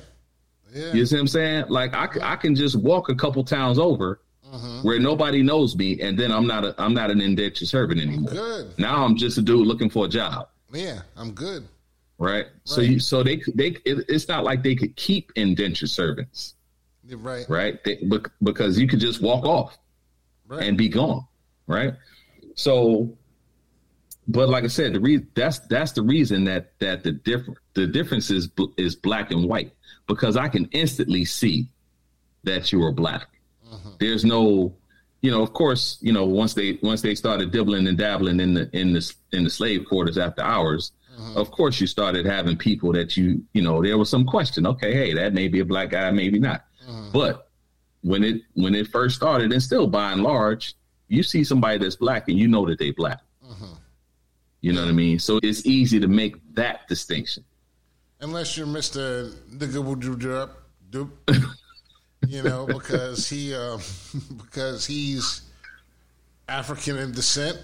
Yeah. 0.74 0.92
You 0.92 1.06
see 1.06 1.14
what 1.14 1.22
I'm 1.22 1.28
saying? 1.28 1.64
Like 1.70 1.94
I, 1.94 2.08
I 2.34 2.36
can 2.36 2.54
just 2.54 2.76
walk 2.76 3.08
a 3.08 3.14
couple 3.14 3.42
towns 3.44 3.78
over 3.78 4.20
mm-hmm. 4.52 4.86
where 4.86 4.98
nobody 4.98 5.42
knows 5.42 5.76
me, 5.76 6.00
and 6.00 6.18
then 6.18 6.30
I'm 6.32 6.46
not 6.46 6.64
a 6.64 6.74
I'm 6.78 6.94
not 6.94 7.10
an 7.10 7.20
indentured 7.20 7.68
servant 7.68 8.00
anymore. 8.00 8.30
good. 8.30 8.78
Now 8.78 9.04
I'm 9.04 9.16
just 9.16 9.38
a 9.38 9.42
dude 9.42 9.66
looking 9.66 9.90
for 9.90 10.06
a 10.06 10.08
job. 10.08 10.48
Yeah, 10.72 11.00
I'm 11.16 11.32
good. 11.32 11.66
right? 12.18 12.30
right. 12.32 12.46
So 12.64 12.80
you, 12.80 13.00
so 13.00 13.22
they 13.22 13.42
they 13.54 13.68
it, 13.84 14.04
it's 14.08 14.28
not 14.28 14.44
like 14.44 14.62
they 14.62 14.74
could 14.74 14.96
keep 14.96 15.32
indentured 15.36 15.90
servants, 15.90 16.54
right? 17.10 17.46
Right, 17.48 17.84
they, 17.84 18.00
because 18.42 18.78
you 18.78 18.88
could 18.88 19.00
just 19.00 19.22
walk 19.22 19.44
off 19.44 19.76
right. 20.48 20.62
and 20.62 20.76
be 20.76 20.88
gone, 20.88 21.26
right? 21.66 21.94
So, 22.54 23.16
but 24.28 24.48
like 24.48 24.64
I 24.64 24.68
said, 24.68 24.94
the 24.94 25.00
reason 25.00 25.28
that's 25.34 25.60
that's 25.60 25.92
the 25.92 26.02
reason 26.02 26.44
that 26.44 26.78
that 26.80 27.04
the 27.04 27.12
different 27.12 27.58
the 27.74 27.86
difference 27.86 28.30
is 28.30 28.48
is 28.76 28.96
black 28.96 29.30
and 29.30 29.44
white 29.48 29.72
because 30.06 30.36
I 30.36 30.48
can 30.48 30.66
instantly 30.72 31.24
see 31.24 31.68
that 32.44 32.72
you 32.72 32.82
are 32.82 32.92
black. 32.92 33.28
Mm-hmm. 33.68 33.90
There's 33.98 34.24
no 34.24 34.76
you 35.22 35.30
know, 35.30 35.42
of 35.42 35.52
course, 35.52 35.98
you 36.00 36.12
know, 36.12 36.24
once 36.24 36.54
they 36.54 36.78
once 36.82 37.02
they 37.02 37.14
started 37.14 37.50
dibbling 37.50 37.88
and 37.88 37.98
dabbling 37.98 38.38
in 38.38 38.54
the 38.54 38.70
in 38.72 38.92
the 38.92 39.14
in 39.32 39.44
the 39.44 39.50
slave 39.50 39.84
quarters 39.86 40.18
after 40.18 40.42
hours, 40.42 40.92
uh-huh. 41.18 41.40
of 41.40 41.50
course, 41.50 41.80
you 41.80 41.86
started 41.86 42.26
having 42.26 42.56
people 42.56 42.92
that 42.92 43.16
you 43.16 43.42
you 43.52 43.62
know 43.62 43.82
there 43.82 43.98
was 43.98 44.10
some 44.10 44.24
question. 44.24 44.66
Okay, 44.66 44.94
hey, 44.94 45.14
that 45.14 45.34
may 45.34 45.48
be 45.48 45.60
a 45.60 45.64
black 45.64 45.90
guy, 45.90 46.10
maybe 46.10 46.38
not. 46.38 46.64
Uh-huh. 46.86 47.10
But 47.12 47.50
when 48.02 48.22
it 48.22 48.42
when 48.54 48.74
it 48.74 48.88
first 48.88 49.16
started, 49.16 49.52
and 49.52 49.62
still 49.62 49.86
by 49.86 50.12
and 50.12 50.22
large, 50.22 50.74
you 51.08 51.22
see 51.22 51.42
somebody 51.42 51.78
that's 51.78 51.96
black 51.96 52.28
and 52.28 52.38
you 52.38 52.46
know 52.46 52.66
that 52.66 52.78
they 52.78 52.90
black. 52.90 53.20
Uh-huh. 53.42 53.66
You 54.60 54.74
know 54.74 54.82
what 54.82 54.90
I 54.90 54.92
mean? 54.92 55.18
So 55.18 55.40
it's 55.42 55.66
easy 55.66 55.98
to 55.98 56.08
make 56.08 56.36
that 56.54 56.86
distinction. 56.88 57.44
Unless 58.20 58.56
you're 58.56 58.66
Mister 58.66 59.32
you 62.26 62.42
know, 62.42 62.66
because 62.66 63.28
he 63.28 63.54
uh, 63.54 63.78
because 64.36 64.86
he's 64.86 65.42
African 66.48 66.96
in 66.98 67.12
descent, 67.12 67.58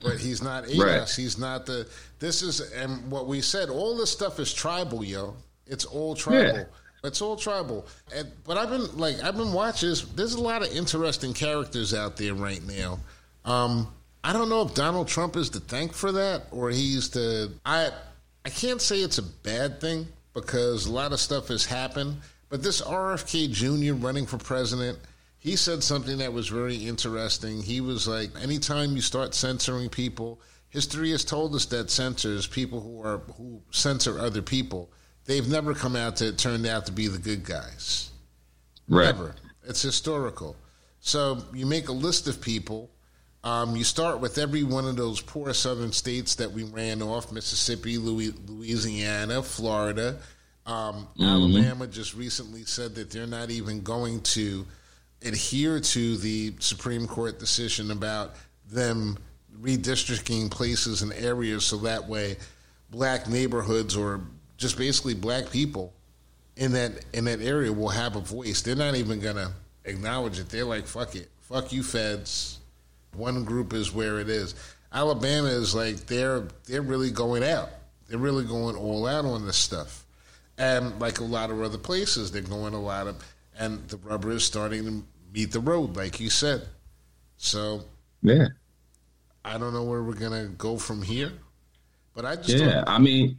but 0.00 0.18
he's 0.18 0.42
not 0.42 0.64
ADOS. 0.64 0.78
Right. 0.78 1.08
He's 1.08 1.38
not 1.38 1.66
the. 1.66 1.88
This 2.18 2.42
is 2.42 2.60
and 2.72 3.10
what 3.10 3.26
we 3.26 3.40
said. 3.40 3.68
All 3.68 3.96
this 3.96 4.10
stuff 4.10 4.38
is 4.38 4.52
tribal, 4.52 5.04
yo. 5.04 5.34
It's 5.66 5.84
all 5.84 6.14
tribal. 6.14 6.56
Yeah. 6.58 6.64
It's 7.04 7.20
all 7.20 7.36
tribal. 7.36 7.86
And, 8.14 8.30
but 8.44 8.56
I've 8.56 8.70
been 8.70 8.96
like 8.96 9.22
I've 9.22 9.36
been 9.36 9.52
watching. 9.52 9.94
There's 10.14 10.34
a 10.34 10.40
lot 10.40 10.62
of 10.62 10.74
interesting 10.74 11.32
characters 11.32 11.94
out 11.94 12.16
there 12.16 12.34
right 12.34 12.62
now. 12.66 12.98
Um, 13.44 13.92
I 14.24 14.32
don't 14.32 14.48
know 14.48 14.62
if 14.62 14.74
Donald 14.74 15.08
Trump 15.08 15.36
is 15.36 15.50
to 15.50 15.60
thank 15.60 15.92
for 15.92 16.12
that 16.12 16.44
or 16.52 16.70
he's 16.70 17.10
the. 17.10 17.52
I 17.66 17.90
I 18.44 18.50
can't 18.50 18.80
say 18.80 18.98
it's 18.98 19.18
a 19.18 19.22
bad 19.22 19.80
thing 19.80 20.06
because 20.34 20.86
a 20.86 20.92
lot 20.92 21.12
of 21.12 21.20
stuff 21.20 21.48
has 21.48 21.64
happened. 21.64 22.18
But 22.52 22.62
this 22.62 22.82
RFK 22.82 23.50
Jr. 23.50 23.94
running 23.94 24.26
for 24.26 24.36
president, 24.36 24.98
he 25.38 25.56
said 25.56 25.82
something 25.82 26.18
that 26.18 26.34
was 26.34 26.48
very 26.48 26.76
interesting. 26.76 27.62
He 27.62 27.80
was 27.80 28.06
like, 28.06 28.28
anytime 28.42 28.94
you 28.94 29.00
start 29.00 29.34
censoring 29.34 29.88
people, 29.88 30.38
history 30.68 31.12
has 31.12 31.24
told 31.24 31.54
us 31.54 31.64
that 31.64 31.90
censors, 31.90 32.46
people 32.46 32.82
who 32.82 33.02
are 33.02 33.20
who 33.38 33.62
censor 33.70 34.18
other 34.18 34.42
people, 34.42 34.90
they've 35.24 35.48
never 35.48 35.72
come 35.72 35.96
out 35.96 36.16
to 36.16 36.30
turn 36.36 36.66
out 36.66 36.84
to 36.84 36.92
be 36.92 37.08
the 37.08 37.16
good 37.16 37.42
guys. 37.42 38.10
Right. 38.86 39.06
Never. 39.06 39.34
It's 39.66 39.80
historical. 39.80 40.54
So 41.00 41.38
you 41.54 41.64
make 41.64 41.88
a 41.88 41.92
list 41.92 42.28
of 42.28 42.42
people. 42.42 42.90
Um, 43.44 43.76
you 43.76 43.84
start 43.84 44.20
with 44.20 44.36
every 44.36 44.62
one 44.62 44.86
of 44.86 44.96
those 44.96 45.22
poor 45.22 45.54
southern 45.54 45.92
states 45.92 46.34
that 46.34 46.52
we 46.52 46.64
ran 46.64 47.00
off 47.00 47.32
Mississippi, 47.32 47.96
Louisiana, 47.96 49.42
Florida, 49.42 50.18
um, 50.66 51.08
mm-hmm. 51.18 51.24
Alabama 51.24 51.86
just 51.86 52.14
recently 52.14 52.64
said 52.64 52.94
that 52.94 53.10
they're 53.10 53.26
not 53.26 53.50
even 53.50 53.82
going 53.82 54.20
to 54.20 54.64
adhere 55.22 55.80
to 55.80 56.16
the 56.18 56.54
Supreme 56.58 57.06
Court 57.06 57.38
decision 57.38 57.90
about 57.90 58.34
them 58.70 59.18
redistricting 59.60 60.50
places 60.50 61.02
and 61.02 61.12
areas 61.12 61.64
so 61.64 61.76
that 61.78 62.08
way 62.08 62.36
black 62.90 63.28
neighborhoods 63.28 63.96
or 63.96 64.20
just 64.56 64.76
basically 64.76 65.14
black 65.14 65.50
people 65.50 65.92
in 66.56 66.72
that 66.72 66.92
in 67.12 67.24
that 67.24 67.40
area 67.40 67.72
will 67.72 67.88
have 67.88 68.16
a 68.16 68.20
voice. 68.20 68.62
They're 68.62 68.76
not 68.76 68.94
even 68.94 69.20
gonna 69.20 69.52
acknowledge 69.84 70.38
it. 70.38 70.48
They're 70.48 70.64
like, 70.64 70.86
fuck 70.86 71.16
it. 71.16 71.28
Fuck 71.40 71.72
you 71.72 71.82
feds. 71.82 72.58
One 73.14 73.44
group 73.44 73.72
is 73.72 73.92
where 73.92 74.20
it 74.20 74.28
is. 74.28 74.54
Alabama 74.92 75.48
is 75.48 75.74
like 75.74 76.06
they're 76.06 76.44
they're 76.66 76.82
really 76.82 77.10
going 77.10 77.42
out. 77.42 77.70
They're 78.08 78.18
really 78.18 78.44
going 78.44 78.76
all 78.76 79.06
out 79.06 79.24
on 79.24 79.46
this 79.46 79.56
stuff. 79.56 80.04
And 80.58 81.00
like 81.00 81.20
a 81.20 81.24
lot 81.24 81.50
of 81.50 81.60
other 81.62 81.78
places, 81.78 82.30
they're 82.30 82.42
going 82.42 82.74
a 82.74 82.80
lot 82.80 83.06
of, 83.06 83.24
and 83.58 83.86
the 83.88 83.96
rubber 83.98 84.30
is 84.30 84.44
starting 84.44 84.84
to 84.84 85.04
meet 85.32 85.52
the 85.52 85.60
road, 85.60 85.96
like 85.96 86.20
you 86.20 86.30
said. 86.30 86.68
So, 87.36 87.84
yeah, 88.22 88.48
I 89.44 89.58
don't 89.58 89.72
know 89.72 89.84
where 89.84 90.02
we're 90.02 90.14
gonna 90.14 90.46
go 90.46 90.76
from 90.76 91.02
here, 91.02 91.32
but 92.14 92.24
I 92.24 92.36
just 92.36 92.50
yeah, 92.50 92.84
I 92.86 92.98
mean, 92.98 93.38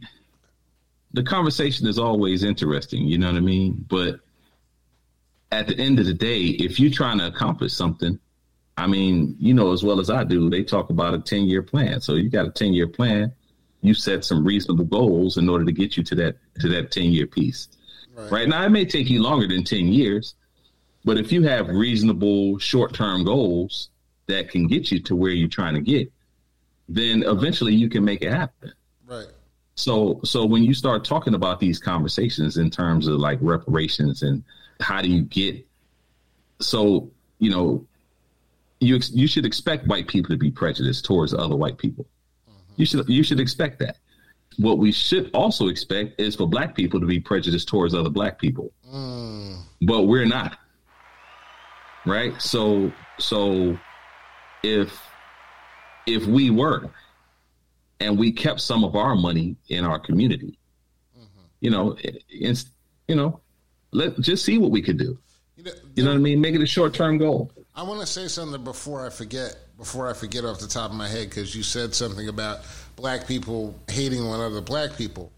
the 1.12 1.22
conversation 1.22 1.86
is 1.86 1.98
always 1.98 2.42
interesting. 2.42 3.06
You 3.06 3.18
know 3.18 3.28
what 3.28 3.36
I 3.36 3.40
mean? 3.40 3.84
But 3.88 4.20
at 5.52 5.68
the 5.68 5.78
end 5.78 6.00
of 6.00 6.06
the 6.06 6.14
day, 6.14 6.42
if 6.42 6.78
you're 6.80 6.90
trying 6.90 7.18
to 7.18 7.26
accomplish 7.26 7.72
something, 7.72 8.18
I 8.76 8.86
mean, 8.86 9.36
you 9.38 9.54
know 9.54 9.72
as 9.72 9.84
well 9.84 10.00
as 10.00 10.10
I 10.10 10.24
do, 10.24 10.50
they 10.50 10.64
talk 10.64 10.90
about 10.90 11.14
a 11.14 11.20
10 11.20 11.44
year 11.44 11.62
plan. 11.62 12.00
So 12.00 12.14
you 12.14 12.28
got 12.28 12.46
a 12.46 12.50
10 12.50 12.74
year 12.74 12.88
plan 12.88 13.32
you 13.84 13.92
set 13.94 14.24
some 14.24 14.44
reasonable 14.44 14.84
goals 14.84 15.36
in 15.36 15.48
order 15.48 15.64
to 15.64 15.72
get 15.72 15.96
you 15.96 16.02
to 16.02 16.14
that 16.14 16.36
to 16.60 16.68
that 16.68 16.90
10 16.90 17.04
year 17.12 17.26
piece. 17.26 17.68
Right. 18.14 18.30
right 18.30 18.48
now, 18.48 18.64
it 18.64 18.70
may 18.70 18.84
take 18.84 19.10
you 19.10 19.22
longer 19.22 19.46
than 19.46 19.64
10 19.64 19.88
years, 19.88 20.36
but 21.04 21.18
if 21.18 21.32
you 21.32 21.42
have 21.42 21.68
reasonable 21.68 22.58
short 22.58 22.94
term 22.94 23.24
goals 23.24 23.90
that 24.26 24.48
can 24.48 24.66
get 24.66 24.90
you 24.90 25.00
to 25.00 25.14
where 25.14 25.32
you're 25.32 25.48
trying 25.48 25.74
to 25.74 25.80
get, 25.80 26.10
then 26.88 27.24
eventually 27.24 27.74
you 27.74 27.90
can 27.90 28.04
make 28.04 28.22
it 28.22 28.32
happen. 28.32 28.72
Right. 29.06 29.26
So, 29.74 30.20
so 30.24 30.46
when 30.46 30.62
you 30.62 30.72
start 30.72 31.04
talking 31.04 31.34
about 31.34 31.60
these 31.60 31.78
conversations 31.78 32.56
in 32.56 32.70
terms 32.70 33.06
of 33.06 33.16
like 33.16 33.38
reparations 33.42 34.22
and 34.22 34.42
how 34.80 35.02
do 35.02 35.10
you 35.10 35.22
get, 35.22 35.66
so 36.60 37.10
you 37.38 37.50
know, 37.50 37.86
you 38.80 38.98
you 39.12 39.26
should 39.26 39.44
expect 39.44 39.86
white 39.88 40.08
people 40.08 40.30
to 40.30 40.38
be 40.38 40.50
prejudiced 40.50 41.04
towards 41.04 41.34
other 41.34 41.56
white 41.56 41.76
people. 41.76 42.06
You 42.76 42.86
should 42.86 43.08
you 43.08 43.22
should 43.22 43.40
expect 43.40 43.78
that. 43.80 43.96
What 44.58 44.78
we 44.78 44.92
should 44.92 45.30
also 45.34 45.68
expect 45.68 46.20
is 46.20 46.36
for 46.36 46.46
black 46.46 46.74
people 46.74 47.00
to 47.00 47.06
be 47.06 47.18
prejudiced 47.20 47.68
towards 47.68 47.94
other 47.94 48.10
black 48.10 48.38
people. 48.38 48.72
Mm. 48.88 49.62
But 49.82 50.02
we're 50.02 50.26
not. 50.26 50.58
Right? 52.06 52.40
So 52.40 52.92
so 53.18 53.78
if 54.62 55.00
if 56.06 56.26
we 56.26 56.50
were 56.50 56.90
and 58.00 58.18
we 58.18 58.32
kept 58.32 58.60
some 58.60 58.84
of 58.84 58.96
our 58.96 59.14
money 59.14 59.56
in 59.68 59.84
our 59.84 59.98
community, 59.98 60.58
mm-hmm. 61.16 61.46
you 61.60 61.70
know, 61.70 61.96
it's, 62.28 62.66
you 63.08 63.14
know, 63.14 63.40
let 63.92 64.18
just 64.20 64.44
see 64.44 64.58
what 64.58 64.70
we 64.70 64.82
could 64.82 64.98
do. 64.98 65.18
You 65.56 65.64
know, 65.64 65.72
you 65.94 66.04
know 66.04 66.10
what 66.10 66.16
I 66.16 66.20
mean? 66.20 66.40
Make 66.40 66.54
it 66.54 66.62
a 66.62 66.66
short 66.66 66.94
term 66.94 67.18
goal. 67.18 67.52
I 67.74 67.82
want 67.82 68.00
to 68.00 68.06
say 68.06 68.28
something 68.28 68.62
before 68.62 69.06
I 69.06 69.10
forget 69.10 69.56
before 69.78 70.08
I 70.08 70.12
forget 70.12 70.44
off 70.44 70.58
the 70.58 70.68
top 70.68 70.90
of 70.90 70.96
my 70.96 71.08
head 71.08 71.28
because 71.28 71.54
you 71.54 71.62
said 71.62 71.94
something 71.94 72.28
about 72.28 72.60
black 72.96 73.26
people 73.26 73.78
hating 73.88 74.22
on 74.22 74.40
other 74.40 74.60
black 74.60 74.96
people, 74.96 75.32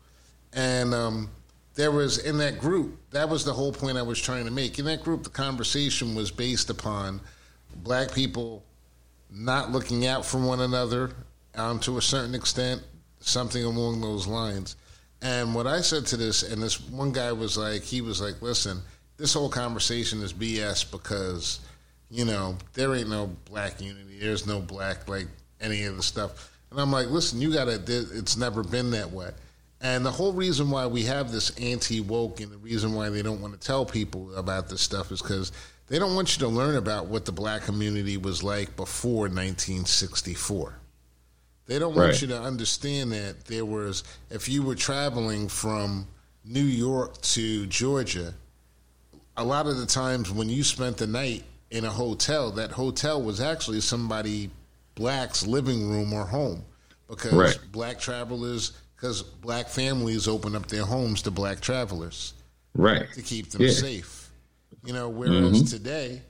and 0.52 0.94
um, 0.94 1.30
there 1.74 1.90
was 1.90 2.18
in 2.18 2.38
that 2.38 2.58
group 2.58 2.98
that 3.10 3.28
was 3.28 3.44
the 3.44 3.52
whole 3.52 3.72
point 3.72 3.96
I 3.96 4.02
was 4.02 4.20
trying 4.20 4.44
to 4.44 4.50
make. 4.50 4.78
In 4.78 4.84
that 4.86 5.02
group, 5.02 5.22
the 5.22 5.30
conversation 5.30 6.14
was 6.14 6.30
based 6.30 6.70
upon 6.70 7.20
black 7.82 8.12
people 8.12 8.62
not 9.30 9.70
looking 9.72 10.06
out 10.06 10.24
for 10.24 10.38
one 10.38 10.60
another 10.60 11.12
um, 11.54 11.78
to 11.80 11.98
a 11.98 12.02
certain 12.02 12.34
extent, 12.34 12.82
something 13.20 13.64
along 13.64 14.00
those 14.00 14.26
lines. 14.26 14.76
And 15.22 15.54
what 15.54 15.66
I 15.66 15.80
said 15.80 16.06
to 16.06 16.16
this, 16.16 16.42
and 16.42 16.62
this 16.62 16.80
one 16.80 17.12
guy 17.12 17.32
was 17.32 17.56
like, 17.56 17.82
he 17.82 18.00
was 18.00 18.20
like, 18.20 18.40
listen, 18.42 18.80
this 19.16 19.32
whole 19.34 19.48
conversation 19.48 20.22
is 20.22 20.32
BS 20.32 20.90
because 20.90 21.60
you 22.10 22.24
know, 22.24 22.56
there 22.74 22.94
ain't 22.94 23.08
no 23.08 23.30
black 23.46 23.80
unity. 23.80 24.18
There's 24.20 24.46
no 24.46 24.60
black 24.60 25.08
like 25.08 25.26
any 25.60 25.84
of 25.84 25.96
the 25.96 26.02
stuff. 26.02 26.52
And 26.70 26.80
I'm 26.80 26.92
like, 26.92 27.08
listen, 27.08 27.40
you 27.40 27.52
gotta. 27.52 27.80
It's 27.86 28.36
never 28.36 28.62
been 28.62 28.90
that 28.92 29.10
way. 29.10 29.30
And 29.80 30.04
the 30.04 30.10
whole 30.10 30.32
reason 30.32 30.70
why 30.70 30.86
we 30.86 31.02
have 31.04 31.30
this 31.30 31.50
anti 31.58 32.00
woke 32.00 32.40
and 32.40 32.50
the 32.50 32.56
reason 32.58 32.94
why 32.94 33.10
they 33.10 33.22
don't 33.22 33.40
want 33.40 33.54
to 33.54 33.60
tell 33.60 33.84
people 33.84 34.34
about 34.34 34.68
this 34.68 34.80
stuff 34.80 35.12
is 35.12 35.20
because 35.20 35.52
they 35.88 35.98
don't 35.98 36.14
want 36.14 36.36
you 36.36 36.46
to 36.46 36.48
learn 36.48 36.76
about 36.76 37.06
what 37.06 37.24
the 37.24 37.32
black 37.32 37.62
community 37.62 38.16
was 38.16 38.42
like 38.42 38.74
before 38.76 39.28
1964. 39.28 40.78
They 41.66 41.78
don't 41.78 41.94
want 41.94 42.12
right. 42.12 42.22
you 42.22 42.28
to 42.28 42.40
understand 42.40 43.12
that 43.12 43.44
there 43.46 43.64
was, 43.64 44.04
if 44.30 44.48
you 44.48 44.62
were 44.62 44.76
traveling 44.76 45.48
from 45.48 46.06
New 46.44 46.62
York 46.62 47.20
to 47.22 47.66
Georgia, 47.66 48.32
a 49.36 49.44
lot 49.44 49.66
of 49.66 49.76
the 49.76 49.86
times 49.86 50.30
when 50.30 50.48
you 50.48 50.62
spent 50.62 50.96
the 50.96 51.06
night 51.06 51.44
in 51.70 51.84
a 51.84 51.90
hotel, 51.90 52.50
that 52.52 52.70
hotel 52.70 53.22
was 53.22 53.40
actually 53.40 53.80
somebody 53.80 54.50
black's 54.94 55.46
living 55.46 55.88
room 55.88 56.12
or 56.12 56.24
home 56.24 56.64
because 57.08 57.32
right. 57.32 57.58
black 57.72 57.98
travelers, 57.98 58.72
because 58.94 59.22
black 59.22 59.68
families 59.68 60.28
open 60.28 60.56
up 60.56 60.66
their 60.68 60.84
homes 60.84 61.22
to 61.22 61.30
black 61.30 61.60
travelers, 61.60 62.34
right, 62.74 63.06
to 63.14 63.22
keep 63.22 63.50
them 63.50 63.62
yeah. 63.62 63.70
safe. 63.70 64.30
You 64.84 64.92
know, 64.92 65.08
whereas 65.08 65.34
mm-hmm. 65.34 65.64
today, 65.64 66.22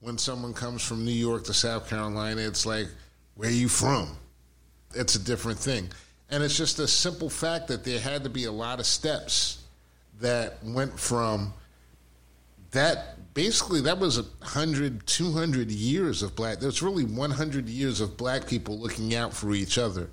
when 0.00 0.18
someone 0.18 0.52
comes 0.52 0.82
from 0.82 1.04
New 1.04 1.12
York 1.12 1.44
to 1.44 1.54
South 1.54 1.88
Carolina, 1.88 2.40
it's 2.42 2.66
like, 2.66 2.88
where 3.34 3.48
are 3.48 3.52
you 3.52 3.68
from? 3.68 4.16
It's 4.94 5.14
a 5.14 5.18
different 5.18 5.58
thing. 5.58 5.88
And 6.28 6.42
it's 6.42 6.56
just 6.56 6.78
a 6.78 6.88
simple 6.88 7.30
fact 7.30 7.68
that 7.68 7.84
there 7.84 8.00
had 8.00 8.24
to 8.24 8.30
be 8.30 8.44
a 8.44 8.52
lot 8.52 8.80
of 8.80 8.86
steps 8.86 9.62
that 10.20 10.58
went 10.64 10.98
from 10.98 11.52
that 12.72 13.16
basically 13.34 13.80
that 13.80 13.98
was 13.98 14.18
a 14.18 14.22
100 14.22 15.06
200 15.06 15.70
years 15.70 16.22
of 16.22 16.34
black 16.36 16.58
there's 16.58 16.82
really 16.82 17.04
100 17.04 17.68
years 17.68 18.00
of 18.00 18.16
black 18.16 18.46
people 18.46 18.78
looking 18.78 19.14
out 19.14 19.32
for 19.32 19.52
each 19.52 19.78
other 19.78 20.10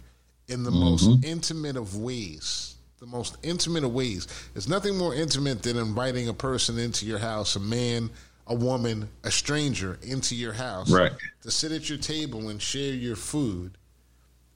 in 0.47 0.63
the 0.63 0.69
mm-hmm. 0.69 0.79
most 0.79 1.25
intimate 1.25 1.75
of 1.75 1.97
ways 1.97 2.75
the 2.99 3.05
most 3.05 3.37
intimate 3.43 3.83
of 3.83 3.93
ways 3.93 4.27
there's 4.53 4.67
nothing 4.67 4.97
more 4.97 5.13
intimate 5.13 5.63
than 5.63 5.77
inviting 5.77 6.27
a 6.29 6.33
person 6.33 6.77
into 6.77 7.05
your 7.05 7.19
house 7.19 7.55
a 7.55 7.59
man 7.59 8.09
a 8.47 8.55
woman 8.55 9.07
a 9.23 9.31
stranger 9.31 9.99
into 10.01 10.35
your 10.35 10.53
house 10.53 10.91
right. 10.91 11.11
to 11.41 11.51
sit 11.51 11.71
at 11.71 11.89
your 11.89 11.97
table 11.97 12.49
and 12.49 12.61
share 12.61 12.93
your 12.93 13.15
food 13.15 13.77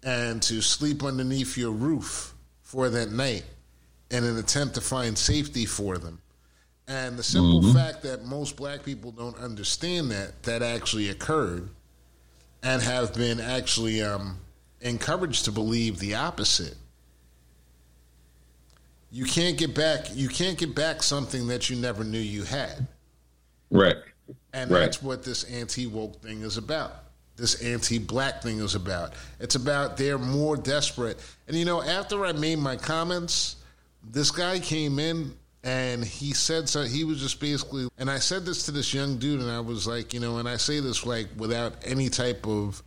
and 0.04 0.42
to 0.42 0.62
sleep 0.62 1.04
underneath 1.04 1.58
your 1.58 1.72
roof 1.72 2.34
for 2.62 2.90
that 2.90 3.12
night 3.12 3.46
in 4.10 4.24
an 4.24 4.38
attempt 4.38 4.76
to 4.76 4.82
find 4.82 5.18
safety 5.18 5.66
for 5.66 5.98
them 5.98 6.20
and 6.88 7.18
the 7.18 7.24
simple 7.24 7.62
mm-hmm. 7.62 7.78
fact 7.78 8.04
that 8.04 8.26
most 8.26 8.58
black 8.58 8.84
people 8.84 9.12
don't 9.12 9.38
understand 9.38 10.12
that 10.12 10.44
that 10.44 10.62
actually 10.62 11.10
occurred 11.10 11.70
and 12.62 12.82
have 12.82 13.14
been 13.14 13.40
actually 13.40 14.02
um, 14.02 14.38
encouraged 14.82 15.46
to 15.46 15.52
believe 15.52 16.00
the 16.00 16.16
opposite. 16.16 16.76
You 19.12 19.26
can't 19.26 19.58
get 19.58 19.76
back 19.76 20.08
you 20.14 20.28
can't 20.28 20.58
get 20.58 20.74
back 20.76 21.04
something 21.04 21.48
that 21.48 21.70
you 21.70 21.76
never 21.76 22.04
knew 22.04 22.20
you 22.20 22.44
had. 22.44 22.88
Right. 23.70 23.98
And 24.54 24.70
right. 24.70 24.80
that's 24.80 25.02
what 25.02 25.24
this 25.24 25.44
anti 25.46 25.88
woke 25.88 26.22
thing 26.22 26.42
is 26.42 26.58
about. 26.58 26.92
This 27.36 27.62
anti 27.64 27.98
black 27.98 28.42
thing 28.42 28.60
is 28.60 28.76
about. 28.76 29.14
It's 29.40 29.56
about 29.56 29.98
they're 29.98 30.18
more 30.18 30.56
desperate. 30.58 31.20
And 31.48 31.56
you 31.56 31.66
know, 31.66 31.82
after 31.82 32.26
I 32.26 32.34
made 32.34 32.60
my 32.60 32.76
comments, 32.76 33.58
this 34.04 34.32
guy 34.32 34.60
came 34.60 35.00
in 35.00 35.34
and 35.64 36.04
he 36.04 36.34
said 36.34 36.68
so 36.68 36.84
he 36.84 37.04
was 37.04 37.22
just 37.22 37.40
basically 37.40 37.88
and 37.98 38.10
i 38.12 38.20
said 38.20 38.46
this 38.46 38.64
to 38.64 38.72
this 38.72 38.94
young 38.94 39.18
dude 39.18 39.40
and 39.40 39.50
i 39.50 39.60
was 39.60 39.88
like 39.88 40.14
you 40.14 40.20
know 40.20 40.38
and 40.38 40.50
i 40.50 40.58
say 40.58 40.80
this 40.80 41.06
like 41.06 41.28
without 41.38 41.74
any 41.86 42.10
type 42.10 42.46
of 42.46 42.84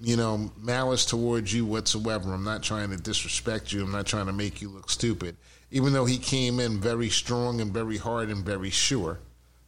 you 0.00 0.16
know 0.16 0.50
malice 0.58 1.04
towards 1.04 1.52
you 1.52 1.64
whatsoever. 1.64 2.32
I'm 2.32 2.44
not 2.44 2.62
trying 2.62 2.90
to 2.90 2.96
disrespect 2.96 3.72
you. 3.72 3.84
I'm 3.84 3.92
not 3.92 4.06
trying 4.06 4.26
to 4.26 4.32
make 4.32 4.62
you 4.62 4.70
look 4.70 4.90
stupid. 4.90 5.36
Even 5.70 5.92
though 5.92 6.06
he 6.06 6.18
came 6.18 6.58
in 6.58 6.80
very 6.80 7.10
strong 7.10 7.60
and 7.60 7.72
very 7.72 7.96
hard 7.96 8.28
and 8.30 8.44
very 8.44 8.70
sure 8.70 9.18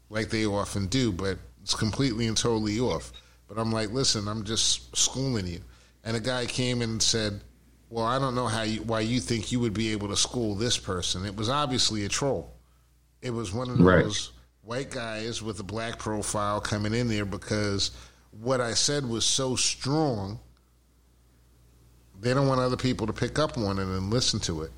like 0.08 0.30
they 0.30 0.44
often 0.44 0.86
do 0.86 1.12
but 1.12 1.38
it's 1.62 1.74
completely 1.74 2.26
and 2.26 2.36
totally 2.36 2.80
off. 2.80 3.12
But 3.46 3.58
i'm 3.58 3.70
like 3.70 3.90
listen 3.90 4.26
i'm 4.26 4.44
just 4.44 4.96
schooling 4.96 5.46
you. 5.46 5.60
And 6.04 6.16
a 6.16 6.20
guy 6.20 6.46
came 6.46 6.82
and 6.82 7.00
said 7.00 7.42
well, 7.92 8.06
I 8.06 8.18
don't 8.18 8.34
know 8.34 8.46
how 8.46 8.62
you, 8.62 8.80
why 8.80 9.00
you 9.00 9.20
think 9.20 9.52
you 9.52 9.60
would 9.60 9.74
be 9.74 9.92
able 9.92 10.08
to 10.08 10.16
school 10.16 10.54
this 10.54 10.78
person. 10.78 11.26
It 11.26 11.36
was 11.36 11.50
obviously 11.50 12.06
a 12.06 12.08
troll. 12.08 12.50
It 13.20 13.32
was 13.32 13.52
one 13.52 13.68
of 13.68 13.76
those 13.76 13.84
right. 13.84 14.28
white 14.62 14.90
guys 14.90 15.42
with 15.42 15.60
a 15.60 15.62
black 15.62 15.98
profile 15.98 16.58
coming 16.58 16.94
in 16.94 17.08
there 17.08 17.26
because 17.26 17.90
what 18.30 18.62
I 18.62 18.72
said 18.72 19.06
was 19.06 19.26
so 19.26 19.56
strong. 19.56 20.40
They 22.18 22.32
don't 22.32 22.48
want 22.48 22.62
other 22.62 22.78
people 22.78 23.06
to 23.08 23.12
pick 23.12 23.38
up 23.38 23.58
on 23.58 23.78
it 23.78 23.82
and 23.82 24.10
listen 24.10 24.40
to 24.40 24.62
it. 24.62 24.70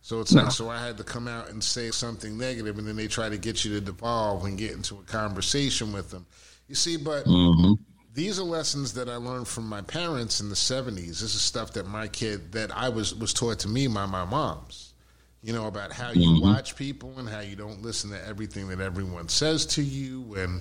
So 0.00 0.20
it's 0.20 0.32
no. 0.32 0.44
like, 0.44 0.52
so 0.52 0.70
I 0.70 0.78
had 0.78 0.96
to 0.98 1.04
come 1.04 1.26
out 1.26 1.50
and 1.50 1.62
say 1.62 1.90
something 1.90 2.38
negative, 2.38 2.78
and 2.78 2.86
then 2.86 2.94
they 2.94 3.08
try 3.08 3.28
to 3.28 3.36
get 3.36 3.64
you 3.64 3.74
to 3.74 3.80
devolve 3.80 4.44
and 4.44 4.56
get 4.56 4.70
into 4.70 4.94
a 4.94 5.02
conversation 5.02 5.92
with 5.92 6.12
them. 6.12 6.24
You 6.68 6.76
see, 6.76 6.98
but 6.98 7.24
mm-hmm 7.24 7.82
these 8.18 8.40
are 8.40 8.44
lessons 8.44 8.94
that 8.94 9.08
I 9.08 9.14
learned 9.14 9.46
from 9.46 9.68
my 9.68 9.80
parents 9.80 10.40
in 10.40 10.48
the 10.48 10.56
70s. 10.56 11.20
This 11.20 11.22
is 11.22 11.40
stuff 11.40 11.72
that 11.74 11.86
my 11.86 12.08
kid 12.08 12.50
that 12.50 12.76
I 12.76 12.88
was 12.88 13.14
was 13.14 13.32
taught 13.32 13.60
to 13.60 13.68
me 13.68 13.86
by 13.86 14.06
my 14.06 14.24
moms. 14.24 14.92
You 15.40 15.52
know 15.52 15.68
about 15.68 15.92
how 15.92 16.10
you 16.10 16.28
mm-hmm. 16.28 16.42
watch 16.42 16.74
people 16.74 17.14
and 17.18 17.28
how 17.28 17.38
you 17.38 17.54
don't 17.54 17.80
listen 17.80 18.10
to 18.10 18.26
everything 18.26 18.66
that 18.68 18.80
everyone 18.80 19.28
says 19.28 19.64
to 19.66 19.82
you 19.82 20.34
and 20.34 20.60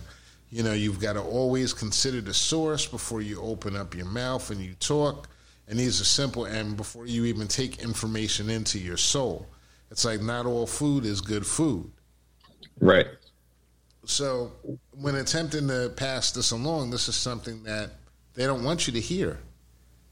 you 0.51 0.61
know 0.61 0.73
you've 0.73 0.99
got 0.99 1.13
to 1.13 1.21
always 1.21 1.73
consider 1.73 2.21
the 2.21 2.33
source 2.33 2.85
before 2.85 3.23
you 3.23 3.41
open 3.41 3.75
up 3.75 3.95
your 3.95 4.05
mouth 4.05 4.51
and 4.51 4.61
you 4.61 4.75
talk. 4.75 5.27
And 5.67 5.79
these 5.79 5.99
are 5.99 6.05
simple 6.05 6.45
and 6.45 6.77
before 6.77 7.07
you 7.07 7.25
even 7.25 7.47
take 7.47 7.81
information 7.83 8.51
into 8.51 8.77
your 8.77 8.97
soul. 8.97 9.47
It's 9.89 10.05
like 10.05 10.21
not 10.21 10.45
all 10.45 10.67
food 10.67 11.05
is 11.05 11.21
good 11.21 11.45
food. 11.45 11.91
Right. 12.79 13.07
So 14.07 14.53
when 14.91 15.15
attempting 15.15 15.67
to 15.67 15.91
pass 15.95 16.31
this 16.31 16.51
along, 16.51 16.91
this 16.91 17.09
is 17.09 17.15
something 17.15 17.63
that 17.63 17.91
they 18.33 18.45
don't 18.45 18.63
want 18.63 18.87
you 18.87 18.93
to 18.93 19.01
hear. 19.01 19.37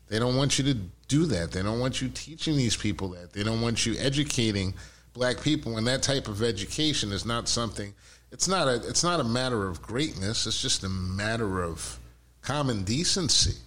They 0.07 0.19
don't 0.19 0.35
want 0.35 0.59
you 0.59 0.65
to 0.65 0.79
do 1.07 1.25
that. 1.27 1.51
They 1.51 1.63
don't 1.63 1.79
want 1.79 2.01
you 2.01 2.09
teaching 2.09 2.57
these 2.57 2.75
people 2.75 3.09
that. 3.09 3.33
They 3.33 3.43
don't 3.43 3.61
want 3.61 3.85
you 3.85 3.95
educating 3.97 4.73
black 5.13 5.41
people. 5.41 5.77
And 5.77 5.87
that 5.87 6.03
type 6.03 6.27
of 6.27 6.43
education 6.43 7.11
is 7.11 7.25
not 7.25 7.47
something. 7.47 7.93
It's 8.31 8.47
not 8.47 8.67
a. 8.67 8.75
It's 8.87 9.03
not 9.03 9.21
a 9.21 9.23
matter 9.23 9.65
of 9.67 9.81
greatness. 9.81 10.45
It's 10.45 10.61
just 10.61 10.83
a 10.83 10.89
matter 10.89 11.63
of 11.63 11.97
common 12.41 12.83
decency 12.83 13.57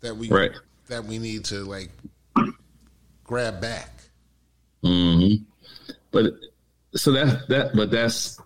that 0.00 0.16
we 0.16 0.28
right. 0.28 0.52
that 0.88 1.04
we 1.04 1.18
need 1.18 1.44
to 1.46 1.56
like 1.64 1.90
grab 3.22 3.60
back. 3.60 3.90
Mm-hmm. 4.82 5.44
But 6.10 6.32
so 6.94 7.12
that 7.12 7.48
that 7.48 7.76
but 7.76 7.90
that's 7.90 8.40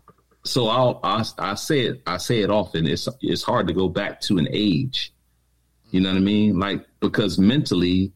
so 0.47 0.69
I'll, 0.69 1.01
I 1.03 1.25
I 1.39 1.55
say 1.55 1.81
it 1.81 2.03
I 2.07 2.17
say 2.17 2.41
it 2.41 2.51
often. 2.51 2.87
It's 2.87 3.09
it's 3.21 3.43
hard 3.43 3.67
to 3.69 3.75
go 3.75 3.89
back 3.89 4.21
to 4.23 4.39
an 4.39 4.49
age. 4.51 5.13
You 5.91 6.01
know 6.01 6.09
what 6.09 6.15
I 6.15 6.19
mm-hmm. 6.19 6.27
mean? 6.27 6.59
Like 6.59 6.87
because 7.01 7.39
mentally, 7.39 8.13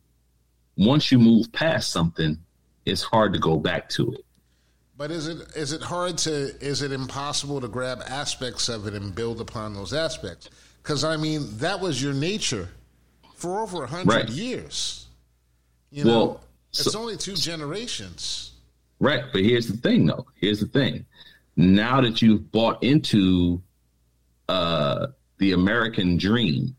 once 0.76 1.12
you 1.12 1.18
move 1.18 1.52
past 1.52 1.90
something, 1.90 2.38
it's 2.84 3.02
hard 3.02 3.32
to 3.34 3.38
go 3.38 3.56
back 3.56 3.88
to 3.90 4.12
it. 4.12 4.24
But 4.96 5.10
is 5.10 5.28
it 5.28 5.56
is 5.56 5.72
it 5.72 5.82
hard 5.82 6.18
to 6.18 6.30
is 6.60 6.82
it 6.82 6.92
impossible 6.92 7.60
to 7.60 7.68
grab 7.68 8.02
aspects 8.06 8.68
of 8.68 8.86
it 8.86 8.94
and 8.94 9.14
build 9.14 9.40
upon 9.40 9.74
those 9.74 9.92
aspects? 9.92 10.50
Because 10.82 11.04
I 11.04 11.16
mean 11.16 11.46
that 11.58 11.80
was 11.80 12.02
your 12.02 12.12
nature 12.12 12.68
for 13.34 13.60
over 13.60 13.84
a 13.84 13.86
hundred 13.86 14.14
right. 14.14 14.28
years. 14.28 15.06
You 15.90 16.04
know, 16.04 16.10
well, 16.10 16.44
it's 16.70 16.92
so, 16.92 17.00
only 17.00 17.16
two 17.16 17.34
generations. 17.34 18.52
Right, 19.00 19.24
but 19.32 19.42
here's 19.42 19.66
the 19.66 19.78
thing, 19.78 20.06
though. 20.06 20.26
Here's 20.34 20.60
the 20.60 20.66
thing 20.66 21.06
now 21.60 22.00
that 22.00 22.22
you've 22.22 22.50
bought 22.50 22.82
into 22.82 23.62
uh, 24.48 25.08
the 25.38 25.52
American 25.52 26.16
dream, 26.16 26.74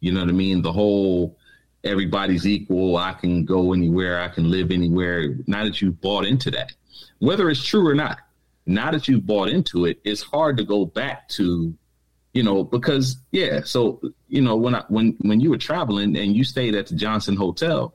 you 0.00 0.12
know 0.12 0.20
what 0.20 0.28
I 0.28 0.32
mean? 0.32 0.62
The 0.62 0.72
whole 0.72 1.36
everybody's 1.82 2.46
equal, 2.46 2.96
I 2.96 3.14
can 3.14 3.44
go 3.44 3.72
anywhere, 3.72 4.20
I 4.20 4.28
can 4.28 4.50
live 4.50 4.70
anywhere. 4.70 5.36
Now 5.48 5.64
that 5.64 5.82
you've 5.82 6.00
bought 6.00 6.24
into 6.24 6.52
that, 6.52 6.72
whether 7.18 7.50
it's 7.50 7.64
true 7.64 7.86
or 7.86 7.94
not, 7.94 8.18
now 8.64 8.92
that 8.92 9.08
you've 9.08 9.26
bought 9.26 9.48
into 9.48 9.86
it, 9.86 10.00
it's 10.04 10.22
hard 10.22 10.56
to 10.58 10.64
go 10.64 10.84
back 10.84 11.28
to, 11.30 11.74
you 12.32 12.42
know, 12.44 12.62
because 12.62 13.16
yeah. 13.32 13.62
So 13.64 14.00
you 14.28 14.40
know 14.40 14.54
when 14.54 14.76
I 14.76 14.84
when 14.88 15.16
when 15.22 15.40
you 15.40 15.50
were 15.50 15.58
traveling 15.58 16.16
and 16.16 16.36
you 16.36 16.44
stayed 16.44 16.76
at 16.76 16.86
the 16.86 16.94
Johnson 16.94 17.34
Hotel, 17.34 17.92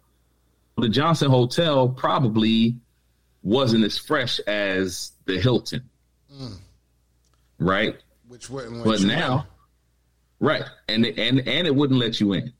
the 0.77 0.89
Johnson 0.89 1.29
Hotel 1.29 1.87
probably 1.87 2.75
wasn't 3.43 3.85
as 3.85 3.97
fresh 3.97 4.39
as 4.39 5.13
the 5.25 5.39
Hilton 5.39 5.89
Mm. 6.37 6.57
Right? 7.59 7.95
Which 8.27 8.49
wouldn't 8.49 8.83
But 8.83 9.01
now, 9.01 9.47
in. 10.41 10.47
right. 10.47 10.63
And, 10.87 11.05
and, 11.05 11.39
and 11.47 11.67
it 11.67 11.75
wouldn't 11.75 11.99
let 11.99 12.19
you 12.19 12.33
in. 12.33 12.53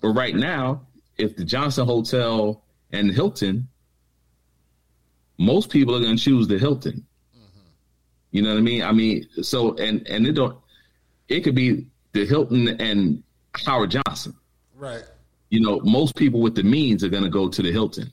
But 0.00 0.08
right 0.08 0.34
now, 0.34 0.86
if 1.16 1.36
the 1.36 1.44
Johnson 1.44 1.86
Hotel 1.86 2.62
and 2.92 3.10
Hilton, 3.10 3.68
most 5.38 5.70
people 5.70 5.94
are 5.94 6.00
going 6.00 6.16
to 6.16 6.22
choose 6.22 6.48
the 6.48 6.58
Hilton. 6.58 7.06
Mm-hmm. 7.36 7.60
You 8.32 8.42
know 8.42 8.50
what 8.50 8.58
I 8.58 8.62
mean? 8.62 8.82
I 8.82 8.92
mean, 8.92 9.26
so, 9.42 9.74
and, 9.76 10.06
and 10.08 10.26
it 10.26 10.32
don't, 10.32 10.56
it 11.28 11.40
could 11.40 11.54
be 11.54 11.86
the 12.12 12.26
Hilton 12.26 12.68
and 12.80 13.22
Howard 13.64 13.92
Johnson. 13.92 14.34
Right. 14.74 15.04
You 15.50 15.60
know, 15.60 15.80
most 15.80 16.16
people 16.16 16.40
with 16.40 16.54
the 16.54 16.62
means 16.62 17.04
are 17.04 17.08
going 17.08 17.22
to 17.24 17.30
go 17.30 17.48
to 17.48 17.62
the 17.62 17.70
Hilton. 17.70 18.12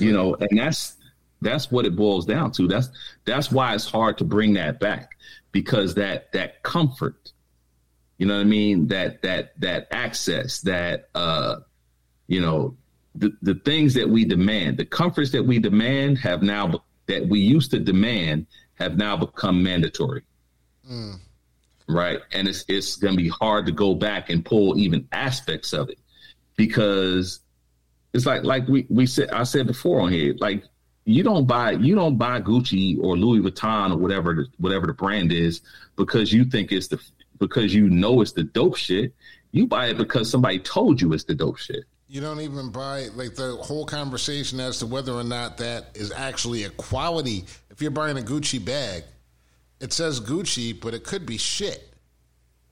You 0.00 0.12
know, 0.12 0.34
and 0.40 0.58
that's 0.58 0.95
that's 1.40 1.70
what 1.70 1.86
it 1.86 1.96
boils 1.96 2.26
down 2.26 2.52
to. 2.52 2.66
That's 2.66 2.88
that's 3.24 3.50
why 3.50 3.74
it's 3.74 3.88
hard 3.88 4.18
to 4.18 4.24
bring 4.24 4.54
that 4.54 4.80
back 4.80 5.10
because 5.52 5.94
that 5.94 6.32
that 6.32 6.62
comfort, 6.62 7.32
you 8.18 8.26
know 8.26 8.34
what 8.34 8.40
I 8.40 8.44
mean? 8.44 8.88
That 8.88 9.22
that 9.22 9.58
that 9.60 9.88
access, 9.90 10.60
that 10.62 11.08
uh, 11.14 11.56
you 12.26 12.40
know, 12.40 12.76
the 13.14 13.32
the 13.42 13.54
things 13.54 13.94
that 13.94 14.08
we 14.08 14.24
demand, 14.24 14.78
the 14.78 14.86
comforts 14.86 15.30
that 15.32 15.44
we 15.44 15.58
demand 15.58 16.18
have 16.18 16.42
now 16.42 16.82
that 17.06 17.28
we 17.28 17.40
used 17.40 17.70
to 17.72 17.78
demand 17.78 18.46
have 18.74 18.96
now 18.96 19.16
become 19.16 19.62
mandatory. 19.62 20.22
Mm. 20.90 21.18
Right, 21.88 22.20
and 22.32 22.48
it's 22.48 22.64
it's 22.68 22.96
going 22.96 23.16
to 23.16 23.22
be 23.22 23.28
hard 23.28 23.66
to 23.66 23.72
go 23.72 23.94
back 23.94 24.30
and 24.30 24.44
pull 24.44 24.76
even 24.78 25.06
aspects 25.12 25.72
of 25.72 25.88
it 25.88 25.98
because 26.56 27.40
it's 28.12 28.26
like 28.26 28.42
like 28.42 28.66
we 28.66 28.86
we 28.88 29.06
said 29.06 29.30
I 29.30 29.44
said 29.44 29.66
before 29.66 30.00
on 30.00 30.10
here 30.10 30.34
like 30.38 30.64
you 31.06 31.22
don't 31.22 31.46
buy 31.46 31.70
you 31.70 31.94
don't 31.94 32.18
buy 32.18 32.40
Gucci 32.40 32.98
or 33.00 33.16
Louis 33.16 33.40
Vuitton 33.40 33.92
or 33.92 33.96
whatever 33.96 34.34
the, 34.34 34.46
whatever 34.58 34.86
the 34.86 34.92
brand 34.92 35.32
is 35.32 35.62
because 35.94 36.32
you 36.32 36.44
think 36.44 36.72
it's 36.72 36.88
the 36.88 37.00
because 37.38 37.72
you 37.72 37.88
know 37.88 38.20
it's 38.20 38.32
the 38.32 38.42
dope 38.42 38.76
shit. 38.76 39.14
You 39.52 39.66
buy 39.66 39.86
it 39.86 39.98
because 39.98 40.30
somebody 40.30 40.58
told 40.58 41.00
you 41.00 41.12
it's 41.12 41.24
the 41.24 41.34
dope 41.34 41.58
shit. 41.58 41.84
You 42.08 42.20
don't 42.20 42.40
even 42.40 42.70
buy 42.70 43.06
like 43.14 43.36
the 43.36 43.56
whole 43.56 43.86
conversation 43.86 44.58
as 44.58 44.80
to 44.80 44.86
whether 44.86 45.12
or 45.12 45.24
not 45.24 45.58
that 45.58 45.90
is 45.94 46.12
actually 46.12 46.64
a 46.64 46.70
quality. 46.70 47.44
If 47.70 47.80
you're 47.80 47.92
buying 47.92 48.18
a 48.18 48.22
Gucci 48.22 48.62
bag, 48.62 49.04
it 49.80 49.92
says 49.92 50.20
Gucci, 50.20 50.78
but 50.78 50.92
it 50.92 51.04
could 51.04 51.24
be 51.24 51.38
shit. 51.38 51.94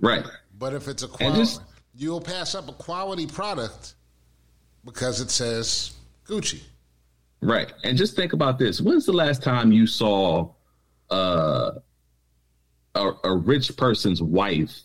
Right. 0.01 0.25
But 0.59 0.75
if 0.75 0.89
it's 0.89 1.05
a 1.05 1.09
quality, 1.09 1.39
just, 1.39 1.63
you'll 1.95 2.21
pass 2.21 2.55
up 2.55 2.69
a 2.69 2.73
quality 2.73 3.27
product 3.27 3.95
because 4.85 5.21
it 5.21 5.31
says 5.31 5.95
Gucci. 6.27 6.61
Right. 7.45 7.73
And 7.85 7.99
just 7.99 8.17
think 8.17 8.33
about 8.33 8.59
this. 8.59 8.81
When's 8.81 9.05
the 9.05 9.13
last 9.13 9.43
time 9.43 9.71
you 9.71 9.87
saw 9.87 10.51
uh, 11.11 11.73
a, 12.95 13.11
a 13.23 13.37
rich 13.37 13.77
person's 13.77 14.23
wife 14.23 14.81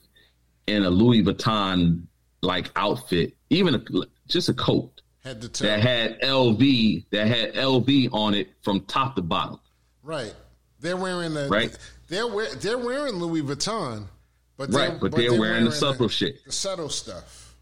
in 0.67 0.83
a 0.83 0.89
Louis 0.89 1.23
Vuitton 1.23 2.03
like 2.41 2.69
outfit, 2.75 3.35
even 3.49 3.75
a, 3.75 3.81
just 4.27 4.49
a 4.49 4.53
coat 4.53 5.01
had 5.23 5.41
that 5.41 5.79
had 5.79 6.19
LV 6.21 7.05
that 7.11 7.27
had 7.27 7.53
LV 7.53 8.13
on 8.13 8.33
it 8.33 8.49
from 8.61 8.81
top 8.81 9.15
to 9.15 9.21
bottom. 9.21 9.59
Right. 10.03 10.33
They're 10.79 10.97
wearing 10.97 11.33
the 11.33 11.47
right. 11.49 11.77
They're 12.07 12.27
they're 12.55 12.77
wearing 12.77 13.15
Louis 13.15 13.41
Vuitton, 13.41 14.05
but 14.57 14.73
right. 14.73 14.91
But, 14.91 14.99
but 14.99 15.11
they're, 15.11 15.31
they're, 15.31 15.39
wearing, 15.39 15.41
wearing 15.41 15.65
the 15.65 15.71
subtle 15.71 16.07
the, 16.07 16.13
shit, 16.13 16.45
the 16.45 16.51
subtle 16.51 16.89
stuff. 16.89 17.55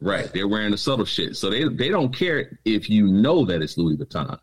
Right. 0.00 0.22
right. 0.22 0.32
They're 0.32 0.48
wearing 0.48 0.72
the 0.72 0.78
subtle 0.78 1.04
shit, 1.04 1.36
so 1.36 1.50
they 1.50 1.68
they 1.68 1.88
don't 1.88 2.14
care 2.14 2.58
if 2.64 2.90
you 2.90 3.06
know 3.06 3.44
that 3.46 3.62
it's 3.62 3.78
Louis 3.78 3.96
Vuitton. 3.96 4.38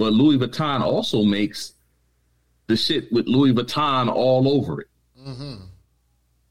But 0.00 0.14
Louis 0.14 0.38
Vuitton 0.38 0.80
also 0.80 1.24
makes 1.24 1.74
the 2.68 2.76
shit 2.78 3.12
with 3.12 3.26
Louis 3.26 3.52
Vuitton 3.52 4.08
all 4.10 4.48
over 4.48 4.80
it. 4.80 4.86
Mm-hmm. 5.20 5.56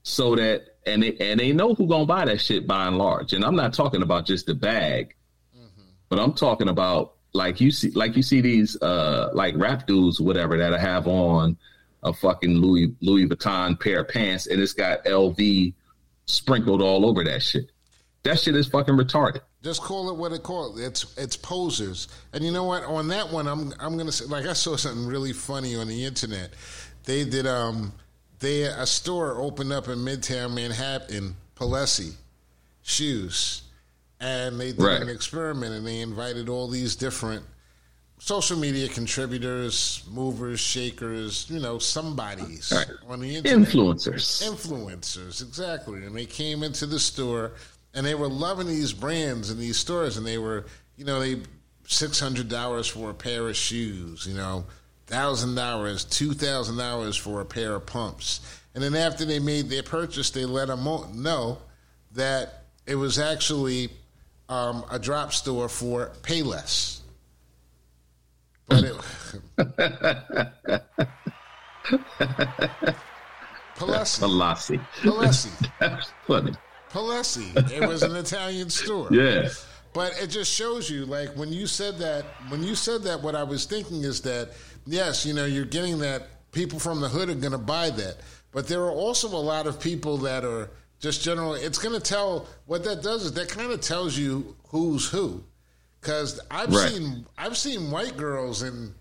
So 0.04 0.36
that 0.36 0.78
and 0.86 1.02
they 1.02 1.18
and 1.20 1.40
they 1.40 1.52
know 1.52 1.74
who 1.74 1.88
gonna 1.88 2.06
buy 2.06 2.26
that 2.26 2.42
shit 2.42 2.68
by 2.68 2.86
and 2.86 3.00
large. 3.00 3.34
And 3.34 3.44
I'm 3.44 3.56
not 3.56 3.74
talking 3.74 4.04
about 4.04 4.28
just 4.28 4.46
the 4.46 4.54
bag, 4.54 5.16
mm-hmm. 5.58 5.82
but 6.10 6.20
I'm 6.20 6.34
talking 6.34 6.70
about 6.70 7.16
like 7.34 7.60
you 7.60 7.72
see 7.72 7.90
like 7.90 8.16
you 8.16 8.22
see 8.22 8.42
these 8.42 8.80
uh 8.84 9.32
like 9.34 9.56
rap 9.58 9.88
dudes 9.88 10.22
whatever 10.22 10.56
that 10.56 10.76
I 10.76 10.78
have 10.78 11.08
on 11.08 11.58
a 12.04 12.14
fucking 12.14 12.56
Louis 12.56 12.94
Louis 13.02 13.26
Vuitton 13.26 13.80
pair 13.80 14.02
of 14.02 14.10
pants 14.10 14.46
and 14.46 14.62
it's 14.62 14.74
got 14.74 15.04
LV 15.06 15.74
sprinkled 16.28 16.84
all 16.84 17.04
over 17.04 17.24
that 17.24 17.42
shit. 17.42 17.72
That 18.22 18.40
shit 18.40 18.56
is 18.56 18.68
fucking 18.68 18.96
retarded. 18.96 19.42
Just 19.62 19.82
call 19.82 20.10
it 20.10 20.16
what 20.16 20.32
it 20.32 20.44
called. 20.44 20.80
It's 20.80 21.18
it's 21.18 21.36
posers. 21.36 22.08
And 22.32 22.44
you 22.44 22.52
know 22.52 22.64
what? 22.64 22.84
On 22.84 23.08
that 23.10 23.30
one, 23.30 23.48
I'm 23.48 23.74
I'm 23.80 23.98
gonna 23.98 24.12
say 24.12 24.26
like 24.26 24.46
I 24.46 24.54
saw 24.54 24.78
something 24.78 25.06
really 25.06 25.34
funny 25.34 25.76
on 25.76 25.88
the 25.88 26.06
internet. 26.06 26.52
They 27.04 27.26
did 27.26 27.46
um 27.46 27.92
they 28.40 28.64
a 28.64 28.86
store 28.86 29.40
opened 29.42 29.74
up 29.74 29.90
in 29.90 30.00
Midtown 30.00 30.54
Manhattan, 30.54 31.36
Palessi 31.56 32.14
shoes, 32.84 33.64
and 34.20 34.60
they 34.60 34.72
did 34.72 34.82
right. 34.82 35.02
an 35.02 35.10
experiment 35.10 35.74
and 35.74 35.86
they 35.86 36.00
invited 36.00 36.48
all 36.48 36.68
these 36.68 36.96
different 36.96 37.44
social 38.20 38.58
media 38.58 38.88
contributors, 38.90 40.04
movers, 40.12 40.60
shakers, 40.60 41.50
you 41.50 41.60
know, 41.60 41.80
somebodies 41.80 42.72
right. 42.76 42.88
on 43.08 43.22
the 43.22 43.36
internet. 43.36 43.68
Influencers. 43.68 44.44
Influencers, 44.44 45.42
exactly. 45.42 46.04
And 46.04 46.16
they 46.16 46.26
came 46.26 46.64
into 46.64 46.86
the 46.86 47.00
store 47.00 47.54
and 47.94 48.06
they 48.06 48.16
were 48.16 48.28
loving 48.28 48.68
these 48.68 48.94
brands 48.94 49.50
and 49.50 49.60
these 49.60 49.78
stores, 49.78 50.18
and 50.18 50.26
they 50.26 50.38
were, 50.38 50.66
you 50.96 51.06
know, 51.06 51.20
they 51.20 51.42
six 51.88 52.20
hundred 52.20 52.50
dollars 52.50 52.88
for 52.88 53.10
a 53.10 53.14
pair 53.14 53.48
of 53.50 53.56
shoes, 53.56 54.26
you 54.28 54.36
know, 54.36 54.66
thousand 55.08 55.56
dollars, 55.56 56.06
two 56.06 56.34
thousand 56.34 56.78
dollars 56.78 57.16
for 57.16 57.42
a 57.42 57.46
pair 57.46 57.76
of 57.76 57.86
pumps, 57.86 58.42
and 58.76 58.84
then 58.84 58.96
after 58.96 59.26
they 59.26 59.40
made 59.40 59.70
their 59.70 59.84
purchase, 59.84 60.30
they 60.30 60.46
let 60.46 60.68
them 60.68 60.84
know 61.16 61.58
that 62.14 62.64
it 62.86 62.96
was 62.96 63.20
actually 63.20 63.90
um, 64.50 64.84
a 64.92 65.00
drop 65.00 65.34
store 65.34 65.70
for 65.70 66.12
Payless. 66.22 67.00
But 68.68 68.84
it. 68.84 68.96
Palessi. 73.76 74.20
Palessi. 74.20 74.80
Palessi. 75.02 75.72
That's 75.80 76.12
funny. 76.28 76.54
Palessi. 76.92 77.56
It 77.72 77.88
was 77.88 78.04
an 78.04 78.16
Italian 78.16 78.70
store. 78.70 79.08
Yeah. 79.20 79.50
But 79.92 80.14
it 80.22 80.28
just 80.28 80.54
shows 80.54 80.88
you, 80.88 81.06
like 81.08 81.30
when 81.36 81.52
you 81.52 81.66
said 81.66 81.98
that, 81.98 82.24
when 82.50 82.62
you 82.64 82.76
said 82.76 83.02
that, 83.04 83.24
what 83.24 83.34
I 83.34 83.42
was 83.42 83.66
thinking 83.66 84.04
is 84.04 84.22
that 84.22 84.52
yes, 84.86 85.26
you 85.26 85.34
know, 85.34 85.46
you're 85.46 85.66
getting 85.66 85.98
that 86.00 86.28
people 86.52 86.80
from 86.80 87.02
the 87.02 87.10
hood 87.10 87.30
are 87.30 87.34
going 87.34 87.54
to 87.54 87.58
buy 87.58 87.90
that, 87.90 88.18
but 88.52 88.68
there 88.68 88.82
are 88.84 88.92
also 88.92 89.28
a 89.28 89.38
lot 89.38 89.66
of 89.66 89.80
people 89.80 90.18
that 90.20 90.46
are 90.46 90.70
just 91.00 91.24
generally. 91.24 91.62
It's 91.62 91.80
going 91.80 91.96
to 91.96 92.02
tell 92.02 92.48
what 92.68 92.84
that 92.84 93.02
does 93.02 93.26
is 93.26 93.34
that 93.34 93.50
kind 93.50 93.72
of 93.72 93.82
tells 93.82 94.16
you 94.16 94.56
who's 94.68 95.10
who, 95.10 95.44
because 96.02 96.40
I've 96.52 96.72
right. 96.72 96.92
seen 96.92 97.26
I've 97.38 97.58
seen 97.58 97.90
white 97.90 98.16
girls 98.16 98.62
in 98.62 98.94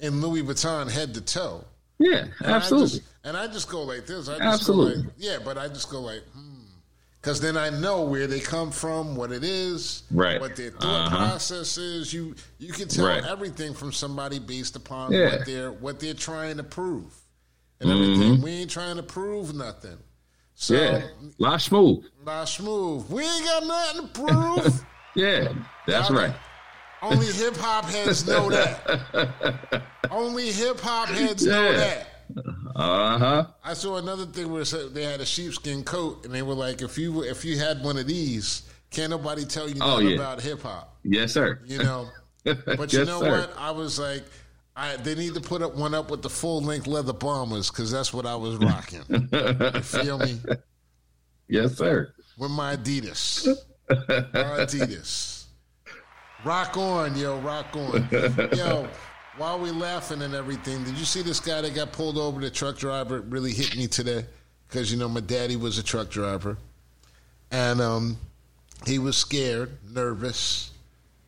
in 0.00 0.22
Louis 0.22 0.42
Vuitton 0.42 0.90
head 0.90 1.12
to 1.14 1.20
toe. 1.20 1.64
Yeah, 1.98 2.26
absolutely. 2.42 3.00
And 3.24 3.36
I 3.36 3.46
just, 3.46 3.46
and 3.46 3.50
I 3.50 3.52
just 3.52 3.68
go 3.68 3.82
like 3.82 4.06
this. 4.06 4.28
I 4.28 4.38
just 4.38 4.42
absolutely. 4.42 5.02
Like, 5.02 5.12
yeah, 5.18 5.38
but 5.44 5.58
I 5.58 5.68
just 5.68 5.90
go 5.90 6.00
like. 6.00 6.22
Hmm 6.34 6.43
because 7.24 7.40
then 7.40 7.56
I 7.56 7.70
know 7.70 8.02
where 8.02 8.26
they 8.26 8.38
come 8.38 8.70
from, 8.70 9.16
what 9.16 9.32
it 9.32 9.42
is, 9.42 10.02
right. 10.10 10.38
what 10.38 10.56
their 10.56 10.72
thought 10.72 11.06
uh-huh. 11.06 11.16
process 11.16 11.78
is. 11.78 12.12
You 12.12 12.34
you 12.58 12.70
can 12.70 12.86
tell 12.86 13.06
right. 13.06 13.24
everything 13.24 13.72
from 13.72 13.92
somebody 13.92 14.38
based 14.38 14.76
upon 14.76 15.10
yeah. 15.10 15.30
what 15.30 15.46
they're 15.46 15.72
what 15.72 16.00
they're 16.00 16.12
trying 16.12 16.58
to 16.58 16.62
prove 16.62 17.14
and 17.80 17.88
mm-hmm. 17.88 18.12
everything. 18.12 18.42
We 18.42 18.50
ain't 18.50 18.70
trying 18.70 18.96
to 18.96 19.02
prove 19.02 19.54
nothing. 19.54 19.96
So 20.54 20.74
yeah, 20.74 21.06
la 21.38 21.56
smooth, 21.56 22.04
la 22.26 22.44
smooth. 22.44 23.08
We 23.08 23.22
ain't 23.22 23.44
got 23.46 23.66
nothing 23.66 24.02
to 24.02 24.20
prove. 24.20 24.86
yeah, 25.16 25.50
that's 25.86 26.10
Y'all, 26.10 26.18
right. 26.18 26.34
Only 27.00 27.26
hip 27.26 27.56
hop 27.56 27.86
heads 27.86 28.26
know 28.26 28.50
that. 28.50 29.82
only 30.10 30.52
hip 30.52 30.78
hop 30.78 31.08
heads 31.08 31.46
yeah. 31.46 31.52
know 31.52 31.72
that. 31.72 32.13
Uh 32.74 33.18
huh. 33.18 33.46
I 33.62 33.74
saw 33.74 33.96
another 33.96 34.26
thing 34.26 34.50
where 34.52 34.64
they 34.64 35.04
had 35.04 35.20
a 35.20 35.26
sheepskin 35.26 35.84
coat, 35.84 36.24
and 36.24 36.34
they 36.34 36.42
were 36.42 36.54
like, 36.54 36.82
if 36.82 36.98
you 36.98 37.22
if 37.22 37.44
you 37.44 37.58
had 37.58 37.82
one 37.82 37.96
of 37.96 38.06
these, 38.06 38.62
can't 38.90 39.10
nobody 39.10 39.44
tell 39.44 39.68
you 39.68 39.76
oh, 39.80 39.98
yeah. 39.98 40.16
about 40.16 40.40
hip 40.40 40.62
hop. 40.62 40.96
Yes, 41.02 41.32
sir. 41.32 41.60
You 41.66 41.78
know, 41.78 42.08
but 42.44 42.56
yes, 42.66 42.92
you 42.92 43.04
know 43.04 43.20
sir. 43.20 43.30
what? 43.30 43.54
I 43.58 43.70
was 43.70 43.98
like, 43.98 44.24
I, 44.76 44.96
they 44.96 45.14
need 45.14 45.34
to 45.34 45.40
put 45.40 45.62
up 45.62 45.74
one 45.76 45.94
up 45.94 46.10
with 46.10 46.22
the 46.22 46.30
full 46.30 46.60
length 46.62 46.86
leather 46.86 47.12
bombers 47.12 47.70
because 47.70 47.90
that's 47.90 48.12
what 48.12 48.26
I 48.26 48.36
was 48.36 48.56
rocking. 48.56 49.02
you 49.08 49.80
feel 49.82 50.18
me? 50.18 50.38
Yes, 51.46 51.76
sir. 51.76 52.14
With 52.38 52.52
my 52.52 52.74
Adidas, 52.74 53.46
my 53.90 53.96
Adidas. 54.64 55.44
Rock 56.42 56.78
on, 56.78 57.14
yo, 57.18 57.38
rock 57.40 57.66
on, 57.76 58.08
yo 58.56 58.88
while 59.36 59.58
we 59.58 59.70
laughing 59.70 60.22
and 60.22 60.34
everything, 60.34 60.84
did 60.84 60.96
you 60.96 61.04
see 61.04 61.22
this 61.22 61.40
guy 61.40 61.60
that 61.60 61.74
got 61.74 61.92
pulled 61.92 62.18
over? 62.18 62.40
The 62.40 62.50
truck 62.50 62.78
driver 62.78 63.20
really 63.20 63.52
hit 63.52 63.76
me 63.76 63.86
today 63.86 64.24
because 64.68 64.92
you 64.92 64.98
know 64.98 65.08
my 65.08 65.20
daddy 65.20 65.56
was 65.56 65.78
a 65.78 65.82
truck 65.82 66.08
driver, 66.10 66.56
and 67.50 67.80
um, 67.80 68.16
he 68.86 68.98
was 68.98 69.16
scared, 69.16 69.76
nervous. 69.90 70.70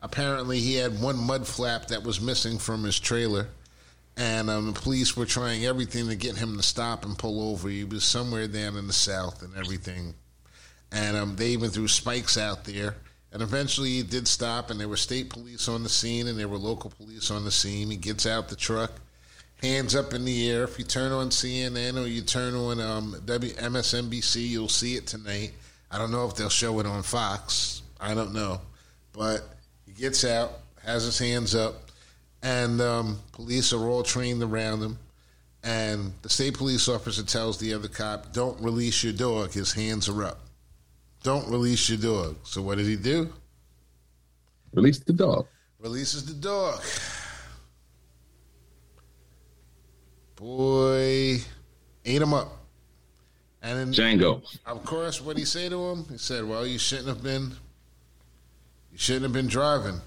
Apparently, 0.01 0.59
he 0.59 0.75
had 0.75 1.01
one 1.01 1.17
mud 1.17 1.45
flap 1.45 1.87
that 1.87 2.03
was 2.03 2.21
missing 2.21 2.57
from 2.57 2.83
his 2.83 2.99
trailer, 2.99 3.47
and 4.15 4.49
um, 4.49 4.73
the 4.73 4.79
police 4.79 5.17
were 5.17 5.25
trying 5.25 5.65
everything 5.65 6.07
to 6.07 6.15
get 6.15 6.37
him 6.37 6.55
to 6.55 6.63
stop 6.63 7.03
and 7.03 7.17
pull 7.17 7.51
over. 7.51 7.67
He 7.67 7.83
was 7.83 8.03
somewhere 8.03 8.47
down 8.47 8.77
in 8.77 8.87
the 8.87 8.93
south 8.93 9.41
and 9.41 9.55
everything, 9.57 10.13
and 10.91 11.17
um, 11.17 11.35
they 11.35 11.49
even 11.49 11.71
threw 11.71 11.87
spikes 11.87 12.37
out 12.37 12.63
there 12.63 12.95
and 13.31 13.41
eventually 13.41 13.89
he 13.89 14.03
did 14.03 14.27
stop, 14.27 14.69
and 14.69 14.79
there 14.79 14.87
were 14.87 14.97
state 14.97 15.29
police 15.29 15.67
on 15.67 15.83
the 15.83 15.89
scene, 15.89 16.27
and 16.27 16.39
there 16.39 16.47
were 16.47 16.57
local 16.57 16.89
police 16.89 17.29
on 17.29 17.43
the 17.43 17.51
scene. 17.51 17.89
He 17.89 17.97
gets 17.97 18.25
out 18.25 18.49
the 18.49 18.55
truck, 18.55 18.91
hands 19.61 19.95
up 19.95 20.13
in 20.13 20.25
the 20.25 20.49
air. 20.49 20.63
If 20.63 20.79
you 20.79 20.85
turn 20.85 21.11
on 21.11 21.29
CNN 21.29 22.01
or 22.01 22.07
you 22.07 22.21
turn 22.21 22.55
on 22.55 22.79
um, 22.79 23.15
MSNBC, 23.25 24.47
you'll 24.47 24.69
see 24.69 24.95
it 24.95 25.07
tonight. 25.07 25.51
I 25.91 25.97
don't 25.97 26.11
know 26.11 26.25
if 26.25 26.35
they'll 26.35 26.49
show 26.49 26.79
it 26.79 26.85
on 26.85 27.03
Fox. 27.03 27.81
I 27.99 28.13
don't 28.13 28.33
know. 28.33 28.61
But 29.13 29.41
he 29.85 29.93
gets 29.93 30.23
out, 30.23 30.51
has 30.83 31.03
his 31.03 31.19
hands 31.19 31.55
up, 31.55 31.75
and 32.43 32.79
um, 32.81 33.19
police 33.31 33.73
are 33.73 33.87
all 33.87 34.03
trained 34.03 34.43
around 34.43 34.81
him. 34.81 34.99
And 35.63 36.13
the 36.21 36.29
state 36.29 36.53
police 36.53 36.87
officer 36.87 37.23
tells 37.23 37.57
the 37.57 37.73
other 37.73 37.87
cop, 37.87 38.31
Don't 38.31 38.61
release 38.61 39.03
your 39.03 39.13
dog. 39.13 39.51
His 39.51 39.73
hands 39.73 40.07
are 40.07 40.23
up. 40.23 40.39
Don't 41.27 41.49
release 41.49 41.89
your 41.89 41.97
dog. 41.97 42.37
So 42.43 42.61
what 42.61 42.77
did 42.77 42.87
he 42.87 42.95
do? 42.95 43.29
Release 44.71 44.99
the 44.99 45.11
dog. 45.11 45.45
Releases 45.77 46.25
the 46.25 46.33
dog. 46.33 46.81
Boy, 50.37 51.39
ate 52.05 52.21
him 52.21 52.33
up. 52.33 52.47
And 53.61 53.77
then, 53.77 53.91
Django. 53.91 54.41
Of 54.65 54.85
course, 54.85 55.19
what 55.19 55.37
he 55.37 55.43
say 55.43 55.67
to 55.67 55.89
him? 55.89 56.05
He 56.09 56.17
said, 56.17 56.45
"Well, 56.45 56.65
you 56.65 56.79
shouldn't 56.79 57.09
have 57.09 57.21
been. 57.21 57.51
You 58.93 58.97
shouldn't 58.97 59.23
have 59.23 59.33
been 59.33 59.47
driving. 59.47 59.99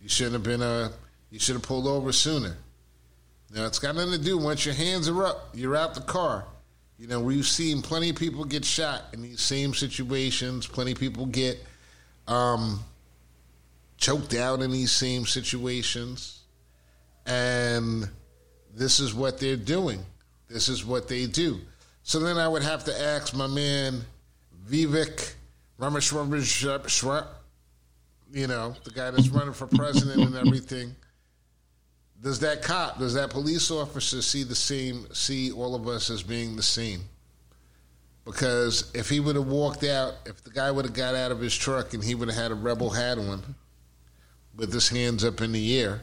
You 0.00 0.08
shouldn't 0.08 0.34
have 0.34 0.44
been. 0.44 0.62
Uh, 0.62 0.92
you 1.32 1.40
should 1.40 1.56
have 1.56 1.62
pulled 1.64 1.88
over 1.88 2.12
sooner. 2.12 2.56
Now 3.52 3.66
it's 3.66 3.80
got 3.80 3.96
nothing 3.96 4.12
to 4.12 4.18
do. 4.18 4.38
Once 4.38 4.64
your 4.64 4.76
hands 4.76 5.08
are 5.08 5.24
up, 5.24 5.48
you're 5.54 5.74
out 5.74 5.96
the 5.96 6.02
car. 6.02 6.44
You 6.98 7.06
know, 7.06 7.20
we've 7.20 7.46
seen 7.46 7.80
plenty 7.80 8.10
of 8.10 8.16
people 8.16 8.44
get 8.44 8.64
shot 8.64 9.04
in 9.12 9.22
these 9.22 9.40
same 9.40 9.72
situations. 9.72 10.66
Plenty 10.66 10.92
of 10.92 10.98
people 10.98 11.26
get 11.26 11.64
um, 12.26 12.80
choked 13.98 14.34
out 14.34 14.62
in 14.62 14.72
these 14.72 14.90
same 14.90 15.24
situations. 15.24 16.40
And 17.24 18.08
this 18.74 18.98
is 18.98 19.14
what 19.14 19.38
they're 19.38 19.56
doing. 19.56 20.04
This 20.48 20.68
is 20.68 20.84
what 20.84 21.06
they 21.06 21.26
do. 21.26 21.60
So 22.02 22.18
then 22.18 22.36
I 22.36 22.48
would 22.48 22.62
have 22.62 22.84
to 22.84 23.00
ask 23.00 23.32
my 23.32 23.46
man 23.46 24.00
Vivek 24.68 25.34
Ramaswamy, 25.78 26.42
you 28.32 28.46
know, 28.48 28.74
the 28.82 28.90
guy 28.90 29.10
that's 29.12 29.28
running 29.28 29.52
for 29.52 29.68
president 29.68 30.20
and 30.20 30.34
everything. 30.34 30.96
Does 32.20 32.40
that 32.40 32.62
cop, 32.62 32.98
does 32.98 33.14
that 33.14 33.30
police 33.30 33.70
officer 33.70 34.22
see 34.22 34.42
the 34.42 34.54
same, 34.54 35.06
see 35.12 35.52
all 35.52 35.74
of 35.74 35.86
us 35.86 36.10
as 36.10 36.22
being 36.22 36.56
the 36.56 36.62
same? 36.62 37.02
Because 38.24 38.90
if 38.94 39.08
he 39.08 39.20
would 39.20 39.36
have 39.36 39.46
walked 39.46 39.84
out, 39.84 40.14
if 40.26 40.42
the 40.42 40.50
guy 40.50 40.70
would 40.70 40.84
have 40.84 40.94
got 40.94 41.14
out 41.14 41.30
of 41.30 41.40
his 41.40 41.56
truck 41.56 41.94
and 41.94 42.02
he 42.02 42.14
would 42.14 42.28
have 42.28 42.36
had 42.36 42.50
a 42.50 42.54
rebel 42.56 42.90
hat 42.90 43.18
on 43.18 43.54
with 44.54 44.72
his 44.72 44.88
hands 44.88 45.24
up 45.24 45.40
in 45.40 45.52
the 45.52 45.80
air, 45.80 46.00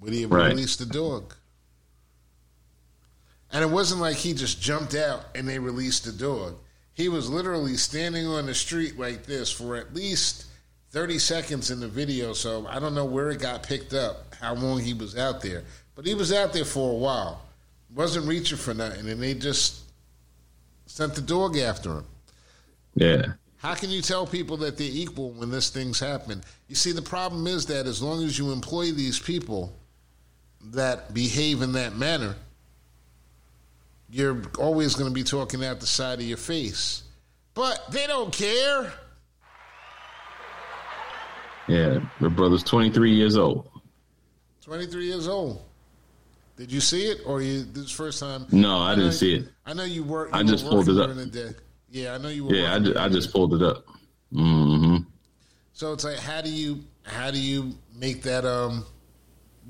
would 0.00 0.12
he 0.12 0.22
have 0.22 0.30
Right. 0.30 0.50
released 0.50 0.78
the 0.78 0.86
dog? 0.86 1.34
And 3.50 3.64
it 3.64 3.70
wasn't 3.70 4.00
like 4.00 4.16
he 4.18 4.34
just 4.34 4.60
jumped 4.60 4.94
out 4.94 5.24
and 5.34 5.48
they 5.48 5.58
released 5.58 6.04
the 6.04 6.12
dog. 6.12 6.58
He 6.92 7.08
was 7.08 7.28
literally 7.28 7.76
standing 7.76 8.26
on 8.26 8.46
the 8.46 8.54
street 8.54 8.98
like 8.98 9.24
this 9.24 9.50
for 9.50 9.76
at 9.76 9.94
least 9.94 10.44
30 10.96 11.18
seconds 11.18 11.70
in 11.70 11.78
the 11.78 11.86
video. 11.86 12.32
So 12.32 12.66
I 12.66 12.78
don't 12.78 12.94
know 12.94 13.04
where 13.04 13.28
it 13.28 13.38
got 13.38 13.62
picked 13.62 13.92
up, 13.92 14.34
how 14.40 14.54
long 14.54 14.80
he 14.80 14.94
was 14.94 15.14
out 15.14 15.42
there. 15.42 15.62
But 15.94 16.06
he 16.06 16.14
was 16.14 16.32
out 16.32 16.54
there 16.54 16.64
for 16.64 16.90
a 16.90 16.96
while. 16.96 17.42
Wasn't 17.94 18.26
reaching 18.26 18.56
for 18.56 18.72
nothing. 18.72 19.06
And 19.06 19.22
they 19.22 19.34
just 19.34 19.82
sent 20.86 21.14
the 21.14 21.20
dog 21.20 21.58
after 21.58 21.96
him. 21.96 22.04
Yeah. 22.94 23.26
How 23.58 23.74
can 23.74 23.90
you 23.90 24.00
tell 24.00 24.26
people 24.26 24.56
that 24.56 24.78
they're 24.78 24.88
equal 24.90 25.32
when 25.32 25.50
this 25.50 25.68
thing's 25.68 26.00
happened? 26.00 26.44
You 26.66 26.74
see, 26.74 26.92
the 26.92 27.02
problem 27.02 27.46
is 27.46 27.66
that 27.66 27.84
as 27.84 28.00
long 28.00 28.24
as 28.24 28.38
you 28.38 28.50
employ 28.50 28.90
these 28.90 29.20
people 29.20 29.76
that 30.70 31.12
behave 31.12 31.60
in 31.60 31.72
that 31.72 31.94
manner, 31.94 32.34
you're 34.08 34.40
always 34.58 34.94
going 34.94 35.10
to 35.10 35.14
be 35.14 35.24
talking 35.24 35.62
out 35.62 35.78
the 35.80 35.86
side 35.86 36.20
of 36.20 36.24
your 36.24 36.38
face. 36.38 37.02
But 37.52 37.84
they 37.90 38.06
don't 38.06 38.32
care. 38.32 38.94
Yeah. 41.68 42.00
The 42.20 42.30
brother's 42.30 42.62
23 42.62 43.12
years 43.12 43.36
old. 43.36 43.68
23 44.62 45.06
years 45.06 45.28
old. 45.28 45.62
Did 46.56 46.72
you 46.72 46.80
see 46.80 47.02
it, 47.04 47.20
or 47.26 47.42
you 47.42 47.64
this 47.64 47.84
is 47.84 47.90
first 47.90 48.18
time? 48.18 48.46
No, 48.50 48.78
I 48.78 48.94
didn't 48.94 49.06
know- 49.06 49.10
see 49.12 49.34
it. 49.34 49.48
I 49.66 49.74
know 49.74 49.84
you 49.84 50.02
work. 50.04 50.30
I 50.32 50.40
you 50.40 50.46
were 50.46 50.50
just 50.52 50.66
pulled 50.66 50.88
it 50.88 50.98
up. 50.98 51.14
the 51.14 51.26
day. 51.26 51.50
Yeah, 51.90 52.14
I 52.14 52.18
know 52.18 52.28
you 52.28 52.46
were. 52.46 52.54
Yeah, 52.54 52.74
I 52.74 52.78
just, 52.78 52.96
I 52.96 53.08
just 53.08 53.32
pulled 53.32 53.54
it 53.54 53.62
up. 53.62 53.84
hmm 54.32 54.96
So 55.72 55.92
it's 55.92 56.04
like, 56.04 56.18
how 56.18 56.40
do 56.40 56.50
you 56.50 56.82
how 57.02 57.30
do 57.30 57.38
you 57.40 57.74
make 57.94 58.22
that? 58.22 58.44
Um, 58.44 58.84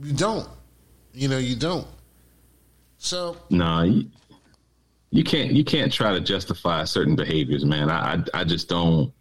you 0.01 0.13
don't. 0.13 0.49
You 1.13 1.29
know, 1.29 1.39
you 1.39 1.57
don't. 1.57 1.87
So 2.99 3.37
No, 3.51 3.83
you, 3.83 4.11
you 5.11 5.25
can't. 5.25 5.53
You 5.53 5.65
can't 5.65 5.93
try 5.93 6.13
to 6.13 6.21
justify 6.21 6.85
certain 6.85 7.17
behaviors, 7.17 7.65
man. 7.65 7.91
I, 7.91 8.15
I, 8.15 8.41
I 8.41 8.45
just 8.45 8.69
don't. 8.69 9.13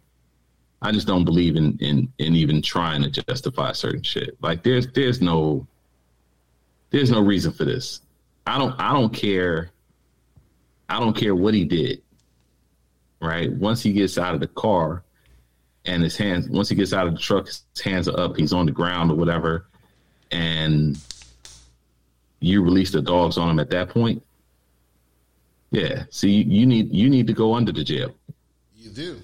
I 0.82 0.92
just 0.92 1.06
don't 1.06 1.24
believe 1.24 1.56
in, 1.56 1.78
in 1.80 2.12
in 2.18 2.36
even 2.36 2.62
trying 2.62 3.02
to 3.02 3.10
justify 3.10 3.72
certain 3.72 4.02
shit. 4.02 4.36
Like 4.40 4.62
there's 4.62 4.86
there's 4.88 5.20
no 5.20 5.66
there's 6.90 7.10
no 7.10 7.20
reason 7.20 7.52
for 7.52 7.64
this. 7.64 8.00
I 8.46 8.58
don't 8.58 8.78
I 8.78 8.92
don't 8.92 9.12
care. 9.12 9.70
I 10.88 11.00
don't 11.00 11.16
care 11.16 11.34
what 11.34 11.54
he 11.54 11.64
did. 11.64 12.02
Right. 13.20 13.50
Once 13.52 13.82
he 13.82 13.92
gets 13.92 14.18
out 14.18 14.34
of 14.34 14.40
the 14.40 14.46
car, 14.46 15.02
and 15.86 16.02
his 16.02 16.16
hands 16.16 16.48
once 16.48 16.68
he 16.68 16.74
gets 16.74 16.92
out 16.92 17.06
of 17.06 17.14
the 17.14 17.20
truck, 17.20 17.46
his 17.46 17.64
hands 17.82 18.08
are 18.08 18.18
up. 18.20 18.36
He's 18.36 18.52
on 18.52 18.66
the 18.66 18.72
ground 18.72 19.10
or 19.10 19.14
whatever, 19.14 19.66
and 20.30 20.98
you 22.40 22.62
release 22.62 22.90
the 22.92 23.00
dogs 23.02 23.38
on 23.38 23.48
him 23.48 23.58
at 23.58 23.70
that 23.70 23.88
point. 23.88 24.22
Yeah. 25.70 26.04
See, 26.10 26.42
you 26.42 26.66
need 26.66 26.94
you 26.94 27.08
need 27.08 27.26
to 27.26 27.32
go 27.32 27.54
under 27.54 27.72
the 27.72 27.82
jail. 27.82 28.14
you 28.76 28.90
do. 28.90 29.20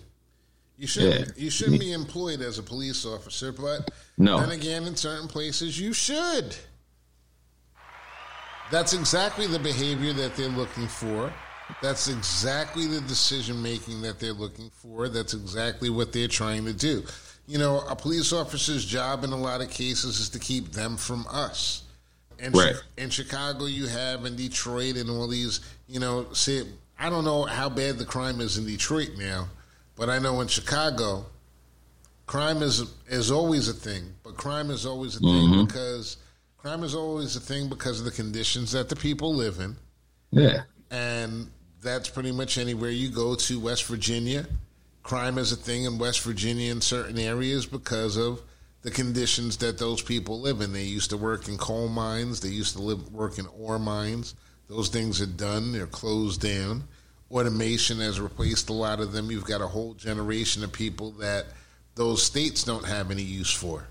You 0.82 0.88
shouldn't. 0.88 1.28
Yeah. 1.38 1.44
You 1.44 1.48
shouldn't 1.48 1.78
be 1.78 1.92
employed 1.92 2.40
as 2.40 2.58
a 2.58 2.62
police 2.64 3.06
officer, 3.06 3.52
but 3.52 3.88
No. 4.18 4.40
then 4.40 4.50
again, 4.50 4.82
in 4.82 4.96
certain 4.96 5.28
places, 5.28 5.78
you 5.78 5.92
should. 5.92 6.56
That's 8.72 8.92
exactly 8.92 9.46
the 9.46 9.60
behavior 9.60 10.12
that 10.14 10.34
they're 10.34 10.48
looking 10.48 10.88
for. 10.88 11.32
That's 11.82 12.08
exactly 12.08 12.88
the 12.88 13.00
decision 13.02 13.62
making 13.62 14.02
that 14.02 14.18
they're 14.18 14.32
looking 14.32 14.70
for. 14.70 15.08
That's 15.08 15.34
exactly 15.34 15.88
what 15.88 16.12
they're 16.12 16.26
trying 16.26 16.64
to 16.64 16.72
do. 16.72 17.04
You 17.46 17.58
know, 17.58 17.82
a 17.88 17.94
police 17.94 18.32
officer's 18.32 18.84
job 18.84 19.22
in 19.22 19.30
a 19.30 19.36
lot 19.36 19.60
of 19.60 19.70
cases 19.70 20.18
is 20.18 20.30
to 20.30 20.40
keep 20.40 20.72
them 20.72 20.96
from 20.96 21.28
us. 21.30 21.82
In, 22.40 22.50
Right. 22.50 22.74
in 22.96 23.10
Chicago, 23.10 23.66
you 23.66 23.86
have 23.86 24.24
in 24.24 24.34
Detroit 24.34 24.96
and 24.96 25.08
all 25.10 25.28
these, 25.28 25.60
you 25.86 26.00
know, 26.00 26.26
see, 26.32 26.64
I 26.98 27.08
don't 27.08 27.24
know 27.24 27.44
how 27.44 27.68
bad 27.68 27.98
the 27.98 28.04
crime 28.04 28.40
is 28.40 28.58
in 28.58 28.66
Detroit 28.66 29.10
now, 29.16 29.48
but 29.96 30.08
I 30.08 30.18
know 30.18 30.40
in 30.40 30.48
Chicago, 30.48 31.26
crime 32.26 32.62
is 32.62 32.84
is 33.08 33.30
always 33.30 33.68
a 33.68 33.72
thing. 33.74 34.14
But 34.24 34.36
crime 34.36 34.70
is 34.70 34.86
always 34.86 35.16
a 35.16 35.20
thing 35.20 35.28
mm-hmm. 35.28 35.64
because 35.66 36.16
crime 36.56 36.82
is 36.84 36.94
always 36.94 37.36
a 37.36 37.40
thing 37.40 37.68
because 37.68 37.98
of 37.98 38.04
the 38.04 38.10
conditions 38.10 38.72
that 38.72 38.88
the 38.88 38.96
people 38.96 39.34
live 39.34 39.58
in 39.58 39.76
Yeah. 40.30 40.62
and 40.90 41.50
that's 41.82 42.08
pretty 42.08 42.30
much 42.32 42.58
anywhere 42.58 42.90
you 42.90 43.10
go 43.10 43.34
to 43.34 43.58
West 43.60 43.84
Virginia. 43.86 44.46
Crime 45.02 45.36
is 45.36 45.50
a 45.50 45.56
thing 45.56 45.84
in 45.84 45.98
West 45.98 46.20
Virginia 46.22 46.70
in 46.70 46.80
certain 46.80 47.18
areas 47.18 47.66
because 47.66 48.16
of 48.16 48.40
the 48.82 48.90
conditions 48.90 49.56
that 49.58 49.78
those 49.78 50.00
people 50.00 50.40
live 50.40 50.60
in. 50.60 50.72
They 50.72 50.84
used 50.84 51.10
to 51.10 51.16
work 51.16 51.48
in 51.48 51.58
coal 51.58 51.88
mines. 51.88 52.40
They 52.40 52.50
used 52.50 52.76
to 52.76 52.82
live 52.82 53.12
work 53.12 53.38
in 53.38 53.46
ore 53.58 53.80
mines. 53.80 54.34
Those 54.68 54.88
things 54.88 55.20
are 55.20 55.26
done. 55.26 55.72
They're 55.72 55.86
closed 55.88 56.40
down. 56.40 56.84
Automation 57.32 57.98
has 58.00 58.20
replaced 58.20 58.68
a 58.68 58.74
lot 58.74 59.00
of 59.00 59.12
them. 59.12 59.30
You've 59.30 59.46
got 59.46 59.62
a 59.62 59.66
whole 59.66 59.94
generation 59.94 60.62
of 60.62 60.72
people 60.72 61.12
that 61.12 61.46
those 61.94 62.22
states 62.22 62.62
don't 62.62 62.86
have 62.86 63.10
any 63.10 63.22
use 63.22 63.52
for. 63.52 63.86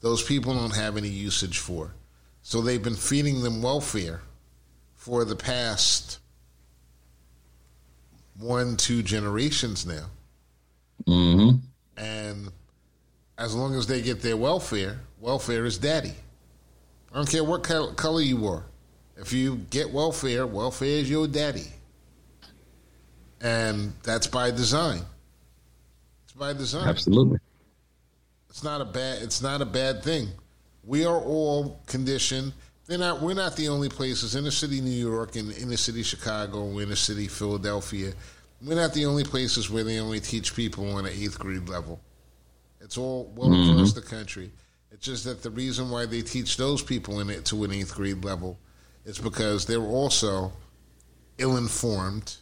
Those 0.00 0.22
people 0.22 0.54
don't 0.54 0.76
have 0.76 0.96
any 0.96 1.08
usage 1.08 1.58
for. 1.58 1.92
So 2.42 2.60
they've 2.60 2.82
been 2.82 2.94
feeding 2.94 3.42
them 3.42 3.62
welfare 3.62 4.20
for 4.94 5.24
the 5.24 5.36
past 5.36 6.18
one, 8.38 8.76
two 8.76 9.02
generations 9.02 9.86
now. 9.86 10.06
hmm 11.06 11.50
And 11.96 12.50
as 13.38 13.54
long 13.54 13.74
as 13.74 13.86
they 13.86 14.02
get 14.02 14.22
their 14.22 14.36
welfare, 14.36 15.00
welfare 15.18 15.64
is 15.64 15.78
daddy. 15.78 16.14
I 17.12 17.16
don't 17.16 17.30
care 17.30 17.42
what 17.42 17.62
color 17.62 18.20
you 18.20 18.46
are. 18.46 18.64
If 19.16 19.32
you 19.32 19.56
get 19.70 19.90
welfare, 19.90 20.46
welfare 20.46 20.88
is 20.88 21.10
your 21.10 21.26
daddy. 21.26 21.66
And 23.40 23.92
that's 24.02 24.26
by 24.26 24.50
design. 24.50 25.02
It's 26.24 26.32
by 26.32 26.52
design. 26.52 26.88
Absolutely. 26.88 27.38
It's 28.50 28.64
not 28.64 28.80
a 28.80 28.84
bad. 28.84 29.22
It's 29.22 29.42
not 29.42 29.60
a 29.60 29.66
bad 29.66 30.02
thing. 30.02 30.28
We 30.84 31.04
are 31.04 31.18
all 31.18 31.80
conditioned. 31.86 32.52
They're 32.86 32.98
not. 32.98 33.20
We're 33.20 33.34
not 33.34 33.56
the 33.56 33.68
only 33.68 33.88
places. 33.88 34.34
Inner 34.34 34.50
city 34.50 34.80
New 34.80 34.90
York 34.90 35.36
and 35.36 35.52
inner 35.52 35.76
city 35.76 36.02
Chicago, 36.02 36.80
inner 36.80 36.96
city 36.96 37.28
Philadelphia. 37.28 38.12
We're 38.64 38.74
not 38.74 38.92
the 38.94 39.06
only 39.06 39.22
places 39.22 39.70
where 39.70 39.84
they 39.84 40.00
only 40.00 40.18
teach 40.18 40.56
people 40.56 40.90
on 40.96 41.06
an 41.06 41.12
eighth 41.12 41.38
grade 41.38 41.68
level. 41.68 42.00
It's 42.80 42.98
all 42.98 43.32
well 43.36 43.50
mm-hmm. 43.50 43.72
across 43.72 43.92
the 43.92 44.02
country. 44.02 44.50
It's 44.90 45.04
just 45.04 45.24
that 45.24 45.42
the 45.42 45.50
reason 45.50 45.90
why 45.90 46.06
they 46.06 46.22
teach 46.22 46.56
those 46.56 46.82
people 46.82 47.20
in 47.20 47.30
it 47.30 47.44
to 47.46 47.62
an 47.64 47.72
eighth 47.72 47.94
grade 47.94 48.24
level 48.24 48.58
is 49.04 49.18
because 49.18 49.66
they're 49.66 49.80
also 49.80 50.52
ill 51.38 51.56
informed, 51.56 52.36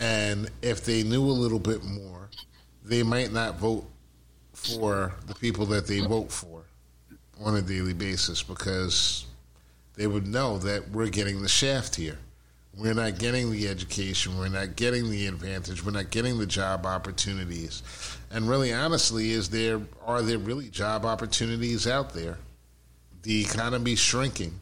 and 0.00 0.50
if 0.62 0.84
they 0.84 1.02
knew 1.02 1.22
a 1.22 1.30
little 1.30 1.58
bit 1.58 1.84
more, 1.84 2.30
they 2.84 3.02
might 3.02 3.32
not 3.32 3.58
vote 3.58 3.84
for 4.54 5.14
the 5.26 5.34
people 5.34 5.66
that 5.66 5.86
they 5.86 6.00
vote 6.00 6.32
for 6.32 6.62
on 7.44 7.56
a 7.56 7.62
daily 7.62 7.92
basis 7.92 8.42
because 8.42 9.26
they 9.94 10.06
would 10.06 10.26
know 10.26 10.58
that 10.58 10.90
we're 10.90 11.08
getting 11.08 11.42
the 11.42 11.48
shaft 11.48 11.94
here. 11.94 12.18
We're 12.76 12.94
not 12.94 13.18
getting 13.18 13.50
the 13.50 13.68
education. 13.68 14.38
We're 14.38 14.48
not 14.48 14.76
getting 14.76 15.10
the 15.10 15.26
advantage. 15.26 15.84
We're 15.84 15.90
not 15.90 16.10
getting 16.10 16.38
the 16.38 16.46
job 16.46 16.86
opportunities. 16.86 17.82
And 18.30 18.48
really, 18.48 18.72
honestly, 18.72 19.32
is 19.32 19.50
there 19.50 19.80
are 20.06 20.22
there 20.22 20.38
really 20.38 20.68
job 20.68 21.04
opportunities 21.04 21.86
out 21.86 22.14
there? 22.14 22.38
The 23.22 23.42
economy's 23.42 23.98
shrinking. 23.98 24.58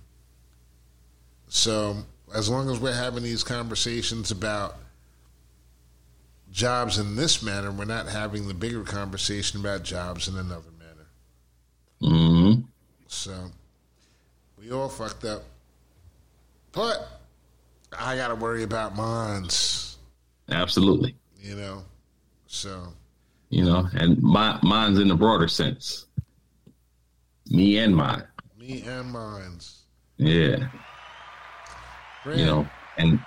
So 1.48 1.98
as 2.34 2.48
long 2.48 2.70
as 2.70 2.80
we're 2.80 2.92
having 2.94 3.22
these 3.22 3.44
conversations 3.44 4.30
about 4.30 4.76
jobs 6.58 6.98
in 6.98 7.14
this 7.14 7.40
manner, 7.40 7.70
we're 7.70 7.84
not 7.84 8.08
having 8.08 8.48
the 8.48 8.52
bigger 8.54 8.82
conversation 8.82 9.60
about 9.60 9.84
jobs 9.84 10.26
in 10.26 10.36
another 10.36 10.70
manner. 10.76 11.06
hmm 12.00 12.60
So 13.06 13.52
we 14.58 14.72
all 14.72 14.88
fucked 14.88 15.24
up. 15.24 15.44
But 16.72 17.08
I 17.96 18.16
got 18.16 18.28
to 18.28 18.34
worry 18.34 18.64
about 18.64 18.96
mines, 18.96 19.98
Absolutely. 20.50 21.14
you 21.40 21.54
know. 21.54 21.84
So 22.48 22.92
You 23.50 23.64
know, 23.64 23.88
and 23.94 24.20
my 24.20 24.58
mine's 24.62 24.98
in 24.98 25.06
the 25.08 25.14
broader 25.14 25.46
sense. 25.48 26.06
Me 27.50 27.78
and 27.78 27.94
mine. 27.94 28.24
Me 28.58 28.82
and 28.82 29.12
mine's. 29.12 29.84
Yeah. 30.16 30.68
Brand, 32.24 32.40
You 32.40 32.46
know, 32.46 32.68
and 32.96 33.20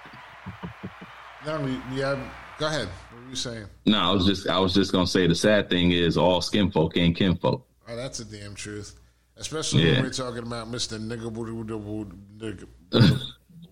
No, 1.46 1.62
we, 1.62 1.72
we 1.96 2.02
have. 2.02 2.20
Go 2.62 2.68
ahead. 2.68 2.88
What 3.10 3.24
were 3.24 3.30
you 3.32 3.36
saying? 3.36 3.66
no, 3.88 3.98
I 3.98 4.12
was 4.12 4.24
just 4.24 4.48
I 4.48 4.60
was 4.60 4.72
just 4.72 4.92
gonna 4.92 5.08
say 5.08 5.26
the 5.26 5.34
sad 5.34 5.68
thing 5.68 5.94
is 5.94 6.16
all 6.16 6.42
skin 6.42 6.70
folk 6.70 6.96
ain't 6.96 7.18
kin 7.18 7.36
folk. 7.36 7.66
Oh, 7.90 7.96
that's 7.96 8.20
a 8.20 8.26
damn 8.26 8.54
truth. 8.54 9.00
Especially 9.36 9.84
when 9.86 10.04
we're 10.04 10.12
talking 10.12 10.44
about 10.44 10.70
Mister 10.70 11.00
Nigga, 11.00 12.68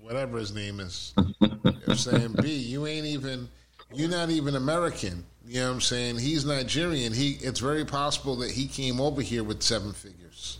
whatever 0.01 0.39
his 0.39 0.55
name 0.55 0.79
is. 0.79 1.13
I'm 1.39 1.95
saying, 1.95 2.33
B, 2.41 2.51
you 2.51 2.87
ain't 2.87 3.05
even. 3.05 3.47
You're 3.93 4.09
not 4.09 4.31
even 4.31 4.55
American. 4.55 5.23
You 5.45 5.59
know 5.59 5.67
what 5.67 5.73
I'm 5.75 5.81
saying? 5.81 6.17
He's 6.17 6.43
Nigerian. 6.43 7.13
He. 7.13 7.33
It's 7.41 7.59
very 7.59 7.85
possible 7.85 8.37
that 8.37 8.49
he 8.49 8.65
came 8.65 8.99
over 8.99 9.21
here 9.21 9.43
with 9.43 9.61
seven 9.61 9.93
figures. 9.93 10.57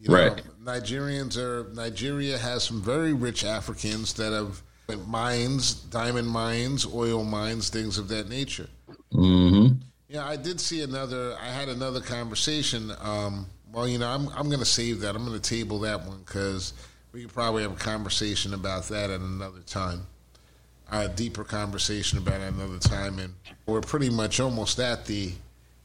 You 0.00 0.08
know, 0.08 0.14
Right. 0.14 0.42
Nigerians 0.64 1.36
are. 1.36 1.68
Nigeria 1.74 2.38
has 2.38 2.64
some 2.64 2.80
very 2.80 3.12
rich 3.12 3.44
Africans 3.44 4.14
that 4.14 4.32
have 4.32 4.62
mines, 4.96 5.74
diamond 5.74 6.28
mines, 6.28 6.86
oil 6.86 7.24
mines, 7.24 7.68
things 7.70 7.98
of 7.98 8.08
that 8.08 8.28
nature. 8.28 8.68
hmm 9.12 9.82
Yeah, 10.08 10.26
I 10.26 10.36
did 10.36 10.60
see 10.60 10.82
another. 10.82 11.36
I 11.40 11.46
had 11.48 11.68
another 11.68 12.00
conversation. 12.00 12.92
Um, 13.00 13.46
well, 13.72 13.88
you 13.88 13.98
know, 13.98 14.08
I'm 14.08 14.28
I'm 14.30 14.48
going 14.48 14.58
to 14.60 14.64
save 14.66 15.00
that. 15.00 15.14
I'm 15.16 15.24
going 15.24 15.40
to 15.40 15.48
table 15.56 15.78
that 15.80 16.04
one 16.04 16.18
because 16.24 16.74
we 17.12 17.22
could 17.22 17.32
probably 17.32 17.62
have 17.62 17.72
a 17.72 17.76
conversation 17.76 18.52
about 18.54 18.84
that 18.88 19.10
at 19.10 19.20
another 19.20 19.60
time. 19.60 20.06
A 20.90 21.08
deeper 21.08 21.44
conversation 21.44 22.18
about 22.18 22.40
it 22.42 22.52
another 22.52 22.78
time, 22.78 23.18
and 23.18 23.34
we're 23.66 23.80
pretty 23.80 24.10
much 24.10 24.40
almost 24.40 24.78
at 24.80 25.06
the 25.06 25.32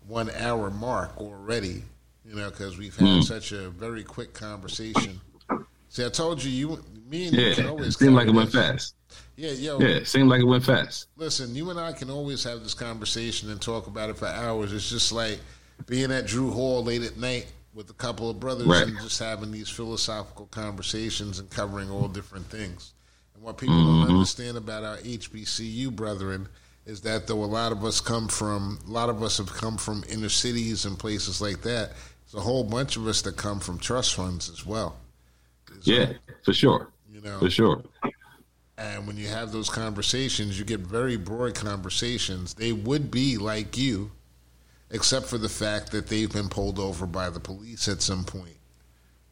one 0.08 0.30
hour 0.32 0.70
mark 0.70 1.18
already. 1.18 1.84
You 2.26 2.36
know, 2.36 2.50
because 2.50 2.78
we've 2.78 2.96
had 2.98 3.24
such 3.24 3.54
a 3.54 3.70
very 3.70 4.04
quick 4.04 4.34
conversation. 4.34 5.22
See, 5.90 6.06
I 6.06 6.10
told 6.10 6.44
you, 6.44 6.52
you, 6.52 6.86
me 7.10 7.28
and 7.28 7.40
you 7.40 7.48
Yeah. 7.48 7.52
can 7.52 7.66
It 7.66 7.68
always 7.68 7.98
seemed 7.98 8.16
like 8.16 8.28
it 8.28 8.34
went 8.34 8.52
fast. 8.52 8.94
Yeah, 9.38 9.52
yo, 9.52 9.80
Yeah, 9.80 9.88
it 9.90 10.08
seemed 10.08 10.30
like 10.30 10.42
it 10.42 10.46
went 10.46 10.66
fast. 10.66 11.08
Listen, 11.16 11.54
you 11.56 11.70
and 11.70 11.80
I 11.80 11.94
can 11.94 12.10
always 12.10 12.44
have 12.44 12.64
this 12.64 12.74
conversation 12.74 13.52
and 13.52 13.62
talk 13.62 13.86
about 13.88 14.10
it 14.10 14.18
for 14.18 14.26
hours. 14.28 14.74
It's 14.74 14.90
just 14.90 15.12
like 15.12 15.40
being 15.86 16.12
at 16.12 16.26
Drew 16.26 16.50
Hall 16.52 16.84
late 16.84 17.04
at 17.04 17.18
night 17.18 17.46
with 17.76 17.90
a 17.92 17.94
couple 17.94 18.30
of 18.32 18.40
brothers 18.40 18.66
Right. 18.66 18.88
and 18.88 18.98
just 19.00 19.20
having 19.20 19.52
these 19.52 19.70
philosophical 19.70 20.48
conversations 20.48 21.38
and 21.38 21.48
covering 21.52 21.92
all 21.92 22.08
different 22.08 22.48
things. 22.48 22.94
And 23.36 23.44
what 23.44 23.58
people 23.60 23.76
Mm-hmm. 23.76 24.02
don't 24.08 24.16
understand 24.16 24.58
about 24.58 24.84
our 24.84 24.98
HBCU 24.98 25.92
brethren 25.96 26.48
is 26.88 27.02
that 27.02 27.28
though 27.28 27.44
a 27.44 27.46
lot 27.46 27.72
of 27.72 27.86
us 27.86 28.02
come 28.02 28.28
from, 28.28 28.80
a 28.88 28.90
lot 28.90 29.10
of 29.10 29.22
us 29.22 29.38
have 29.38 29.54
come 29.54 29.78
from 29.78 30.04
inner 30.10 30.30
cities 30.30 30.86
and 30.86 30.98
places 30.98 31.40
like 31.42 31.62
that. 31.62 31.92
There's 32.26 32.34
a 32.34 32.40
whole 32.40 32.64
bunch 32.64 32.98
of 32.98 33.06
us 33.06 33.22
that 33.22 33.38
come 33.38 33.60
from 33.60 33.78
trust 33.78 34.16
funds 34.16 34.50
as 34.50 34.66
well. 34.66 34.98
Yeah, 35.84 36.14
for 36.44 36.54
sure. 36.54 36.88
You 37.12 37.22
know, 37.22 37.38
For 37.38 37.52
sure. 37.52 37.84
And 38.78 39.08
when 39.08 39.18
you 39.18 39.28
have 39.28 39.52
those 39.52 39.70
conversations, 39.70 40.60
you 40.60 40.66
get 40.66 40.82
very 40.82 41.18
broad 41.18 41.56
conversations. 41.56 42.54
They 42.54 42.74
would 42.74 43.10
be 43.10 43.38
like 43.38 43.76
you, 43.76 44.12
except 44.92 45.26
for 45.26 45.40
the 45.40 45.50
fact 45.50 45.92
that 45.92 46.08
they've 46.08 46.32
been 46.32 46.50
pulled 46.50 46.78
over 46.78 47.08
by 47.08 47.30
the 47.32 47.40
police 47.40 47.88
at 47.88 48.04
some 48.04 48.24
point, 48.24 48.58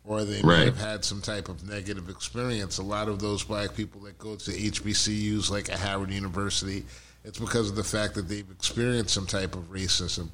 or 0.04 0.24
they 0.24 0.42
may 0.42 0.66
have 0.66 0.80
had 0.80 1.06
some 1.06 1.22
type 1.22 1.48
of 1.48 1.68
negative 1.68 2.10
experience. 2.10 2.80
A 2.80 2.84
lot 2.84 3.08
of 3.08 3.20
those 3.20 3.44
black 3.44 3.76
people 3.76 4.02
that 4.02 4.18
go 4.18 4.36
to 4.36 4.52
HBCUs 4.52 5.52
like 5.52 5.70
a 5.70 5.78
Howard 5.78 6.10
University, 6.10 6.84
it's 7.24 7.40
because 7.40 7.70
of 7.70 7.76
the 7.76 7.84
fact 7.84 8.16
that 8.16 8.28
they've 8.28 8.50
experienced 8.50 9.14
some 9.14 9.28
type 9.28 9.56
of 9.56 9.72
racism. 9.72 10.30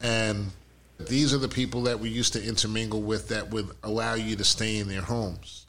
And 0.00 0.50
these 0.98 1.32
are 1.32 1.38
the 1.38 1.48
people 1.48 1.82
that 1.82 2.00
we 2.00 2.08
used 2.08 2.32
to 2.32 2.44
intermingle 2.44 3.02
with 3.02 3.28
that 3.28 3.50
would 3.50 3.70
allow 3.84 4.14
you 4.14 4.34
to 4.36 4.44
stay 4.44 4.78
in 4.78 4.88
their 4.88 5.02
homes. 5.02 5.66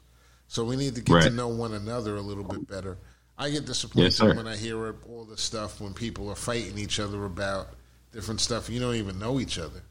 So 0.48 0.64
we 0.64 0.76
need 0.76 0.94
to 0.94 1.00
get 1.00 1.22
to 1.22 1.30
know 1.30 1.48
one 1.48 1.74
another 1.74 2.16
a 2.16 2.20
little 2.20 2.44
bit 2.44 2.68
better. 2.68 2.98
I 3.38 3.50
get 3.50 3.66
disappointed 3.66 4.18
Yes, 4.18 4.20
when 4.22 4.46
I 4.46 4.56
hear 4.56 4.94
all 5.08 5.24
the 5.24 5.36
stuff 5.36 5.80
when 5.80 5.92
people 5.92 6.30
are 6.30 6.36
fighting 6.36 6.78
each 6.78 7.00
other 7.00 7.24
about 7.24 7.68
different 8.12 8.40
stuff. 8.40 8.70
You 8.70 8.80
don't 8.80 8.94
even 8.94 9.18
know 9.18 9.40
each 9.40 9.58
other. 9.58 9.82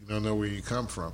You 0.00 0.06
don't 0.06 0.22
know 0.22 0.34
where 0.34 0.46
you 0.46 0.62
come 0.62 0.86
from. 0.86 1.12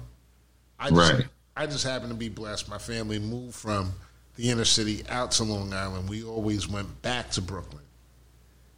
I 0.79 0.91
just, 0.91 1.13
Right. 1.13 1.27
I 1.57 1.67
just 1.67 1.85
happen 1.85 2.09
to 2.11 2.15
be 2.15 2.29
blessed. 2.29 2.69
My 2.69 2.79
family 2.79 3.19
moved 3.19 3.55
from 3.55 3.93
the 4.37 4.51
inner 4.51 4.65
city 4.65 5.03
out 5.09 5.31
to 5.33 5.45
Long 5.45 5.73
Island. 5.73 6.09
We 6.09 6.23
always 6.23 6.69
went 6.69 7.03
back 7.03 7.31
to 7.33 7.43
Brooklyn. 7.43 7.83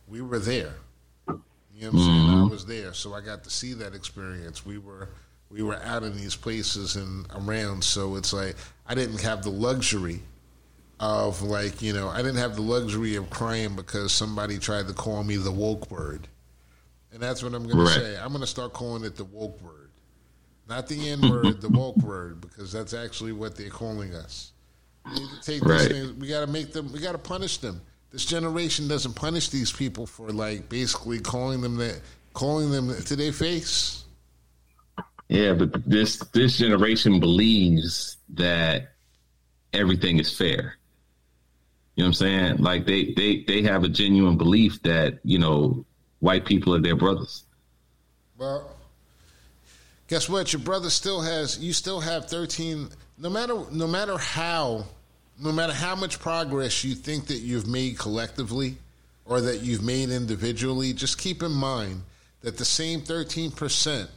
We 0.09 0.21
were 0.21 0.39
there. 0.39 0.75
You 1.29 1.91
know 1.91 1.91
what 1.91 1.93
I'm 1.95 1.99
saying? 1.99 2.29
I 2.29 2.33
mm-hmm. 2.35 2.51
was 2.51 2.67
there, 2.67 2.93
so 2.93 3.15
I 3.15 3.21
got 3.21 3.43
to 3.45 3.51
see 3.51 3.73
that 3.75 3.95
experience. 3.95 4.65
We 4.65 4.79
were 4.79 5.09
we 5.51 5.63
were 5.63 5.77
out 5.83 6.03
in 6.03 6.17
these 6.17 6.37
places 6.37 6.97
and 6.97 7.27
around, 7.35 7.83
so 7.83 8.17
it's 8.17 8.33
like 8.33 8.57
I 8.93 8.95
didn't 8.95 9.23
have 9.23 9.43
the 9.43 9.49
luxury 9.49 10.21
of 11.01 11.41
like 11.41 11.81
you 11.81 11.95
know 11.95 12.11
I 12.11 12.19
didn't 12.19 12.37
have 12.37 12.57
the 12.57 12.61
luxury 12.61 13.17
of 13.17 13.31
crying 13.31 13.75
because 13.75 14.13
somebody 14.13 14.59
tried 14.59 14.87
to 14.89 14.93
call 14.93 15.25
me 15.25 15.37
the 15.39 15.51
woke 15.51 15.91
word, 15.91 16.29
and 17.11 17.19
that's 17.19 17.43
what 17.43 17.55
I'm 17.55 17.65
going 17.67 17.79
Right. 17.79 17.87
to 17.87 17.95
say. 17.95 18.19
I'm 18.19 18.29
going 18.29 18.43
to 18.43 18.47
start 18.47 18.75
calling 18.75 19.03
it 19.05 19.17
the 19.17 19.25
woke 19.25 19.63
word, 19.63 19.93
not 20.69 20.89
the 20.89 21.09
N 21.09 21.25
word, 21.25 21.63
the 21.63 21.71
woke 21.71 22.03
word, 22.05 22.43
because 22.43 22.71
that's 22.71 22.93
actually 22.93 23.33
what 23.33 23.57
they're 23.57 23.71
calling 23.71 24.15
us. 24.15 24.53
We 25.07 25.15
need 25.15 25.31
to 25.31 25.39
take 25.39 25.63
these 25.63 25.71
Right. 25.71 25.91
things. 25.91 26.13
We 26.13 26.29
got 26.29 26.41
to 26.45 26.47
make 26.47 26.75
them. 26.75 26.93
We 26.93 26.99
got 27.01 27.13
to 27.13 27.19
punish 27.19 27.57
them. 27.59 27.81
This 28.11 28.27
generation 28.27 28.89
doesn't 28.89 29.15
punish 29.15 29.49
these 29.49 29.73
people 29.73 30.05
for 30.07 30.29
like 30.29 30.69
basically 30.69 31.19
calling 31.19 31.63
them 31.63 31.77
that, 31.77 32.03
calling 32.35 32.71
them 32.71 32.95
to 32.95 33.17
their 33.17 33.33
face. 33.33 34.05
Yeah, 35.29 35.55
but 35.55 35.89
this 35.89 36.19
this 36.33 36.59
generation 36.59 37.21
believes 37.21 38.19
that 38.35 38.93
everything 39.73 40.19
is 40.19 40.37
fair. 40.37 40.77
You 41.95 42.05
know 42.05 42.09
what 42.09 42.09
I'm 42.09 42.13
saying? 42.15 42.57
Like 42.59 42.87
they 42.87 43.13
they 43.15 43.45
they 43.47 43.63
have 43.63 43.85
a 43.85 43.89
genuine 43.89 44.37
belief 44.37 44.83
that 44.83 45.19
you 45.25 45.39
know 45.39 45.85
white 46.21 46.45
people 46.45 46.75
are 46.75 46.81
their 46.81 46.97
brothers. 46.97 47.45
Well, 48.39 48.75
guess 50.09 50.29
what? 50.29 50.53
Your 50.53 50.61
brother 50.61 50.91
still 50.91 51.21
has. 51.21 51.59
You 51.59 51.73
still 51.73 52.01
have 52.01 52.29
thirteen. 52.29 52.89
No 53.19 53.31
matter 53.31 53.59
no 53.71 53.87
matter 53.87 54.19
how, 54.19 54.87
no 55.39 55.53
matter 55.53 55.73
how 55.73 55.95
much 55.95 56.19
progress 56.19 56.83
you 56.83 56.95
think 56.95 57.27
that 57.27 57.39
you've 57.39 57.67
made 57.67 57.99
collectively, 57.99 58.77
or 59.27 59.41
that 59.41 59.61
you've 59.61 59.83
made 59.83 60.11
individually, 60.11 60.93
just 60.93 61.19
keep 61.19 61.43
in 61.43 61.53
mind 61.53 62.03
that 62.41 62.57
the 62.57 62.65
same 62.65 63.01
thirteen 63.03 63.51
percent 63.51 64.11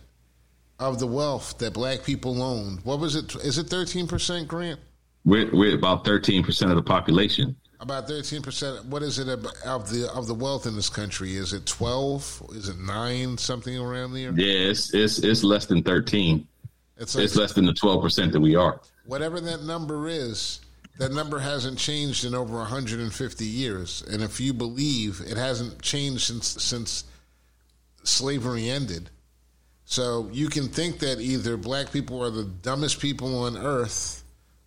of 0.80 1.00
the 1.00 1.08
wealth 1.08 1.58
that 1.60 1.74
black 1.74 2.04
people 2.04 2.42
owned. 2.42 2.82
What 2.84 3.00
was 3.00 3.16
it? 3.16 3.36
Is 3.36 3.58
it 3.58 3.68
thirteen 3.68 4.08
percent, 4.08 4.48
Grant? 4.48 4.80
We're 5.24 5.50
we're 5.56 5.76
about 5.76 6.06
13 6.06 6.44
percent 6.44 6.70
of 6.72 6.78
the 6.78 6.84
population. 6.84 7.56
About 7.80 8.08
thirteen 8.08 8.42
percent. 8.42 8.86
What 8.86 9.02
is 9.04 9.20
it 9.20 9.28
of 9.30 9.90
the 9.90 10.10
of 10.14 10.28
the 10.28 10.34
wealth 10.34 10.66
in 10.66 10.76
this 10.76 10.90
country? 10.90 11.36
Is 11.36 11.54
it 11.54 11.66
twelve? 11.66 12.42
Is 12.52 12.70
it 12.70 12.78
nine? 12.80 13.38
Something 13.38 13.78
around 13.80 14.14
there? 14.14 14.32
Yeah, 14.34 14.70
it's 14.70 14.94
it's 14.94 15.20
it's 15.20 15.44
less 15.44 15.66
than 15.66 15.82
13. 15.84 16.48
It's 16.98 17.16
like 17.16 17.26
It's 17.26 17.36
less 17.36 17.54
than 17.54 17.66
the 17.66 17.74
12 17.74 18.02
percent 18.02 18.32
that 18.34 18.40
we 18.40 18.56
are. 18.56 18.80
whatever 19.06 19.40
that 19.42 19.64
number 19.64 20.08
is, 20.08 20.62
that 20.98 21.12
number 21.12 21.40
hasn't 21.40 21.78
changed 21.78 22.24
in 22.24 22.34
over 22.34 22.56
150 22.58 23.46
years. 23.46 24.02
And 24.10 24.22
if 24.24 24.40
you 24.40 24.54
believe 24.54 25.22
it 25.28 25.36
hasn't 25.38 25.82
changed 25.82 26.22
since 26.22 26.48
since 26.64 27.04
slavery 28.04 28.70
ended. 28.70 29.10
So 29.86 30.30
you 30.32 30.50
can 30.50 30.68
think 30.68 31.00
that 31.00 31.20
either 31.20 31.58
black 31.58 31.92
people 31.92 32.24
are 32.24 32.32
the 32.32 32.44
dumbest 32.44 33.00
people 33.00 33.44
on 33.44 33.58
earth 33.58 34.24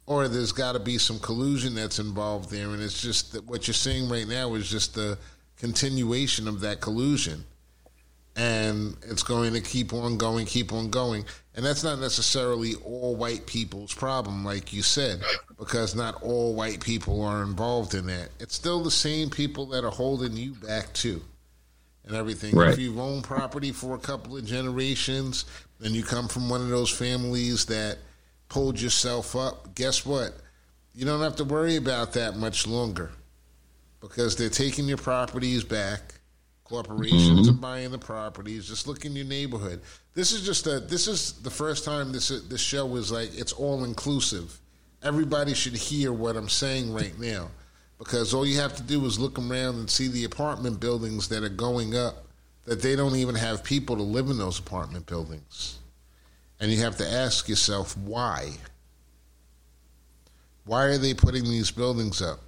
or 0.07 0.29
there's 0.29 0.53
got 0.53 0.73
to 0.73 0.79
be 0.79 0.97
some 0.97 1.19
collusion 1.19 1.75
that's 1.75 1.99
involved 1.99 2.51
there 2.51 2.71
and 2.71 2.81
it's 2.81 3.03
just 3.03 3.33
that 3.33 3.45
what 3.47 3.67
you're 3.67 3.75
seeing 3.75 4.09
right 4.09 4.29
now 4.29 4.55
is 4.55 4.71
just 4.71 4.95
the 4.95 5.19
continuation 5.57 6.47
of 6.47 6.61
that 6.61 6.81
collusion 6.81 7.45
and 8.39 8.97
it's 9.03 9.25
going 9.25 9.53
to 9.53 9.61
keep 9.61 9.93
on 9.93 10.17
going, 10.17 10.47
keep 10.47 10.73
on 10.73 10.91
going. 10.91 11.25
And 11.57 11.67
that's 11.67 11.83
not 11.83 11.99
necessarily 11.99 12.75
all 12.85 13.17
white 13.17 13.47
people's 13.47 13.93
problem, 13.93 14.45
like 14.45 14.73
you 14.73 14.83
said, 14.83 15.21
because 15.59 15.97
not 15.97 16.23
all 16.23 16.55
white 16.55 16.81
people 16.81 17.21
are 17.25 17.43
involved 17.43 17.95
in 17.95 18.07
that. 18.07 18.29
It's 18.39 18.55
still 18.55 18.83
the 18.83 18.93
same 18.93 19.29
people 19.29 19.67
that 19.67 19.85
are 19.85 19.91
holding 19.91 20.37
you 20.37 20.53
back 20.55 20.93
too, 20.93 21.21
and 22.09 22.17
everything. 22.17 22.57
Right. 22.57 22.71
If 22.71 22.79
you've 22.79 22.99
owned 22.99 23.23
property 23.23 23.71
for 23.71 23.95
a 23.95 23.99
couple 23.99 24.37
of 24.37 24.45
generations, 24.45 25.45
and 25.81 25.95
you 25.95 26.03
come 26.03 26.27
from 26.27 26.49
one 26.49 26.61
of 26.61 26.69
those 26.69 26.91
families 26.91 27.67
that 27.67 27.99
pulled 28.49 28.81
yourself 28.81 29.37
up, 29.37 29.75
guess 29.75 30.05
what? 30.05 30.33
You 30.95 31.05
don't 31.05 31.21
have 31.21 31.37
to 31.37 31.45
worry 31.45 31.77
about 31.77 32.15
that 32.15 32.37
much 32.37 32.67
longer 32.67 33.13
because 34.01 34.37
they're 34.37 34.49
taking 34.49 34.87
your 34.87 34.97
properties 34.97 35.63
back. 35.63 36.15
Corporations 36.65 37.49
mm-hmm. 37.49 37.51
are 37.51 37.61
buying 37.61 37.91
the 37.93 37.99
properties. 37.99 38.69
Just 38.69 38.87
look 38.87 39.05
in 39.05 39.15
your 39.15 39.25
neighborhood. 39.25 39.81
This 40.15 40.33
is 40.33 40.45
just 40.45 40.67
a. 40.67 40.81
This 40.81 41.07
is 41.07 41.33
the 41.35 41.51
first 41.51 41.85
time 41.85 42.13
this 42.13 42.29
this 42.29 42.61
show 42.61 42.95
is 42.97 43.11
like 43.11 43.31
it's 43.35 43.53
all 43.53 43.85
inclusive. 43.85 44.61
Everybody 45.03 45.55
should 45.55 45.77
hear 45.77 46.13
what 46.13 46.37
I'm 46.37 46.49
saying 46.49 46.93
right 46.93 47.19
now, 47.19 47.51
because 47.99 48.33
all 48.33 48.47
you 48.47 48.57
have 48.59 48.77
to 48.77 48.83
do 48.83 49.05
is 49.07 49.19
look 49.19 49.39
around 49.39 49.77
and 49.77 49.91
see 49.91 50.09
the 50.09 50.25
apartment 50.25 50.81
buildings 50.81 51.29
that 51.29 51.43
are 51.43 51.49
going 51.49 51.97
up 51.97 52.25
that 52.65 52.83
they 52.83 52.95
don't 52.95 53.17
even 53.17 53.35
have 53.35 53.65
people 53.65 53.97
to 53.97 54.03
live 54.03 54.29
in 54.29 54.39
those 54.39 54.59
apartment 54.59 55.07
buildings. 55.07 55.79
And 56.61 56.71
you 56.71 56.79
have 56.81 56.97
to 56.99 57.11
ask 57.11 57.49
yourself 57.49 57.97
why. 57.97 58.51
Why 60.65 60.85
are 60.85 60.99
they 60.99 61.15
putting 61.15 61.45
these 61.45 61.71
buildings 61.71 62.21
up? 62.21 62.41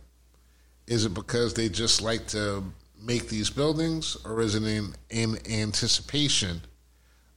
Is 0.87 1.05
it 1.07 1.15
because 1.15 1.55
they 1.55 1.69
just 1.69 2.03
like 2.03 2.27
to 2.29 2.63
make 3.03 3.29
these 3.29 3.49
buildings, 3.49 4.17
or 4.27 4.43
is 4.43 4.55
it 4.55 4.65
in, 4.65 4.95
in 5.09 5.39
anticipation 5.51 6.61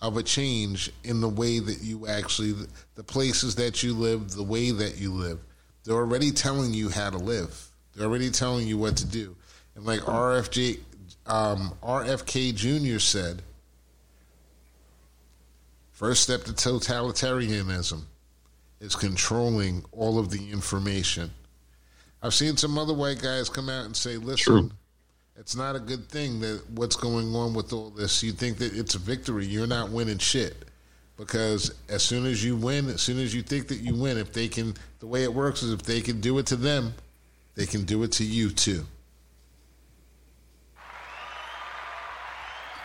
of 0.01 0.17
a 0.17 0.23
change 0.23 0.91
in 1.05 1.21
the 1.21 1.29
way 1.29 1.59
that 1.59 1.81
you 1.81 2.07
actually, 2.07 2.53
the 2.95 3.03
places 3.03 3.55
that 3.55 3.81
you 3.81 3.93
live, 3.93 4.31
the 4.31 4.43
way 4.43 4.71
that 4.71 4.97
you 4.97 5.13
live? 5.13 5.39
They're 5.85 5.95
already 5.95 6.31
telling 6.31 6.73
you 6.73 6.89
how 6.89 7.11
to 7.11 7.17
live. 7.17 7.69
They're 7.95 8.07
already 8.07 8.29
telling 8.29 8.67
you 8.67 8.77
what 8.77 8.97
to 8.97 9.05
do. 9.05 9.35
And 9.75 9.85
like 9.85 10.01
RFJ, 10.01 10.79
um, 11.27 11.73
RFK 11.83 12.53
Jr. 12.55 12.99
said, 12.99 13.41
first 15.91 16.23
step 16.23 16.43
to 16.43 16.53
totalitarianism 16.53 18.01
is 18.79 18.95
controlling 18.95 19.85
all 19.91 20.19
of 20.19 20.29
the 20.29 20.51
information. 20.51 21.31
I've 22.21 22.33
seen 22.33 22.57
some 22.57 22.77
other 22.77 22.93
white 22.93 23.21
guys 23.21 23.49
come 23.49 23.69
out 23.69 23.85
and 23.85 23.95
say, 23.95 24.17
listen, 24.17 24.69
True. 24.69 24.71
it's 25.37 25.55
not 25.55 25.75
a 25.75 25.79
good 25.79 26.09
thing 26.09 26.39
that 26.41 26.61
what's 26.71 26.95
going 26.95 27.35
on 27.35 27.53
with 27.53 27.73
all 27.73 27.89
this. 27.89 28.23
You 28.23 28.31
think 28.31 28.57
that 28.57 28.73
it's 28.73 28.95
a 28.95 28.99
victory. 28.99 29.45
You're 29.45 29.67
not 29.67 29.89
winning 29.89 30.17
shit. 30.17 30.65
Because 31.15 31.73
as 31.89 32.01
soon 32.01 32.25
as 32.25 32.43
you 32.43 32.55
win, 32.55 32.89
as 32.89 33.01
soon 33.01 33.19
as 33.19 33.35
you 33.35 33.43
think 33.43 33.67
that 33.67 33.77
you 33.77 33.95
win, 33.95 34.17
if 34.17 34.33
they 34.33 34.47
can, 34.47 34.73
the 34.99 35.05
way 35.05 35.23
it 35.23 35.33
works 35.33 35.61
is 35.61 35.71
if 35.71 35.83
they 35.83 36.01
can 36.01 36.19
do 36.21 36.39
it 36.39 36.47
to 36.47 36.55
them, 36.55 36.93
they 37.55 37.65
can 37.65 37.83
do 37.83 38.03
it 38.03 38.11
to 38.13 38.23
you 38.23 38.49
too. 38.49 38.85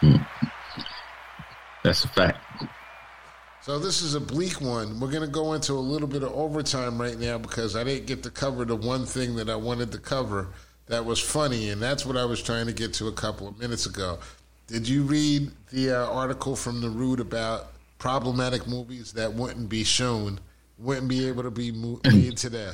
Hmm. 0.00 0.16
That's 1.82 2.04
a 2.04 2.08
fact. 2.08 2.38
So 3.62 3.78
this 3.78 4.00
is 4.02 4.14
a 4.14 4.20
bleak 4.20 4.60
one. 4.60 4.98
We're 4.98 5.10
going 5.10 5.22
to 5.22 5.28
go 5.28 5.52
into 5.52 5.74
a 5.74 5.74
little 5.74 6.08
bit 6.08 6.22
of 6.22 6.32
overtime 6.32 7.00
right 7.00 7.18
now 7.18 7.38
because 7.38 7.76
I 7.76 7.84
didn't 7.84 8.06
get 8.06 8.22
to 8.22 8.30
cover 8.30 8.64
the 8.64 8.76
one 8.76 9.04
thing 9.04 9.36
that 9.36 9.50
I 9.50 9.56
wanted 9.56 9.92
to 9.92 9.98
cover 9.98 10.48
that 10.86 11.04
was 11.04 11.20
funny, 11.20 11.68
and 11.68 11.82
that's 11.82 12.06
what 12.06 12.16
I 12.16 12.24
was 12.24 12.42
trying 12.42 12.66
to 12.66 12.72
get 12.72 12.94
to 12.94 13.08
a 13.08 13.12
couple 13.12 13.46
of 13.46 13.58
minutes 13.58 13.86
ago. 13.86 14.18
Did 14.68 14.88
you 14.88 15.02
read 15.02 15.50
the 15.70 15.90
uh, 15.92 16.10
article 16.10 16.56
from 16.56 16.80
the 16.80 16.88
Root 16.88 17.20
about 17.20 17.68
problematic 17.98 18.66
movies 18.66 19.12
that 19.12 19.34
wouldn't 19.34 19.68
be 19.68 19.84
shown, 19.84 20.40
wouldn't 20.78 21.08
be 21.08 21.28
able 21.28 21.42
to 21.42 21.50
be 21.50 21.70
made 21.70 22.36
today? 22.38 22.72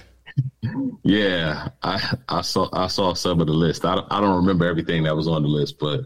Yeah, 1.02 1.68
I 1.82 2.16
I 2.28 2.40
saw 2.40 2.68
I 2.72 2.88
saw 2.88 3.14
some 3.14 3.40
of 3.40 3.46
the 3.46 3.52
list. 3.52 3.84
I 3.84 4.02
I 4.10 4.20
don't 4.20 4.36
remember 4.36 4.66
everything 4.66 5.04
that 5.04 5.14
was 5.14 5.28
on 5.28 5.42
the 5.42 5.48
list, 5.48 5.78
but 5.78 6.00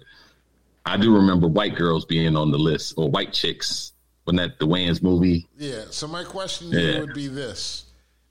I 0.85 0.97
do 0.97 1.15
remember 1.15 1.47
white 1.47 1.77
girls 1.77 2.05
being 2.05 2.37
on 2.37 2.51
the 2.51 2.59
list 2.59 2.95
or 2.97 3.09
white 3.09 3.33
chicks. 3.33 3.93
when 4.25 4.37
that 4.37 4.59
the 4.59 4.67
Wayans 4.67 5.03
movie? 5.03 5.47
Yeah. 5.57 5.85
So 5.91 6.07
my 6.07 6.25
question 6.25 6.71
yeah. 6.71 7.01
would 7.01 7.15
be 7.15 7.29
this: 7.29 7.85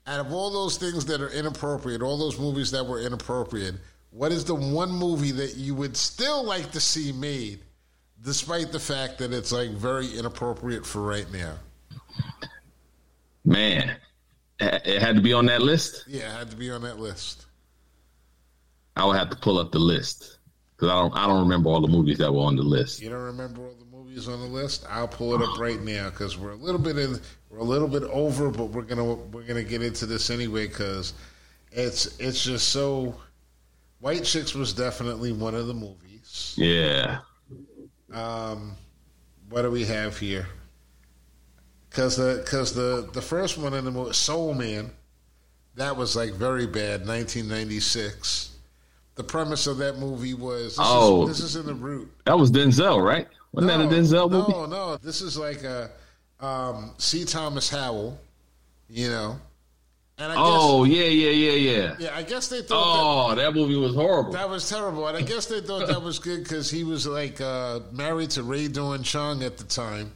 Out 0.06 0.20
of 0.20 0.32
all 0.32 0.50
those 0.50 0.76
things 0.76 1.04
that 1.06 1.20
are 1.20 1.30
inappropriate, 1.30 2.02
all 2.02 2.18
those 2.18 2.38
movies 2.38 2.70
that 2.70 2.86
were 2.86 3.00
inappropriate, 3.00 3.74
what 4.10 4.30
is 4.30 4.44
the 4.44 4.54
one 4.54 4.90
movie 4.90 5.32
that 5.32 5.56
you 5.56 5.74
would 5.74 5.96
still 5.96 6.44
like 6.44 6.70
to 6.72 6.80
see 6.80 7.12
made, 7.12 7.60
despite 8.22 8.72
the 8.72 8.80
fact 8.80 9.18
that 9.18 9.32
it's 9.32 9.52
like 9.52 9.70
very 9.70 10.16
inappropriate 10.16 10.86
for 10.86 11.02
right 11.02 11.30
now? 11.32 11.54
Man, 13.44 13.96
it 14.60 15.02
had 15.02 15.16
to 15.16 15.22
be 15.22 15.32
on 15.32 15.46
that 15.46 15.62
list. 15.62 16.04
Yeah, 16.06 16.34
it 16.34 16.38
had 16.38 16.50
to 16.50 16.56
be 16.56 16.70
on 16.70 16.82
that 16.82 16.98
list. 16.98 17.46
I 18.96 19.04
would 19.04 19.16
have 19.16 19.30
to 19.30 19.36
pull 19.36 19.58
up 19.58 19.70
the 19.70 19.78
list 19.78 20.38
because 20.74 20.90
I 20.90 20.94
don't. 20.94 21.14
I 21.16 21.26
don't 21.26 21.40
remember 21.40 21.70
all 21.70 21.80
the 21.80 21.88
movies 21.88 22.18
that 22.18 22.32
were 22.32 22.40
on 22.40 22.56
the 22.56 22.62
list. 22.62 23.00
You 23.00 23.10
don't 23.10 23.22
remember 23.22 23.62
all 23.62 23.74
the 23.78 23.96
movies 23.96 24.28
on 24.28 24.40
the 24.40 24.46
list? 24.46 24.84
I'll 24.88 25.08
pull 25.08 25.34
it 25.34 25.42
up 25.42 25.58
right 25.58 25.80
now 25.80 26.10
because 26.10 26.36
we're 26.36 26.50
a 26.50 26.56
little 26.56 26.80
bit 26.80 26.98
in. 26.98 27.20
We're 27.50 27.58
a 27.58 27.64
little 27.64 27.88
bit 27.88 28.02
over, 28.04 28.50
but 28.50 28.66
we're 28.66 28.82
gonna 28.82 29.14
we're 29.14 29.44
gonna 29.44 29.62
get 29.62 29.82
into 29.82 30.06
this 30.06 30.30
anyway 30.30 30.66
because 30.66 31.14
it's 31.70 32.18
it's 32.18 32.42
just 32.42 32.68
so. 32.68 33.14
White 34.00 34.22
Chicks 34.22 34.54
was 34.54 34.72
definitely 34.72 35.32
one 35.32 35.56
of 35.56 35.66
the 35.66 35.74
movies. 35.74 36.54
Yeah. 36.56 37.18
Um, 38.12 38.76
what 39.48 39.62
do 39.62 39.70
we 39.70 39.84
have 39.86 40.16
here? 40.16 40.46
Because 41.88 42.16
the 42.16 42.42
because 42.44 42.74
the 42.74 43.08
the 43.12 43.22
first 43.22 43.58
one 43.58 43.74
in 43.74 43.84
the 43.84 43.90
movie 43.90 44.12
Soul 44.12 44.54
Man, 44.54 44.90
that 45.76 45.96
was 45.96 46.16
like 46.16 46.32
very 46.32 46.66
bad, 46.66 47.06
1996. 47.06 48.56
The 49.14 49.24
premise 49.24 49.66
of 49.66 49.78
that 49.78 49.98
movie 49.98 50.34
was 50.34 50.76
this 50.76 50.78
oh 50.78 51.28
is, 51.28 51.38
this 51.38 51.50
is 51.50 51.56
in 51.56 51.66
the 51.66 51.74
root. 51.74 52.10
That 52.24 52.38
was 52.38 52.52
Denzel, 52.52 53.02
right? 53.02 53.26
Wasn't 53.52 53.72
no, 53.72 53.78
that 53.78 53.92
a 53.92 53.96
Denzel 53.96 54.30
movie? 54.30 54.52
No, 54.52 54.66
no. 54.66 54.96
This 54.96 55.22
is 55.22 55.36
like 55.36 55.62
a 55.64 55.90
um, 56.40 56.94
C. 56.98 57.24
Thomas 57.24 57.68
Howell, 57.68 58.18
you 58.88 59.08
know. 59.08 59.40
And 60.20 60.32
I 60.32 60.34
oh 60.36 60.84
guess, 60.84 60.96
yeah, 60.96 61.04
yeah, 61.04 61.30
yeah, 61.30 61.52
yeah. 61.52 61.96
Yeah, 62.00 62.16
I 62.16 62.24
guess 62.24 62.48
they 62.48 62.62
thought. 62.62 62.76
Oh, 62.76 63.28
that, 63.30 63.36
that, 63.36 63.54
movie 63.54 63.76
was 63.76 63.94
horrible. 63.94 64.32
That 64.32 64.50
was 64.50 64.68
terrible, 64.68 65.06
and 65.06 65.16
I 65.16 65.22
guess 65.22 65.46
they 65.46 65.60
thought 65.60 65.86
that 65.86 66.02
was 66.02 66.18
good 66.18 66.42
because 66.42 66.68
he 66.70 66.82
was 66.82 67.06
like 67.06 67.40
uh, 67.40 67.80
married 67.92 68.30
to 68.30 68.42
Rae 68.42 68.66
Dawn 68.66 69.04
Chong 69.04 69.44
at 69.44 69.58
the 69.58 69.64
time, 69.64 70.12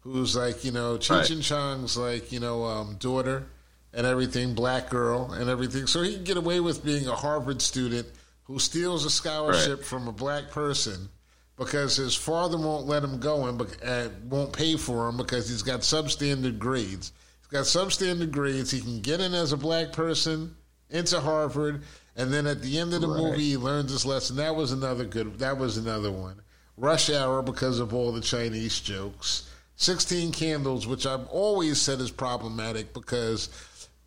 who's 0.00 0.36
like 0.36 0.64
you 0.64 0.72
know 0.72 0.96
Cheech 0.96 1.10
right. 1.10 1.30
and 1.30 1.42
Chong's 1.42 1.96
like 1.96 2.32
you 2.32 2.40
know 2.40 2.64
um, 2.64 2.96
daughter 2.96 3.46
and 3.92 4.06
everything, 4.06 4.54
black 4.54 4.88
girl 4.90 5.32
and 5.32 5.48
everything. 5.50 5.86
So 5.86 6.02
he 6.02 6.14
can 6.14 6.24
get 6.24 6.36
away 6.36 6.60
with 6.60 6.84
being 6.84 7.08
a 7.08 7.14
Harvard 7.14 7.60
student 7.60 8.06
who 8.44 8.58
steals 8.58 9.04
a 9.04 9.10
scholarship 9.10 9.78
right. 9.78 9.86
from 9.86 10.08
a 10.08 10.12
black 10.12 10.50
person 10.50 11.08
because 11.56 11.96
his 11.96 12.14
father 12.14 12.56
won't 12.56 12.86
let 12.86 13.04
him 13.04 13.18
go 13.20 13.46
and 13.46 13.60
uh, 13.84 14.08
won't 14.28 14.52
pay 14.52 14.76
for 14.76 15.08
him 15.08 15.16
because 15.16 15.48
he's 15.48 15.62
got 15.62 15.80
substandard 15.80 16.58
grades. 16.58 17.12
He's 17.40 17.46
got 17.48 17.64
substandard 17.64 18.30
grades. 18.30 18.70
He 18.70 18.80
can 18.80 19.00
get 19.00 19.20
in 19.20 19.34
as 19.34 19.52
a 19.52 19.56
black 19.56 19.92
person 19.92 20.56
into 20.88 21.20
Harvard, 21.20 21.82
and 22.16 22.32
then 22.32 22.46
at 22.46 22.62
the 22.62 22.78
end 22.78 22.94
of 22.94 23.00
the 23.00 23.08
right. 23.08 23.22
movie, 23.22 23.50
he 23.50 23.56
learns 23.56 23.92
his 23.92 24.06
lesson. 24.06 24.36
That 24.36 24.56
was 24.56 24.72
another 24.72 25.04
good. 25.04 25.38
That 25.38 25.58
was 25.58 25.76
another 25.76 26.10
one. 26.10 26.40
Rush 26.76 27.10
Hour 27.10 27.42
because 27.42 27.78
of 27.78 27.92
all 27.92 28.10
the 28.10 28.20
Chinese 28.20 28.80
jokes. 28.80 29.49
16 29.80 30.32
Candles, 30.32 30.86
which 30.86 31.06
I've 31.06 31.26
always 31.28 31.80
said 31.80 32.00
is 32.00 32.10
problematic 32.10 32.92
because 32.92 33.48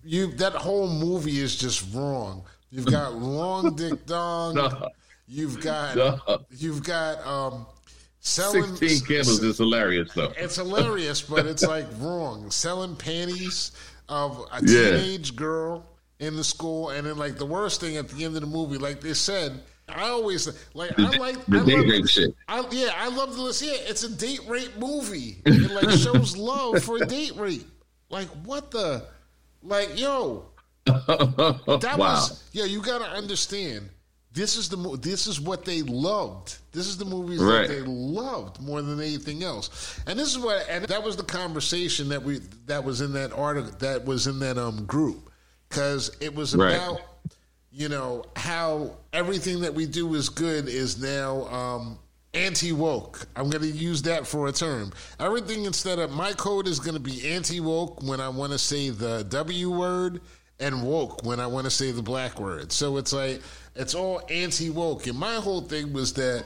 you 0.04 0.28
that 0.34 0.54
whole 0.54 0.88
movie 0.88 1.40
is 1.40 1.56
just 1.56 1.92
wrong. 1.96 2.44
You've 2.70 2.86
got 2.86 3.14
wrong 3.20 3.76
Dick 3.76 4.06
Dong. 4.06 4.54
No. 4.54 4.90
You've 5.28 5.62
got 5.62 5.96
no. 5.96 6.20
you've 6.52 6.84
got 6.84 7.26
um 7.26 7.66
selling 8.20 8.76
16 8.76 9.08
candles 9.08 9.42
is 9.42 9.58
hilarious 9.58 10.14
though. 10.14 10.32
It's 10.38 10.58
hilarious, 10.58 11.24
but 11.24 11.48
it's 11.48 11.64
like 11.64 11.88
wrong. 11.98 12.52
Selling 12.52 12.96
panties 12.96 13.72
of 14.10 14.46
a 14.52 14.60
teenage 14.60 15.32
yeah. 15.32 15.38
girl 15.38 15.88
in 16.20 16.36
the 16.36 16.44
school 16.44 16.90
and 16.90 17.08
then 17.08 17.18
like 17.18 17.38
the 17.38 17.48
worst 17.48 17.82
thing 17.82 17.98
at 17.98 18.10
the 18.10 18.26
end 18.26 18.36
of 18.36 18.42
the 18.42 18.48
movie, 18.48 18.78
like 18.78 19.02
they 19.02 19.16
said, 19.16 19.60
I 19.90 20.10
always 20.10 20.48
like 20.74 20.96
the, 20.96 21.04
I 21.04 21.18
like 21.18 21.46
the 21.46 21.60
I 21.60 21.66
date 21.66 21.78
love, 21.78 21.88
rape 21.88 22.08
shit. 22.08 22.36
I, 22.48 22.66
yeah, 22.72 22.92
I 22.96 23.10
love 23.10 23.36
the 23.36 23.42
list. 23.42 23.62
Yeah, 23.62 23.74
it's 23.76 24.04
a 24.04 24.16
date 24.16 24.42
rape 24.48 24.78
movie. 24.78 25.38
It 25.46 25.72
like 25.72 25.90
shows 25.92 26.38
love 26.38 26.84
for 26.84 26.98
a 26.98 27.06
date 27.06 27.36
rape. 27.36 27.68
Like 28.10 28.28
what 28.46 28.72
the, 28.72 29.06
like 29.62 30.00
yo, 30.00 30.46
that 30.86 31.96
wow. 31.98 31.98
was 31.98 32.44
yeah. 32.54 32.66
You 32.66 32.82
got 32.82 33.00
to 33.00 33.10
understand. 33.10 33.90
This 34.32 34.56
is 34.56 34.68
the 34.68 34.98
this 35.00 35.28
is 35.28 35.40
what 35.40 35.64
they 35.64 35.84
loved. 35.84 36.58
This 36.72 36.88
is 36.88 36.98
the 36.98 37.06
movies 37.06 37.40
right. 37.40 37.68
that 37.68 37.74
they 37.74 37.82
loved 37.82 38.60
more 38.62 38.82
than 38.82 39.00
anything 39.00 39.44
else. 39.44 40.00
And 40.08 40.18
this 40.18 40.30
is 40.30 40.40
what 40.40 40.66
and 40.70 40.86
that 40.86 41.04
was 41.04 41.18
the 41.18 41.24
conversation 41.24 42.10
that 42.10 42.24
we 42.24 42.40
that 42.66 42.84
was 42.84 43.02
in 43.02 43.14
that 43.14 43.32
article 43.32 43.72
that 43.80 44.06
was 44.06 44.26
in 44.26 44.40
that 44.40 44.58
um 44.58 44.86
group 44.86 45.30
because 45.70 46.16
it 46.20 46.34
was 46.34 46.56
about. 46.56 46.94
Right 46.94 47.02
you 47.74 47.90
know, 47.90 48.24
how 48.36 48.92
everything 49.12 49.62
that 49.62 49.74
we 49.74 49.86
do 49.86 50.14
is 50.14 50.30
good 50.30 50.68
is 50.68 51.02
now 51.02 51.48
um, 51.48 51.98
anti 52.34 52.72
woke. 52.72 53.26
I'm 53.36 53.50
going 53.50 53.64
to 53.64 53.68
use 53.68 54.04
that 54.04 54.28
for 54.28 54.48
a 54.48 54.52
term. 54.52 54.94
Everything 55.20 55.66
instead 55.66 55.98
of 55.98 56.12
my 56.12 56.34
code 56.34 56.68
is 56.68 56.80
going 56.80 56.94
to 56.94 57.00
be 57.00 57.28
anti 57.34 57.60
woke 57.60 58.04
when 58.04 58.20
I 58.20 58.30
want 58.30 58.52
to 58.52 58.60
say 58.60 58.90
the 58.90 59.24
W 59.24 59.72
word 59.72 60.22
and 60.60 60.84
woke 60.84 61.26
when 61.26 61.40
I 61.40 61.48
want 61.48 61.66
to 61.66 61.72
say 61.72 61.92
the 61.92 62.04
black 62.04 62.40
word. 62.40 62.72
So 62.72 62.98
it's 62.98 63.12
like, 63.12 63.42
it's 63.76 63.96
all 63.96 64.22
anti 64.30 64.70
woke. 64.70 65.08
And 65.08 65.18
my 65.18 65.36
whole 65.36 65.62
thing 65.62 65.94
was 65.94 66.14
that 66.14 66.46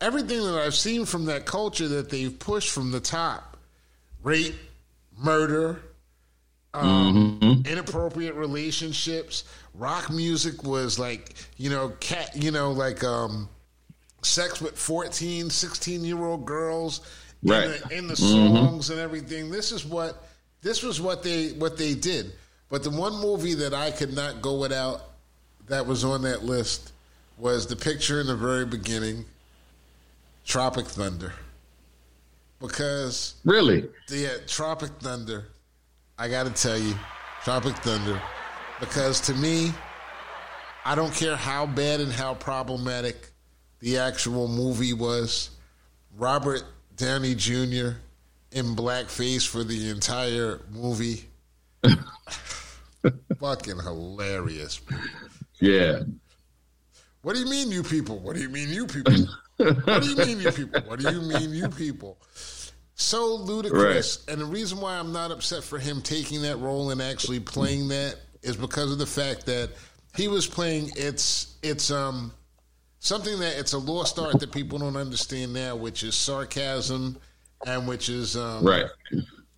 everything 0.00 0.42
that 0.44 0.60
I've 0.60 0.76
seen 0.76 1.06
from 1.06 1.24
that 1.26 1.44
culture 1.44 1.88
that 1.88 2.08
they've 2.08 2.38
pushed 2.38 2.70
from 2.70 2.92
the 2.92 3.00
top 3.00 3.56
rape, 4.22 4.54
murder, 5.18 5.80
um, 6.72 7.38
mm-hmm. 7.40 7.66
inappropriate 7.66 8.34
relationships. 8.34 9.44
Rock 9.74 10.10
music 10.10 10.62
was 10.62 10.98
like, 10.98 11.34
you 11.56 11.70
know, 11.70 11.90
cat, 12.00 12.30
you 12.34 12.50
know, 12.50 12.72
like 12.72 13.02
um, 13.02 13.48
sex 14.22 14.60
with 14.60 14.78
14, 14.78 15.50
16 15.50 16.04
year 16.04 16.22
old 16.24 16.44
girls 16.44 17.00
right. 17.42 17.64
in 17.64 17.70
the, 17.70 17.98
in 17.98 18.06
the 18.06 18.14
mm-hmm. 18.14 18.56
songs 18.56 18.90
and 18.90 19.00
everything. 19.00 19.50
This 19.50 19.72
is 19.72 19.84
what 19.84 20.24
this 20.62 20.82
was 20.82 21.00
what 21.00 21.22
they 21.22 21.50
what 21.50 21.76
they 21.76 21.94
did. 21.94 22.32
But 22.68 22.82
the 22.82 22.90
one 22.90 23.20
movie 23.20 23.54
that 23.54 23.74
I 23.74 23.90
could 23.90 24.14
not 24.14 24.42
go 24.42 24.58
without 24.58 25.02
that 25.66 25.86
was 25.86 26.04
on 26.04 26.22
that 26.22 26.44
list 26.44 26.92
was 27.38 27.66
the 27.66 27.76
picture 27.76 28.20
in 28.20 28.26
the 28.26 28.36
very 28.36 28.64
beginning 28.64 29.24
Tropic 30.44 30.86
Thunder. 30.86 31.32
Because 32.60 33.34
really, 33.44 33.88
yeah, 34.08 34.36
Tropic 34.46 34.90
Thunder. 35.00 35.46
I 36.16 36.28
got 36.28 36.46
to 36.46 36.52
tell 36.52 36.78
you, 36.78 36.94
Tropic 37.42 37.74
Thunder, 37.78 38.20
because 38.80 39.20
to 39.22 39.34
me, 39.34 39.72
I 40.84 40.94
don't 40.94 41.14
care 41.14 41.36
how 41.36 41.66
bad 41.66 42.00
and 42.00 42.12
how 42.12 42.34
problematic 42.34 43.30
the 43.80 43.98
actual 43.98 44.48
movie 44.48 44.92
was. 44.92 45.50
Robert 46.16 46.62
Downey 46.96 47.34
Jr. 47.34 47.96
in 48.52 48.76
blackface 48.76 49.46
for 49.46 49.64
the 49.64 49.90
entire 49.90 50.60
movie. 50.70 51.24
Fucking 53.38 53.78
hilarious. 53.78 54.80
Yeah. 55.60 56.00
What 57.22 57.34
do 57.34 57.40
you 57.40 57.48
mean, 57.48 57.70
you 57.70 57.82
people? 57.82 58.18
What 58.18 58.36
do 58.36 58.42
you 58.42 58.48
mean, 58.50 58.68
you 58.68 58.86
people? 58.86 59.14
what 59.56 60.02
do 60.02 60.10
you 60.10 60.16
mean, 60.16 60.40
you 60.40 60.52
people? 60.52 60.80
What 60.82 61.00
do 61.00 61.10
you 61.10 61.22
mean, 61.22 61.54
you 61.54 61.68
people? 61.70 62.18
So 62.94 63.34
ludicrous. 63.34 64.24
Right. 64.26 64.32
And 64.32 64.42
the 64.42 64.46
reason 64.46 64.80
why 64.80 64.98
I'm 64.98 65.12
not 65.12 65.30
upset 65.30 65.64
for 65.64 65.78
him 65.78 66.00
taking 66.00 66.42
that 66.42 66.58
role 66.58 66.90
and 66.90 67.00
actually 67.02 67.40
playing 67.40 67.88
that 67.88 68.16
is 68.44 68.56
because 68.56 68.92
of 68.92 68.98
the 68.98 69.06
fact 69.06 69.46
that 69.46 69.70
he 70.16 70.28
was 70.28 70.46
playing 70.46 70.90
it's 70.96 71.56
it's 71.62 71.90
um 71.90 72.32
something 73.04 73.38
that 73.38 73.58
it's 73.58 73.74
a 73.74 73.78
lost 73.78 74.18
art 74.18 74.40
that 74.40 74.50
people 74.50 74.78
don't 74.78 74.96
understand 74.96 75.52
now, 75.52 75.76
which 75.76 76.02
is 76.02 76.14
sarcasm 76.14 77.16
and 77.66 77.86
which 77.86 78.08
is 78.08 78.36
um, 78.36 78.64
right. 78.64 78.86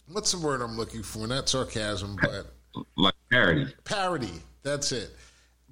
What's 0.09 0.33
the 0.33 0.39
word 0.39 0.61
I'm 0.61 0.77
looking 0.77 1.03
for? 1.03 1.27
Not 1.27 1.49
sarcasm, 1.49 2.17
but 2.21 2.47
like 2.97 3.15
parody. 3.31 3.73
Parody. 3.85 4.43
That's 4.63 4.93
it. 4.93 5.11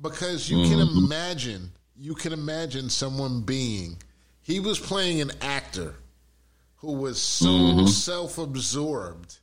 Because 0.00 0.48
you 0.48 0.58
mm-hmm. 0.58 0.70
can 0.70 1.04
imagine, 1.04 1.72
you 1.96 2.14
can 2.14 2.32
imagine 2.32 2.88
someone 2.88 3.42
being. 3.42 3.96
He 4.40 4.60
was 4.60 4.78
playing 4.78 5.20
an 5.20 5.32
actor 5.40 5.94
who 6.76 6.92
was 6.92 7.20
so 7.20 7.48
mm-hmm. 7.48 7.86
self-absorbed 7.86 9.38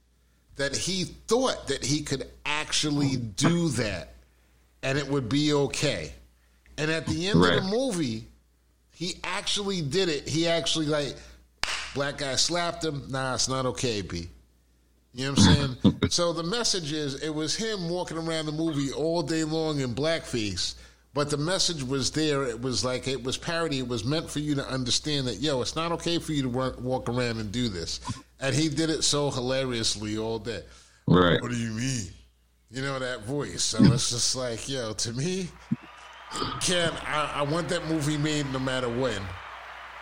that 0.56 0.76
he 0.76 1.04
thought 1.04 1.68
that 1.68 1.84
he 1.84 2.02
could 2.02 2.28
actually 2.46 3.16
do 3.16 3.70
that 3.70 4.14
and 4.84 4.98
it 4.98 5.08
would 5.08 5.30
be 5.30 5.54
okay. 5.54 6.14
And 6.78 6.90
at 6.90 7.06
the 7.06 7.28
end 7.28 7.42
right. 7.42 7.58
of 7.58 7.64
the 7.64 7.70
movie, 7.70 8.28
he 8.92 9.16
actually 9.24 9.82
did 9.82 10.10
it. 10.10 10.28
He 10.28 10.48
actually 10.48 10.86
like 10.86 11.16
black 11.94 12.20
guy 12.20 12.36
slapped 12.36 12.84
him. 12.84 13.04
Nah, 13.10 13.36
it's 13.36 13.50
not 13.50 13.66
okay, 13.68 14.02
B. 14.02 14.28
You 15.14 15.26
know 15.26 15.32
what 15.32 15.40
I'm 15.40 15.56
saying? 15.84 16.00
so 16.10 16.34
the 16.34 16.44
message 16.44 16.94
is 16.94 17.22
it 17.22 17.30
was 17.30 17.56
him 17.56 17.90
walking 17.90 18.18
around 18.18 18.46
the 18.46 18.52
movie 18.52 18.92
all 18.92 19.22
day 19.22 19.44
long 19.44 19.80
in 19.80 19.94
blackface, 19.94 20.76
but 21.14 21.30
the 21.30 21.38
message 21.38 21.84
was 21.84 22.12
there. 22.12 22.44
It 22.44 22.62
was 22.62 22.86
like 22.86 23.08
it 23.08 23.22
was 23.22 23.38
parody. 23.38 23.80
It 23.80 23.88
was 23.88 24.06
meant 24.06 24.30
for 24.30 24.40
you 24.40 24.56
to 24.56 24.68
understand 24.68 25.28
that 25.28 25.36
yo, 25.36 25.62
it's 25.62 25.76
not 25.76 25.92
okay 25.94 26.18
for 26.18 26.32
you 26.32 26.44
to 26.44 26.50
walk 26.80 27.10
around 27.10 27.40
and 27.40 27.52
do 27.52 27.68
this. 27.68 28.00
And 28.42 28.56
he 28.56 28.70
did 28.70 28.90
it 28.90 29.04
so 29.04 29.30
hilariously 29.30 30.18
all 30.18 30.40
day. 30.40 30.64
Right. 31.08 31.42
What 31.42 31.52
do 31.52 31.58
you 31.58 31.72
mean? 31.72 32.08
You 32.72 32.82
know 32.82 32.98
that 32.98 33.24
voice. 33.24 33.62
So 33.64 33.84
it's 33.84 34.10
just 34.10 34.36
like 34.36 34.68
yo, 34.68 34.94
to 34.94 35.14
me, 35.14 35.50
Ken, 36.62 36.92
I, 37.06 37.34
I, 37.36 37.42
want 37.44 37.70
that 37.70 37.86
movie 37.88 38.18
made 38.18 38.52
no 38.52 38.60
matter 38.60 38.90
when. 38.90 39.22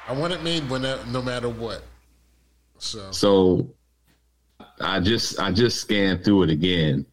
I 0.08 0.14
want 0.14 0.34
it 0.34 0.44
made 0.44 0.70
when 0.70 0.84
no 0.84 1.22
matter 1.22 1.50
what. 1.50 1.84
So 2.78 3.12
so 3.12 3.70
I 4.80 5.00
just 5.00 5.40
I 5.40 5.52
just 5.52 5.82
scanned 5.82 6.24
through 6.24 6.44
it 6.44 6.50
again, 6.52 7.06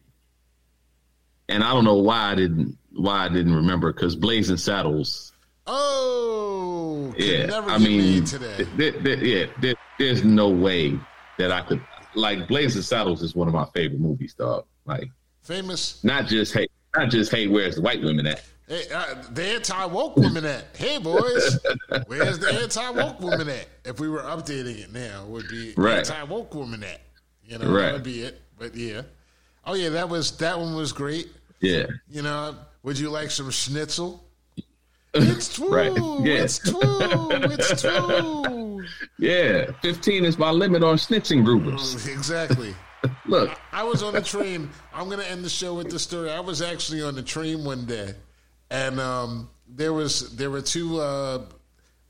and 1.49 1.63
I 1.63 1.73
don't 1.73 1.83
know 1.83 1.95
why 1.97 2.31
I 2.31 2.35
didn't 2.35 2.77
why 2.91 3.25
I 3.25 3.29
didn't 3.29 3.55
remember 3.55 3.91
because 3.91 4.15
Blazing 4.15 4.57
Saddles. 4.57 5.33
Oh, 5.65 7.13
yeah. 7.17 7.61
I 7.67 7.77
mean, 7.77 8.23
th- 8.23 8.77
th- 8.77 9.19
yeah. 9.19 9.47
There, 9.59 9.75
there's 9.99 10.23
no 10.23 10.49
way 10.49 10.97
that 11.37 11.51
I 11.51 11.61
could 11.61 11.81
like 12.15 12.47
Blazing 12.47 12.81
Saddles 12.81 13.21
is 13.21 13.35
one 13.35 13.47
of 13.47 13.53
my 13.53 13.65
favorite 13.73 13.99
movies, 13.99 14.33
dog. 14.33 14.65
Like 14.85 15.09
famous, 15.41 16.03
not 16.03 16.27
just 16.27 16.53
hey, 16.53 16.67
not 16.95 17.09
just 17.09 17.31
hey, 17.31 17.47
where's 17.47 17.75
the 17.75 17.81
white 17.81 18.01
women 18.01 18.27
at? 18.27 18.43
Hey, 18.67 18.83
uh, 18.93 19.15
the 19.31 19.43
anti 19.43 19.85
woke 19.85 20.17
woman 20.17 20.43
at? 20.43 20.65
Hey, 20.75 20.97
boys, 20.97 21.59
where's 22.07 22.37
the 22.39 22.51
anti 22.51 22.89
woke 22.91 23.21
woman 23.21 23.47
at? 23.47 23.67
If 23.85 23.99
we 23.99 24.09
were 24.09 24.21
updating 24.21 24.79
it 24.79 24.91
now, 24.91 25.23
it 25.23 25.29
would 25.29 25.47
be 25.47 25.73
right. 25.77 25.99
anti 25.99 26.23
woke 26.23 26.53
woman 26.53 26.83
at. 26.83 27.01
You 27.45 27.59
know, 27.59 27.71
right. 27.71 27.83
that 27.83 27.93
would 27.93 28.03
be 28.03 28.23
it. 28.23 28.41
But 28.57 28.75
yeah, 28.75 29.03
oh 29.65 29.73
yeah, 29.73 29.89
that 29.89 30.09
was 30.09 30.35
that 30.37 30.59
one 30.59 30.75
was 30.75 30.91
great. 30.91 31.29
Yeah, 31.61 31.85
you 32.09 32.21
know, 32.21 32.55
would 32.83 32.99
you 32.99 33.09
like 33.09 33.31
some 33.31 33.49
schnitzel? 33.51 34.26
It's 35.23 35.53
true. 35.55 35.69
right. 35.69 35.91
Yeah. 36.25 36.43
It's 36.43 36.59
true. 36.59 36.79
It's 36.81 37.81
true. 37.81 38.63
Yeah, 39.19 39.71
fifteen 39.81 40.23
is 40.23 40.37
my 40.37 40.51
limit 40.51 40.81
on 40.81 40.95
snitching 40.95 41.43
groupers. 41.43 42.07
Exactly. 42.07 42.73
Look, 43.25 43.59
I 43.73 43.83
was 43.83 44.01
on 44.01 44.13
the 44.13 44.21
train. 44.21 44.69
I'm 44.93 45.07
going 45.07 45.19
to 45.19 45.29
end 45.29 45.43
the 45.43 45.49
show 45.49 45.73
with 45.73 45.89
the 45.89 45.99
story. 45.99 46.31
I 46.31 46.39
was 46.39 46.61
actually 46.61 47.01
on 47.01 47.15
the 47.15 47.21
train 47.21 47.65
one 47.65 47.85
day 47.85 48.13
and 48.69 48.99
um, 48.99 49.49
there 49.67 49.93
was 49.93 50.35
there 50.35 50.49
were 50.49 50.61
two 50.61 50.99
uh, 50.99 51.41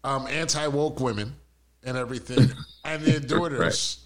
um, 0.04 0.28
anti 0.28 0.68
woke 0.68 1.00
women 1.00 1.36
and 1.84 1.98
everything, 1.98 2.50
and 2.86 3.04
their 3.04 3.20
daughters. 3.20 4.06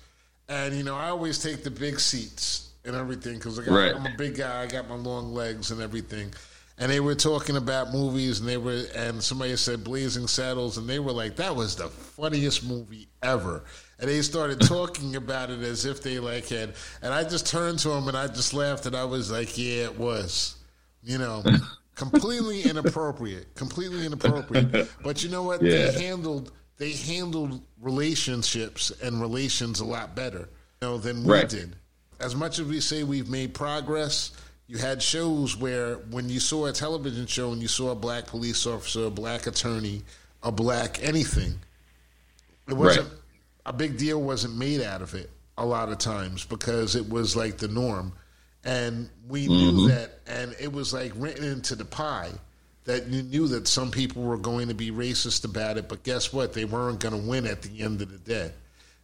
Right. 0.50 0.58
And 0.58 0.76
you 0.76 0.84
know, 0.84 0.96
I 0.96 1.10
always 1.10 1.42
take 1.42 1.64
the 1.64 1.72
big 1.72 2.00
seats 2.00 2.70
and 2.84 2.96
everything 2.96 3.36
because 3.36 3.66
right. 3.68 3.96
I'm 3.96 4.06
a 4.06 4.16
big 4.18 4.36
guy. 4.38 4.64
I 4.64 4.68
got 4.68 4.90
my 4.90 4.96
long 4.96 5.34
legs 5.34 5.72
and 5.72 5.82
everything. 5.82 6.34
And 6.78 6.92
they 6.92 7.00
were 7.00 7.16
talking 7.16 7.58
about 7.58 7.92
movies, 7.92 8.40
and 8.40 8.50
they 8.50 8.58
were, 8.58 8.84
and 8.96 9.22
somebody 9.22 9.56
said 9.56 9.84
Blazing 9.84 10.28
Saddles, 10.28 10.78
and 10.78 10.90
they 10.90 11.00
were 11.00 11.12
like, 11.12 11.36
"That 11.36 11.56
was 11.56 11.76
the 11.76 11.90
funniest 11.90 12.66
movie 12.66 13.08
ever." 13.22 13.64
And 14.00 14.10
they 14.10 14.22
started 14.22 14.62
talking 14.68 15.16
about 15.16 15.52
it 15.52 15.62
as 15.62 15.86
if 15.86 16.02
they 16.02 16.20
like 16.20 16.48
had, 16.48 16.74
and 17.02 17.14
I 17.14 17.24
just 17.24 17.46
turned 17.46 17.80
to 17.80 17.90
them 17.90 18.08
and 18.08 18.18
I 18.18 18.28
just 18.28 18.54
laughed, 18.54 18.86
and 18.86 18.96
I 18.96 19.04
was 19.04 19.30
like, 19.30 19.58
"Yeah, 19.58 19.84
it 19.84 20.00
was," 20.00 20.56
you 21.04 21.18
know 21.18 21.44
completely 21.96 22.64
inappropriate, 22.64 23.54
completely 23.56 24.06
inappropriate. 24.06 24.90
But 25.04 25.24
you 25.24 25.30
know 25.30 25.44
what? 25.44 25.62
Yeah. 25.62 25.92
They 25.92 26.04
handled 26.08 26.52
they 26.78 26.94
handled 26.94 27.62
relationships 27.80 28.92
and 29.04 29.22
relations 29.22 29.82
a 29.82 29.86
lot 29.86 30.16
better, 30.16 30.50
you 30.82 30.88
know, 30.88 30.98
than 30.98 31.24
we 31.24 31.32
right. 31.32 31.48
did. 31.48 31.76
As 32.20 32.36
much 32.36 32.58
as 32.58 32.66
we 32.66 32.80
say 32.80 33.04
we've 33.04 33.30
made 33.30 33.54
progress, 33.54 34.32
you 34.68 34.78
had 34.78 35.02
shows 35.02 35.58
where 35.58 35.96
when 35.96 36.30
you 36.30 36.40
saw 36.40 36.68
a 36.68 36.72
television 36.72 37.28
show 37.28 37.52
and 37.52 37.62
you 37.62 37.68
saw 37.68 37.92
a 37.92 37.96
black 37.96 38.28
police 38.28 38.66
officer, 38.66 39.06
a 39.06 39.10
black 39.10 39.48
attorney, 39.48 40.04
a 40.44 40.52
black 40.52 41.04
anything, 41.04 41.60
it 42.68 42.74
wasn't 42.74 43.08
right. 43.08 43.18
a 43.66 43.74
big 43.74 43.98
deal 43.98 44.22
wasn't 44.22 44.56
made 44.56 44.82
out 44.82 45.02
of 45.02 45.14
it 45.14 45.30
a 45.58 45.66
lot 45.66 45.90
of 45.90 45.98
times 45.98 46.46
because 46.46 46.96
it 46.96 47.10
was 47.10 47.36
like 47.36 47.58
the 47.58 47.68
norm 47.68 48.14
and 48.64 49.10
we 49.28 49.48
knew 49.48 49.72
mm-hmm. 49.72 49.88
that, 49.88 50.20
and 50.28 50.56
it 50.60 50.72
was 50.72 50.94
like 50.94 51.12
written 51.16 51.44
into 51.44 51.76
the 51.76 51.86
pie 51.86 52.32
that 52.84 53.08
you 53.08 53.24
knew 53.24 53.48
that 53.48 53.68
some 53.68 53.92
people 53.92 54.24
were 54.24 54.38
going 54.38 54.68
to 54.68 54.74
be 54.74 54.92
racist 54.92 55.46
about 55.46 55.78
it, 55.78 55.88
but 55.88 56.04
guess 56.04 56.34
what? 56.34 56.54
They 56.54 56.66
weren't 56.66 57.00
going 57.00 57.20
to 57.20 57.30
win 57.30 57.46
at 57.46 57.62
the 57.62 57.82
end 57.82 58.02
of 58.02 58.12
the 58.12 58.18
day. 58.18 58.52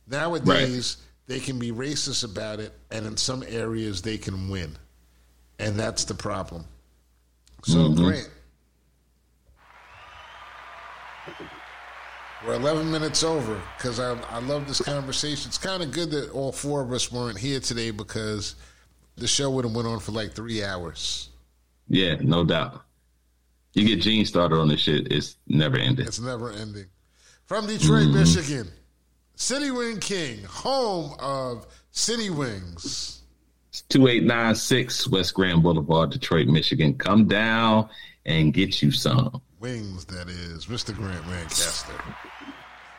Nowadays, 0.08 0.98
right. 1.00 1.36
they 1.36 1.40
can 1.40 1.60
be 1.60 1.72
racist 1.72 2.24
about 2.24 2.60
it, 2.60 2.72
and 2.92 3.06
in 3.06 3.18
some 3.18 3.44
areas, 3.48 4.02
they 4.02 4.18
can 4.18 4.50
win. 4.50 4.76
And 5.60 5.76
that's 5.76 6.06
the 6.06 6.14
problem. 6.14 6.66
So, 7.64 7.78
mm-hmm. 7.78 8.04
Grant, 8.04 8.30
we're 12.46 12.54
11 12.54 12.92
minutes 12.92 13.24
over 13.24 13.60
because 13.78 14.00
I, 14.00 14.18
I 14.30 14.40
love 14.40 14.68
this 14.68 14.82
conversation. 14.82 15.50
It's 15.50 15.58
kind 15.58 15.82
of 15.82 15.92
good 15.92 16.12
that 16.12 16.32
all 16.32 16.52
four 16.52 16.82
of 16.82 16.92
us 16.92 17.12
weren't 17.12 17.38
here 17.38 17.60
today 17.60 17.92
because– 17.92 18.56
the 19.18 19.28
show 19.28 19.50
would 19.50 19.66
have 19.66 19.74
went 19.74 19.88
on 19.88 20.00
for 20.00 20.12
like 20.12 20.34
three 20.34 20.64
hours. 20.64 21.30
Yeah, 21.90 22.16
no 22.22 22.44
doubt. 22.44 22.84
You 23.74 23.86
get 23.86 24.02
Gene 24.02 24.26
started 24.26 24.58
on 24.58 24.68
this 24.68 24.82
shit, 24.82 25.12
it's 25.12 25.38
never 25.48 25.78
ending. 25.78 26.08
It's 26.08 26.20
never 26.20 26.52
ending. 26.52 26.86
From 27.46 27.68
Detroit, 27.68 28.08
mm. 28.08 28.14
Michigan, 28.14 28.68
City 29.36 29.72
Wing 29.72 30.00
King, 30.00 30.44
home 30.44 31.14
of 31.20 31.68
City 31.92 32.30
Wings. 32.30 33.16
2896 33.84 35.08
West 35.10 35.34
Grand 35.34 35.64
Boulevard, 35.64 36.12
Detroit, 36.12 36.48
Michigan. 36.48 36.98
Come 36.98 37.28
down 37.28 37.90
and 38.26 38.54
get 38.54 38.82
you 38.82 38.91
some. 38.91 39.41
Wings, 39.60 40.06
that 40.06 40.30
is. 40.30 40.66
Mr. 40.68 40.95
Grant 40.95 41.28
Lancaster. 41.28 41.94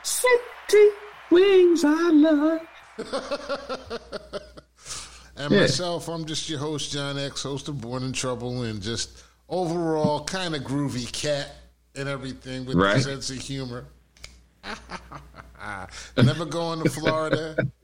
City 0.03 0.89
Wings, 1.31 1.85
I 1.85 2.11
love. 2.11 2.61
And 5.39 5.53
yeah. 5.53 5.61
myself, 5.61 6.09
I'm 6.09 6.25
just 6.25 6.51
your 6.51 6.59
host, 6.59 6.91
John 6.91 7.17
X, 7.17 7.45
host 7.45 7.69
of 7.69 7.81
Born 7.81 8.03
in 8.03 8.13
Trouble, 8.13 8.65
and 8.65 8.83
just 8.83 9.23
overall 9.49 10.25
kind 10.25 10.57
of 10.57 10.63
groovy 10.63 11.11
cat 11.13 11.55
and 11.95 12.09
everything 12.09 12.67
with 12.67 12.75
right. 12.77 12.97
a 12.97 13.01
sense 13.01 13.31
of 13.31 13.39
humor. 13.39 13.87
Never 16.17 16.45
going 16.45 16.83
to 16.83 16.91
Florida. 16.91 17.57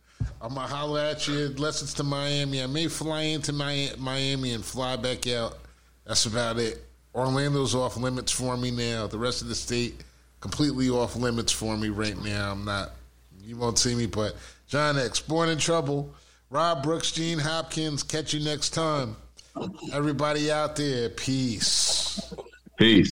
I'm 0.45 0.55
gonna 0.57 0.66
holler 0.66 1.01
at 1.01 1.27
you 1.27 1.47
unless 1.47 1.81
it's 1.81 1.95
to 1.95 2.03
Miami. 2.03 2.62
I 2.62 2.66
may 2.66 2.87
fly 2.87 3.23
into 3.23 3.51
Miami 3.55 4.53
and 4.53 4.62
fly 4.62 4.95
back 4.97 5.27
out. 5.27 5.57
That's 6.05 6.27
about 6.27 6.59
it. 6.59 6.85
Orlando's 7.15 7.75
off 7.75 7.97
limits 7.97 8.31
for 8.31 8.55
me 8.59 8.71
now. 8.71 9.07
The 9.07 9.16
rest 9.16 9.41
of 9.41 9.49
the 9.49 9.55
state, 9.55 10.05
completely 10.41 10.91
off 10.91 11.16
limits 11.16 11.51
for 11.51 11.79
me 11.79 11.89
right 11.89 12.23
now. 12.23 12.53
I'm 12.53 12.66
not. 12.66 12.91
You 13.43 13.57
won't 13.57 13.79
see 13.79 13.95
me, 13.95 14.05
but 14.05 14.37
John 14.66 14.99
X, 14.99 15.19
born 15.19 15.49
in 15.49 15.57
trouble. 15.57 16.15
Rob 16.51 16.83
Brooks, 16.83 17.11
Gene 17.11 17.39
Hopkins. 17.39 18.03
Catch 18.03 18.35
you 18.35 18.45
next 18.45 18.71
time. 18.71 19.16
Everybody 19.95 20.51
out 20.51 20.77
there, 20.77 21.09
peace. 21.09 22.35
Peace. 22.77 23.11